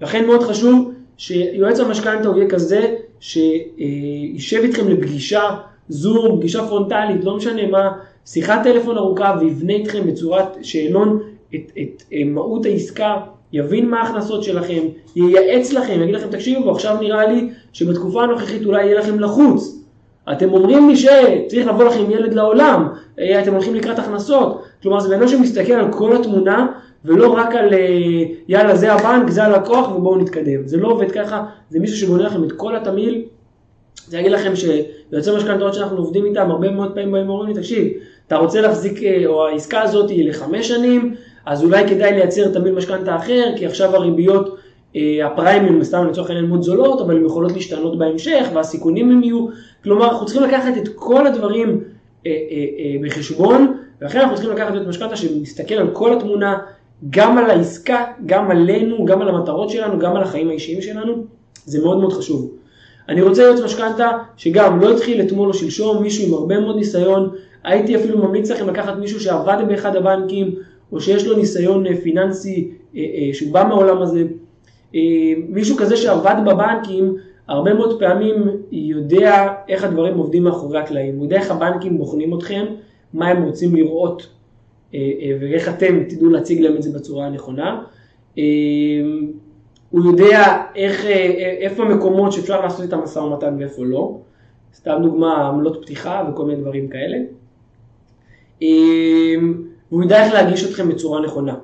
לכן 0.00 0.26
מאוד 0.26 0.42
חשוב 0.42 0.92
שיועץ 1.16 1.80
המשכנתה 1.80 2.28
הוא 2.28 2.36
יהיה 2.36 2.50
כזה 2.50 2.96
שישב 3.20 4.60
איתכם 4.62 4.88
לפגישה, 4.88 5.42
זום, 5.88 6.38
פגישה 6.38 6.66
פרונטלית, 6.66 7.24
לא 7.24 7.36
משנה 7.36 7.66
מה, 7.66 7.90
שיחת 8.26 8.60
טלפון 8.64 8.96
ארוכה 8.96 9.36
ויבנה 9.40 9.72
איתכם 9.72 10.06
בצורת 10.06 10.56
שאלון 10.62 11.20
את, 11.54 11.54
את, 11.54 11.78
את 11.78 12.02
אה, 12.12 12.24
מהות 12.24 12.66
העסקה, 12.66 13.16
יבין 13.52 13.90
מה 13.90 14.00
ההכנסות 14.00 14.44
שלכם, 14.44 14.80
ייעץ 15.16 15.72
לכם, 15.72 16.02
יגיד 16.02 16.14
לכם 16.14 16.28
תקשיבו 16.30 16.70
עכשיו 16.70 16.96
נראה 17.00 17.26
לי 17.26 17.50
שבתקופה 17.72 18.22
הנוכחית 18.22 18.64
אולי 18.64 18.84
יהיה 18.84 18.98
לכם 18.98 19.20
לחוץ. 19.20 19.80
אתם 20.32 20.52
אומרים 20.52 20.88
לי 20.88 20.96
שצריך 20.96 21.66
לבוא 21.66 21.84
לכם 21.84 22.10
ילד 22.10 22.34
לעולם, 22.34 22.88
אה, 23.18 23.42
אתם 23.42 23.52
הולכים 23.52 23.74
לקראת 23.74 23.98
הכנסות. 23.98 24.62
כלומר 24.82 25.00
זה 25.00 25.08
בן 25.08 25.14
אדם 25.14 25.28
שמסתכל 25.28 25.72
על 25.72 25.92
כל 25.92 26.16
התמונה 26.16 26.66
ולא 27.04 27.34
רק 27.34 27.54
על 27.54 27.74
אה, 27.74 28.24
יאללה 28.48 28.76
זה 28.76 28.92
הבנק, 28.92 29.30
זה 29.30 29.44
הלקוח 29.44 29.94
ובואו 29.94 30.16
נתקדם. 30.16 30.66
זה 30.66 30.76
לא 30.76 30.88
עובד 30.88 31.10
ככה, 31.10 31.44
זה 31.70 31.80
מישהו 31.80 31.96
שבונה 31.96 32.22
לכם 32.22 32.44
את 32.44 32.52
כל 32.52 32.76
התמהיל. 32.76 33.22
זה 34.06 34.18
יגיד 34.18 34.32
לכם 34.32 34.52
שיוצא 34.56 35.36
משכנתאות 35.36 35.74
שאנחנו 35.74 35.96
עובדים 35.96 36.24
איתם, 36.24 36.50
הרבה 36.50 36.70
מאוד 36.70 36.94
פעמים 36.94 37.12
באים 37.12 37.28
ואומרים 37.28 37.48
לי, 37.48 37.54
תקשיב, 37.54 37.88
אתה 38.26 38.36
רוצה 38.36 38.60
להחזיק, 38.60 39.02
אה, 39.02 39.22
או 39.26 39.46
העסקה 39.46 39.82
הזאת 39.82 40.10
היא 40.10 40.28
לחמש 40.28 40.68
שנים, 40.68 41.14
אז 41.46 41.64
אולי 41.64 41.88
כדאי 41.88 42.12
לייצר 42.12 42.52
תמיד 42.52 42.72
משכנתה 42.72 43.16
אחר, 43.16 43.44
כי 43.56 43.66
עכשיו 43.66 43.96
הריביות, 43.96 44.56
אה, 44.96 45.26
הפריימים, 45.26 45.84
סתם 45.84 46.06
לצורך 46.06 46.30
העניין 46.30 46.46
מאוד 46.46 46.62
זולות, 46.62 47.00
אבל 47.00 47.16
הן 47.16 47.26
יכולות 47.26 47.52
להשתנות 47.52 47.98
בהמשך, 47.98 48.46
והסיכונים 48.54 49.10
הם 49.10 49.22
יהיו, 49.22 49.46
כלומר 49.84 50.08
אנחנו 50.08 50.26
צריכים 50.26 50.42
לקחת 50.42 50.76
את 50.76 50.88
כל 50.94 51.26
הדברים 51.26 51.80
בחשבון, 53.02 53.76
ולכן 54.00 54.18
אנחנו 54.18 54.34
צריכים 54.34 54.52
לקחת 54.52 54.76
את 54.76 54.86
משכנתה 54.86 55.16
שמסתכל 55.16 55.74
על 55.74 55.90
כל 55.92 56.16
התמונה, 56.16 56.58
גם 57.10 57.38
על 57.38 57.50
העסקה, 57.50 58.04
גם 58.26 58.50
עלינו, 58.50 59.04
גם 59.04 59.22
על 59.22 59.28
המטרות 59.28 59.70
שלנו, 59.70 59.98
גם 59.98 60.16
על 60.16 60.22
החיים 60.22 60.48
האישיים 60.48 60.82
שלנו, 60.82 61.24
זה 61.64 61.82
מאוד 61.82 61.98
מאוד 61.98 62.12
חשוב. 62.12 62.50
אני 63.08 63.22
רוצה 63.22 63.42
יועץ 63.42 63.60
משכנתה 63.60 64.10
שגם 64.36 64.80
לא 64.80 64.92
התחיל 64.92 65.20
אתמול 65.20 65.48
או 65.48 65.54
שלשום, 65.54 66.02
מישהו 66.02 66.26
עם 66.26 66.34
הרבה 66.34 66.60
מאוד 66.60 66.76
ניסיון, 66.76 67.30
הייתי 67.64 67.96
אפילו 67.96 68.18
ממליץ 68.18 68.50
לכם 68.50 68.68
לקחת 68.68 68.96
מישהו 68.96 69.20
שעבד 69.20 69.56
באחד 69.68 69.96
הבנקים, 69.96 70.54
או 70.92 71.00
שיש 71.00 71.26
לו 71.26 71.36
ניסיון 71.36 71.86
אה, 71.86 71.96
פיננסי 71.96 72.70
אה, 72.96 73.00
אה, 73.00 73.34
שהוא 73.34 73.52
בא 73.52 73.64
מהעולם 73.68 74.02
הזה. 74.02 74.24
מישהו 75.48 75.76
כזה 75.76 75.96
שעבד 75.96 76.34
בבנקים, 76.46 77.16
הרבה 77.48 77.74
מאוד 77.74 77.98
פעמים 77.98 78.34
יודע 78.72 79.54
איך 79.68 79.84
הדברים 79.84 80.18
עובדים 80.18 80.44
מאחורי 80.44 80.78
הקלעים, 80.78 81.16
הוא 81.16 81.24
יודע 81.24 81.36
איך 81.36 81.50
הבנקים 81.50 81.98
בוחנים 81.98 82.34
אתכם, 82.34 82.64
מה 83.14 83.28
הם 83.28 83.42
רוצים 83.42 83.76
לראות 83.76 84.26
ואיך 85.40 85.68
אתם 85.68 86.04
תדעו 86.08 86.30
להציג 86.30 86.60
להם 86.60 86.76
את 86.76 86.82
זה 86.82 86.98
בצורה 86.98 87.26
הנכונה. 87.26 87.82
הוא 89.90 90.04
יודע 90.04 90.62
איך, 90.74 91.04
איפה 91.60 91.82
המקומות 91.82 92.32
שאפשר 92.32 92.60
לעשות 92.60 92.88
את 92.88 92.92
המשא 92.92 93.18
ומתן 93.18 93.56
ואיפה 93.58 93.84
לא. 93.84 94.18
סתם 94.74 94.98
דוגמה, 95.02 95.48
עמלות 95.48 95.82
פתיחה 95.82 96.28
וכל 96.30 96.44
מיני 96.44 96.60
דברים 96.60 96.88
כאלה. 96.88 97.18
והוא 99.90 100.04
ידע 100.04 100.24
איך 100.24 100.34
להגיש 100.34 100.64
אתכם 100.64 100.88
בצורה 100.88 101.20
נכונה. 101.20 101.54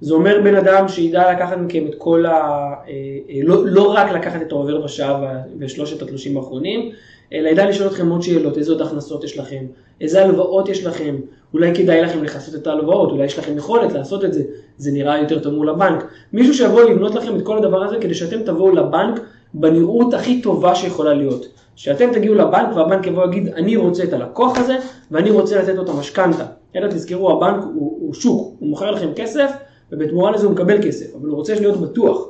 זה 0.00 0.14
אומר 0.14 0.40
בן 0.44 0.54
אדם 0.54 0.88
שידע 0.88 1.32
לקחת 1.32 1.56
מכם 1.56 1.86
את 1.86 1.94
כל 1.98 2.26
ה... 2.26 2.32
אה, 2.32 2.92
אה, 3.30 3.40
לא, 3.42 3.66
לא 3.66 3.92
רק 3.92 4.12
לקחת 4.12 4.42
את 4.42 4.52
העובר 4.52 4.84
ושב 4.84 5.14
ושלושת 5.58 6.02
התלושים 6.02 6.36
האחרונים, 6.36 6.90
אלא 7.32 7.48
ידע 7.48 7.68
לשאול 7.68 7.88
אתכם 7.88 8.08
עוד 8.08 8.22
שאלות, 8.22 8.58
איזה 8.58 8.72
עוד 8.72 8.82
הכנסות 8.82 9.24
יש 9.24 9.38
לכם, 9.38 9.64
איזה 10.00 10.24
הלוואות 10.24 10.68
יש 10.68 10.86
לכם, 10.86 11.16
אולי 11.54 11.74
כדאי 11.74 12.02
לכם 12.02 12.24
לכסות 12.24 12.54
את 12.54 12.66
ההלוואות, 12.66 13.10
אולי 13.10 13.24
יש 13.24 13.38
לכם 13.38 13.56
יכולת 13.56 13.92
לעשות 13.92 14.24
את 14.24 14.32
זה, 14.32 14.42
זה 14.78 14.90
נראה 14.92 15.18
יותר 15.18 15.38
טוב 15.38 15.54
מול 15.54 15.68
הבנק. 15.68 16.04
מישהו 16.32 16.54
שיבוא 16.54 16.82
לבנות 16.82 17.14
לכם 17.14 17.36
את 17.36 17.42
כל 17.42 17.58
הדבר 17.58 17.84
הזה 17.84 17.96
כדי 18.00 18.14
שאתם 18.14 18.42
תבואו 18.42 18.74
לבנק 18.74 19.20
בנראות 19.54 20.14
הכי 20.14 20.42
טובה 20.42 20.74
שיכולה 20.74 21.14
להיות. 21.14 21.46
שאתם 21.76 22.12
תגיעו 22.12 22.34
לבנק 22.34 22.76
והבנק 22.76 23.06
יבוא 23.06 23.24
ויגיד, 23.24 23.48
אני 23.48 23.76
רוצה 23.76 24.04
את 24.04 24.12
הלקוח 24.12 24.58
הזה 24.58 24.76
ואני 25.10 25.30
רוצה 25.30 25.62
לתת 25.62 25.74
לו 25.74 25.82
את 25.82 25.88
המשכנתה. 25.88 26.44
אלא 26.76 26.88
תזכרו, 26.88 27.30
הבנק 27.30 27.64
הוא, 27.64 27.98
הוא 28.00 28.14
שוק, 28.14 28.56
הוא 28.58 28.68
מוכר 28.68 28.90
לכם 28.90 29.08
כסף 29.16 29.50
ובתמורה 29.92 30.30
לזה 30.30 30.46
הוא 30.46 30.52
מקבל 30.52 30.82
כסף, 30.82 31.14
אבל 31.14 31.28
הוא 31.28 31.36
רוצה 31.36 31.54
להיות 31.54 31.80
בטוח. 31.80 32.28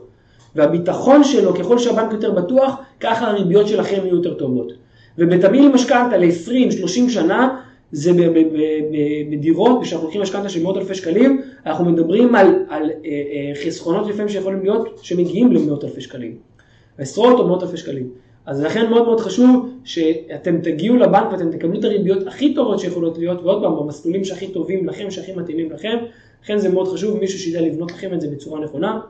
והביטחון 0.55 1.24
שלו, 1.24 1.55
ככל 1.55 1.78
שהבנק 1.78 2.12
יותר 2.12 2.32
בטוח, 2.32 2.74
ככה 3.01 3.30
הריביות 3.30 3.68
שלכם 3.68 3.97
יהיו 4.05 4.16
יותר 4.16 4.34
טובות. 4.34 4.72
ובתמהיל 5.18 5.68
משכנתה 5.68 6.16
ל-20-30 6.16 7.09
שנה, 7.09 7.61
זה 7.92 8.12
בדירות, 9.30 9.82
כשאנחנו 9.82 10.05
לוקחים 10.05 10.22
משכנתה 10.22 10.49
של 10.49 10.62
מאות 10.62 10.76
אלפי 10.76 10.95
שקלים, 10.95 11.42
אנחנו 11.66 11.84
מדברים 11.84 12.34
על, 12.34 12.47
על 12.68 12.82
אה, 12.90 12.90
אה, 13.05 13.64
חסכונות 13.64 14.09
לפעמים 14.09 14.28
שיכולים 14.28 14.62
להיות, 14.62 15.01
שמגיעים 15.03 15.53
למאות 15.53 15.84
אלפי 15.84 16.01
שקלים. 16.01 16.36
עשרות 16.99 17.40
או 17.40 17.47
מאות 17.47 17.62
אלפי 17.62 17.76
שקלים. 17.76 18.09
אז 18.47 18.62
לכן 18.62 18.90
מאוד 18.90 19.05
מאוד 19.05 19.20
חשוב 19.20 19.68
שאתם 19.84 20.61
תגיעו 20.61 20.97
לבנק 20.97 21.32
ואתם 21.32 21.51
תקבלו 21.51 21.78
את 21.78 21.84
הריביות 21.84 22.26
הכי 22.26 22.55
טובות 22.55 22.78
שיכולות 22.80 23.18
להיות, 23.18 23.42
ועוד 23.42 23.62
פעם, 23.62 23.76
במסלולים 23.76 24.24
שהכי 24.24 24.49
טובים 24.49 24.86
לכם, 24.86 25.11
שהכי 25.11 25.32
מתאימים 25.32 25.70
לכם, 25.72 25.97
לכן 26.45 26.59
זה 26.59 26.68
מאוד 26.68 26.88
חשוב, 26.88 27.18
מישהו 27.18 27.38
שידע 27.38 27.61
לבנות 27.61 27.92
לכם 27.92 28.14
את 28.14 28.20
זה 28.20 28.28
בצורה 28.28 28.61
נכונה. 28.61 29.01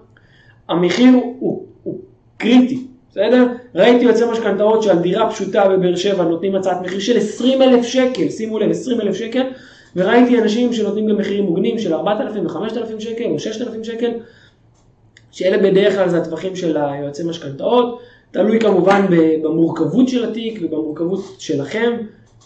המחיר 0.68 1.08
הוא, 1.14 1.36
הוא, 1.38 1.64
הוא 1.82 2.00
קריטי, 2.36 2.86
בסדר? 3.10 3.46
ראיתי 3.74 4.04
יוצא 4.04 4.32
משכנתאות 4.32 4.82
שעל 4.82 4.98
דירה 4.98 5.30
פשוטה 5.30 5.68
בבאר 5.68 5.96
שבע 5.96 6.24
נותנים 6.24 6.54
הצעת 6.54 6.82
מחיר 6.82 7.00
של 7.00 7.16
20 7.16 7.62
אלף 7.62 7.86
שקל, 7.86 8.28
שימו 8.30 8.58
לב, 8.58 8.70
20 8.70 9.00
אלף 9.00 9.14
שקל, 9.16 9.42
וראיתי 9.96 10.38
אנשים 10.38 10.72
שנותנים 10.72 11.06
גם 11.06 11.16
מחירים 11.16 11.44
מוגנים 11.44 11.78
של 11.78 11.94
4,000 11.94 12.46
ו-5,000 12.46 13.00
שקל 13.00 13.24
או 13.24 13.38
6,000 13.38 13.84
שקל, 13.84 14.10
שאלה 15.30 15.58
בדרך 15.58 15.94
כלל 15.94 16.08
זה 16.08 16.18
הטווחים 16.18 16.56
של 16.56 16.76
היועצי 16.76 17.22
משכנתאות, 17.24 18.00
תלוי 18.34 18.60
כמובן 18.60 19.06
במורכבות 19.42 20.08
של 20.08 20.30
התיק 20.30 20.58
ובמורכבות 20.62 21.20
שלכם 21.38 21.92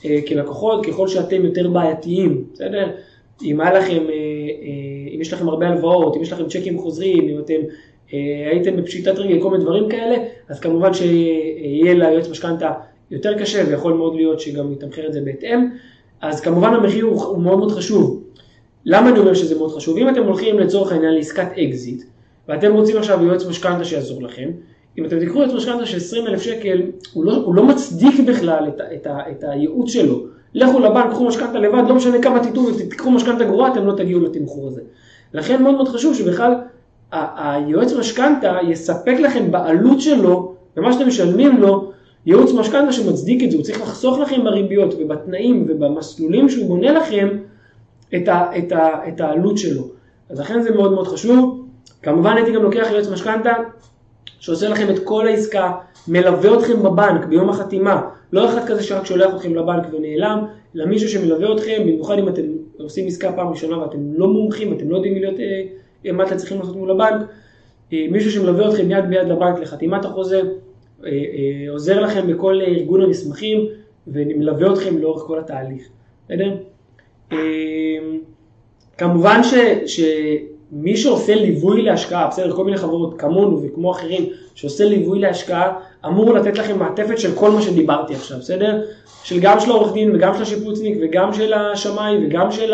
אה, 0.05 0.18
כלקוחות, 0.28 0.86
ככל 0.86 1.09
שאתם 1.09 1.45
יותר 1.45 1.68
בעייתיים, 1.68 2.45
בסדר? 2.53 2.89
אם 3.43 3.61
היה 3.61 3.78
לכם, 3.78 4.03
אה, 4.09 4.14
אה, 4.14 5.14
אם 5.14 5.20
יש 5.20 5.32
לכם 5.32 5.49
הרבה 5.49 5.68
הלוואות, 5.68 6.16
אם 6.16 6.22
יש 6.22 6.32
לכם 6.32 6.49
צ'קים 6.49 6.78
חוזרים, 6.78 7.28
אם 7.28 7.39
אתם 7.39 7.55
הייתם 8.51 8.76
בפשיטת 8.76 9.18
רגל, 9.18 9.43
כל 9.43 9.51
מיני 9.51 9.64
דברים 9.64 9.89
כאלה, 9.89 10.16
אז 10.49 10.61
כמובן 10.61 10.95
שיהיה 10.95 11.95
ליועץ 11.95 12.28
משכנתה 12.28 12.72
יותר 13.11 13.39
קשה 13.39 13.64
ויכול 13.68 13.93
מאוד 13.93 14.14
להיות 14.14 14.41
שגם 14.41 14.72
יתמחר 14.72 15.07
את 15.07 15.12
זה 15.12 15.20
בהתאם. 15.20 15.68
אז 16.20 16.41
כמובן 16.41 16.74
המחיר 16.74 17.05
הוא, 17.05 17.22
הוא 17.22 17.43
מאוד 17.43 17.59
מאוד 17.59 17.72
חשוב. 17.72 18.22
למה 18.84 19.11
אני 19.11 19.18
אומר 19.18 19.34
שזה 19.34 19.59
מאוד 19.59 19.72
חשוב? 19.76 19.97
אם 19.97 20.09
אתם 20.09 20.22
הולכים 20.22 20.59
לצורך 20.59 20.93
העניין 20.93 21.14
לעסקת 21.14 21.49
אקזיט, 21.59 22.03
ואתם 22.49 22.74
רוצים 22.74 22.97
עכשיו 22.97 23.24
יועץ 23.24 23.47
משכנתה 23.47 23.84
שיעזור 23.84 24.22
לכם, 24.22 24.51
אם 24.99 25.05
אתם 25.05 25.20
תקחו 25.20 25.44
את 25.44 25.53
משכנתה 25.53 25.86
של 25.86 25.96
20 25.96 26.26
אלף 26.26 26.42
שקל, 26.42 26.82
הוא 27.12 27.24
לא, 27.24 27.36
הוא 27.36 27.55
לא 27.55 27.64
מצדיק 27.64 28.20
בכלל 28.26 28.68
את, 28.68 28.80
את, 28.94 29.07
את 29.30 29.44
הייעוץ 29.49 29.90
שלו. 29.90 30.20
לכו 30.55 30.78
לבנק, 30.78 31.11
קחו 31.11 31.26
משכנתה 31.26 31.59
לבד, 31.59 31.82
לא 31.88 31.94
משנה 31.94 32.22
כמה 32.22 32.42
תיתנו 32.42 32.66
ותקחו 32.66 33.11
משכנתה 33.11 33.44
גרועה, 33.44 33.72
אתם 33.72 33.86
לא 33.86 33.92
תגיעו 33.96 34.20
לתמחור 34.20 34.68
הזה. 34.68 34.80
לכן 35.34 35.62
מאוד 35.62 35.74
מאוד 35.74 35.88
חשוב 35.88 36.14
שבכלל 36.14 36.55
היועץ 37.12 37.92
משכנתה 37.92 38.59
יספק 38.68 39.16
לכם 39.20 39.51
בעלות 39.51 40.01
שלו, 40.01 40.55
ומה 40.76 40.92
שאתם 40.92 41.09
משלמים 41.09 41.61
לו, 41.61 41.92
ייעוץ 42.26 42.53
משכנתה 42.53 42.92
שמצדיק 42.92 43.42
את 43.44 43.51
זה, 43.51 43.57
הוא 43.57 43.64
צריך 43.64 43.80
לחסוך 43.80 44.18
לכם 44.18 44.44
בריביות 44.44 44.94
ובתנאים 44.99 45.66
ובמסלולים 45.68 46.49
שהוא 46.49 46.68
בונה 46.68 46.92
לכם 46.92 47.28
את, 48.16 48.28
ה, 48.28 48.59
את, 48.59 48.72
ה, 48.72 49.09
את 49.09 49.20
העלות 49.20 49.59
שלו. 49.59 49.82
אז 50.30 50.40
לכן 50.40 50.62
זה 50.62 50.70
מאוד 50.70 50.92
מאוד 50.92 51.09
חשוב. 51.09 51.64
כמובן 52.03 52.36
הייתי 52.36 52.53
גם 52.53 52.62
לוקח 52.62 52.88
יועץ 52.90 53.09
משכנתה 53.09 53.53
שעושה 54.41 54.68
לכם 54.68 54.91
את 54.91 54.99
כל 55.05 55.28
העסקה, 55.28 55.72
מלווה 56.09 56.59
אתכם 56.59 56.82
בבנק 56.82 57.24
ביום 57.24 57.51
החתימה, 57.51 58.03
לא 58.32 58.49
אחד 58.49 58.66
כזה 58.66 58.82
שרק 58.82 59.07
שולח 59.07 59.34
אתכם 59.34 59.55
לבנק 59.55 59.86
ונעלם, 59.93 60.45
אלא 60.76 60.86
מישהו 60.86 61.09
שמלווה 61.09 61.55
אתכם, 61.55 61.82
במיוחד 61.82 62.18
אם 62.18 62.28
אתם 62.28 62.43
עושים 62.78 63.07
עסקה 63.07 63.32
פעם 63.32 63.49
ראשונה 63.49 63.78
ואתם 63.78 63.99
לא 64.14 64.28
מומחים, 64.28 64.72
אתם 64.72 64.91
לא 64.91 64.97
יודעים 64.97 65.14
להיות, 65.14 65.41
אה, 66.07 66.12
מה 66.12 66.24
אתם 66.24 66.36
צריכים 66.36 66.59
לעשות 66.59 66.76
מול 66.76 66.91
הבנק, 66.91 67.26
אה, 67.93 68.07
מישהו 68.11 68.30
שמלווה 68.30 68.68
אתכם 68.68 68.91
יד 68.91 69.05
ביד 69.09 69.28
לבנק 69.28 69.59
לחתימת 69.59 70.05
החוזה, 70.05 70.41
אה, 71.05 71.11
אה, 71.11 71.70
עוזר 71.70 72.01
לכם 72.01 72.26
בכל 72.26 72.61
ארגון 72.61 73.03
המסמכים 73.03 73.66
ומלווה 74.07 74.72
אתכם 74.72 74.99
לאורך 74.99 75.22
כל 75.22 75.39
התהליך, 75.39 75.82
בסדר? 76.24 76.57
אה, 77.32 77.39
כמובן 78.99 79.41
ש, 79.86 80.01
שמי 80.71 80.97
שעושה 80.97 81.35
ליווי 81.35 81.83
להשקעה, 81.83 82.29
בסדר, 82.29 82.53
כל 82.53 82.64
מיני 82.64 82.77
חברות 82.77 83.14
כמונו 83.19 83.62
וכמו 83.62 83.91
אחרים, 83.91 84.25
שעושה 84.55 84.85
ליווי 84.85 85.19
להשקעה, 85.19 85.73
אמור 86.07 86.35
לתת 86.35 86.59
לכם 86.59 86.79
מעטפת 86.79 87.19
של 87.19 87.33
כל 87.35 87.51
מה 87.51 87.62
שדיברתי 87.62 88.14
עכשיו, 88.14 88.39
בסדר? 88.39 88.83
של 89.23 89.41
גם 89.41 89.61
של 89.61 89.71
העורך 89.71 89.93
דין 89.93 90.16
וגם 90.16 90.35
של 90.35 90.43
השיפוצניק 90.43 90.99
וגם 91.03 91.33
של 91.33 91.53
השמאי 91.53 92.27
וגם 92.27 92.53
של 92.53 92.73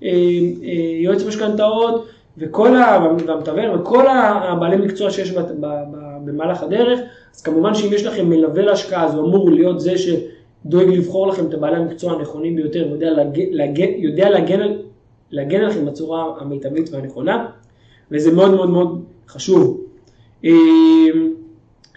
היועץ 0.00 1.24
משכנתאות 1.26 2.06
וכל 2.38 2.76
המתווך 2.76 3.58
וכל 3.74 4.06
הבעלי 4.08 4.76
מקצוע 4.76 5.10
שיש 5.10 5.32
במהלך 6.24 6.62
הדרך, 6.62 7.00
אז 7.34 7.42
כמובן 7.42 7.74
שאם 7.74 7.92
יש 7.92 8.06
לכם 8.06 8.30
מלווה 8.30 8.62
להשקעה, 8.62 9.04
אז 9.04 9.14
הוא 9.14 9.26
אמור 9.26 9.50
להיות 9.50 9.80
זה 9.80 9.92
שדואג 9.98 10.88
לבחור 10.88 11.26
לכם 11.26 11.46
את 11.46 11.54
הבעלי 11.54 11.76
המקצוע 11.76 12.12
הנכונים 12.12 12.56
ביותר, 12.56 12.86
ויודע 12.88 13.10
להגן, 13.50 13.90
יודע 13.96 14.30
להגן, 14.30 14.60
להגן 15.30 15.60
עליכם 15.60 15.86
בצורה 15.86 16.34
המיטבית 16.40 16.90
והנכונה, 16.92 17.46
וזה 18.10 18.32
מאוד 18.32 18.54
מאוד 18.54 18.70
מאוד 18.70 19.04
חשוב. 19.28 19.80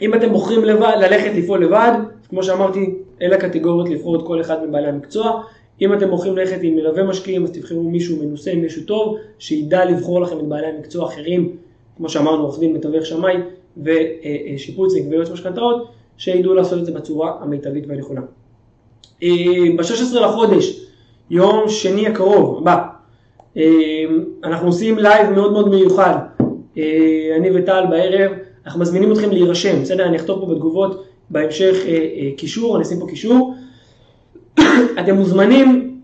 אם 0.02 0.14
אתם 0.16 0.30
בוחרים 0.32 0.64
לבד, 0.66 0.94
ללכת 1.00 1.32
לפעול 1.36 1.64
לבד, 1.64 1.92
כמו 2.30 2.44
שאמרתי, 2.44 2.96
אלה 3.22 3.36
הקטגוריות 3.36 3.90
לבחור 3.90 4.16
את 4.16 4.22
כל 4.28 4.42
אחד 4.42 4.68
מבעלי 4.68 4.88
המקצוע. 4.88 5.44
אם 5.82 5.94
אתם 5.94 6.10
בוחרים 6.10 6.38
ללכת 6.38 6.58
עם 6.62 6.76
מלווה 6.76 7.04
משקיעים, 7.04 7.44
אז 7.44 7.52
תבחרו 7.52 7.84
מישהו 7.84 8.18
מנוסה, 8.24 8.56
מישהו 8.56 8.84
טוב, 8.84 9.18
שידע 9.40 9.86
לבחור 9.86 10.22
לכם 10.22 10.40
את 10.40 10.48
בעלי 10.48 10.68
המקצוע 10.68 11.06
האחרים, 11.06 11.56
כמו 11.98 12.10
שאמרנו, 12.10 12.44
עורך 12.44 12.60
דין, 12.60 12.74
מתווך, 12.74 13.06
שמאי, 13.06 13.34
ושיפוצניק 13.78 15.06
ויועץ 15.10 15.30
משכנתאות, 15.30 15.88
שידעו 16.18 16.54
לעשות 16.54 16.80
את 16.80 16.86
זה 16.86 16.92
בצורה 16.92 17.34
המיטבית 17.42 17.84
והנכונה. 17.88 18.22
אה, 19.24 19.28
ב-16 19.78 20.20
לחודש, 20.20 20.86
יום 21.30 21.70
שני 21.70 22.08
הקרוב, 22.08 22.58
הבא, 22.58 22.88
אנחנו 24.43 24.68
עושים 24.68 24.97
לייב 24.97 25.30
מאוד 25.30 25.51
מאוד 25.51 25.70
מיוחד, 25.70 26.16
אה, 26.78 27.36
אני 27.38 27.49
וטל 27.53 27.84
בערב, 27.89 28.32
אנחנו 28.66 28.80
מזמינים 28.80 29.12
אתכם 29.12 29.30
להירשם, 29.32 29.82
בסדר? 29.82 30.05
אני 30.05 30.18
אכתוב 30.18 30.39
פה 30.39 30.45
בתגובות 30.45 31.05
בהמשך 31.30 31.76
קישור, 32.38 32.76
אני 32.76 32.84
אשים 32.84 32.99
פה 32.99 33.07
קישור. 33.10 33.55
אתם 34.99 35.16
מוזמנים, 35.16 35.97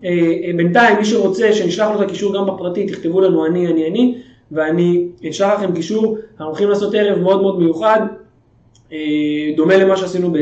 בינתיים 0.56 0.98
מי 0.98 1.04
שרוצה 1.04 1.52
שנשלח 1.52 1.88
לו 1.90 1.96
את 1.96 2.00
הקישור 2.00 2.34
גם 2.34 2.46
בפרטי, 2.46 2.86
תכתבו 2.86 3.20
לנו 3.20 3.46
אני, 3.46 3.66
אני, 3.66 3.86
אני, 3.88 4.14
ואני 4.52 5.06
אשלח 5.30 5.52
לכם 5.58 5.74
קישור, 5.74 6.18
אנחנו 6.30 6.46
הולכים 6.46 6.68
לעשות 6.68 6.94
ערב 6.94 7.18
מאוד 7.18 7.42
מאוד 7.42 7.58
מיוחד, 7.58 8.00
אה, 8.92 8.98
דומה 9.56 9.76
למה 9.76 9.96
שעשינו 9.96 10.36
אה, 10.36 10.40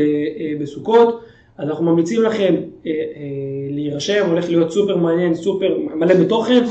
בסוכות, 0.59 1.21
אז 1.57 1.69
אנחנו 1.69 1.85
ממליצים 1.85 2.23
לכם 2.23 2.55
אה, 2.87 2.91
להירשם, 3.69 4.25
הולך 4.29 4.49
להיות 4.49 4.71
סופר 4.71 4.97
מעניין, 4.97 5.35
סופר 5.35 5.77
מלא 5.95 6.13
בתוכן, 6.13 6.63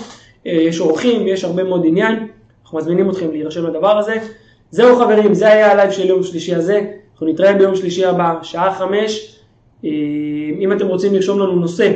יש 0.44 0.80
אורחים, 0.80 1.28
יש 1.28 1.44
הרבה 1.44 1.64
מאוד 1.64 1.82
עניין, 1.86 2.26
אנחנו 2.62 2.78
מזמינים 2.78 3.10
אתכם 3.10 3.30
להירשם 3.30 3.66
לדבר 3.66 3.98
הזה. 3.98 4.14
זהו 4.70 4.96
חברים, 4.96 5.34
זה 5.34 5.48
היה 5.48 5.72
הלייב 5.72 5.90
של 5.90 6.06
יום 6.06 6.22
שלישי 6.22 6.54
הזה, 6.54 6.80
אנחנו 7.12 7.26
נתראה 7.26 7.52
ביום 7.52 7.76
שלישי 7.76 8.04
הבא, 8.04 8.34
שעה 8.42 8.74
חמש. 8.78 9.38
אם 10.58 10.72
אתם 10.76 10.86
רוצים 10.86 11.14
לרשום 11.14 11.40
לנו 11.40 11.52
נושא 11.52 11.92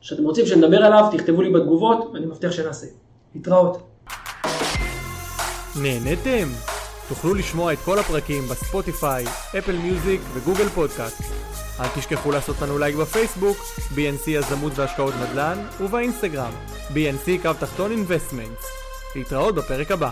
שאתם 0.00 0.24
רוצים 0.24 0.46
שנדבר 0.46 0.84
עליו, 0.84 1.04
תכתבו 1.12 1.42
לי 1.42 1.50
בתגובות, 1.50 2.10
ואני 2.14 2.26
מבטיח 2.26 2.52
שנעשה. 2.52 2.86
להתראות. 3.34 3.82
נהניתם? 5.82 6.48
תוכלו 7.08 7.34
לשמוע 7.34 7.72
את 7.72 7.78
כל 7.78 7.98
הפרקים 7.98 8.42
בספוטיפיי, 8.42 9.24
אפל 9.58 9.76
מיוזיק 9.76 10.20
וגוגל 10.34 10.68
פודקאסט. 10.68 11.22
אל 11.80 11.88
תשכחו 11.96 12.30
לעשות 12.30 12.62
לנו 12.62 12.78
לייק 12.78 12.96
בפייסבוק, 12.96 13.56
BNC 13.94 14.30
יזמות 14.30 14.72
והשקעות 14.76 15.14
נדל"ן, 15.14 15.58
ובאינסטגרם, 15.80 16.52
BNC 16.94 17.42
קו 17.42 17.50
תחתון 17.60 17.90
אינבסטמנט. 17.90 18.58
להתראות 19.16 19.54
בפרק 19.54 19.90
הבא. 19.90 20.10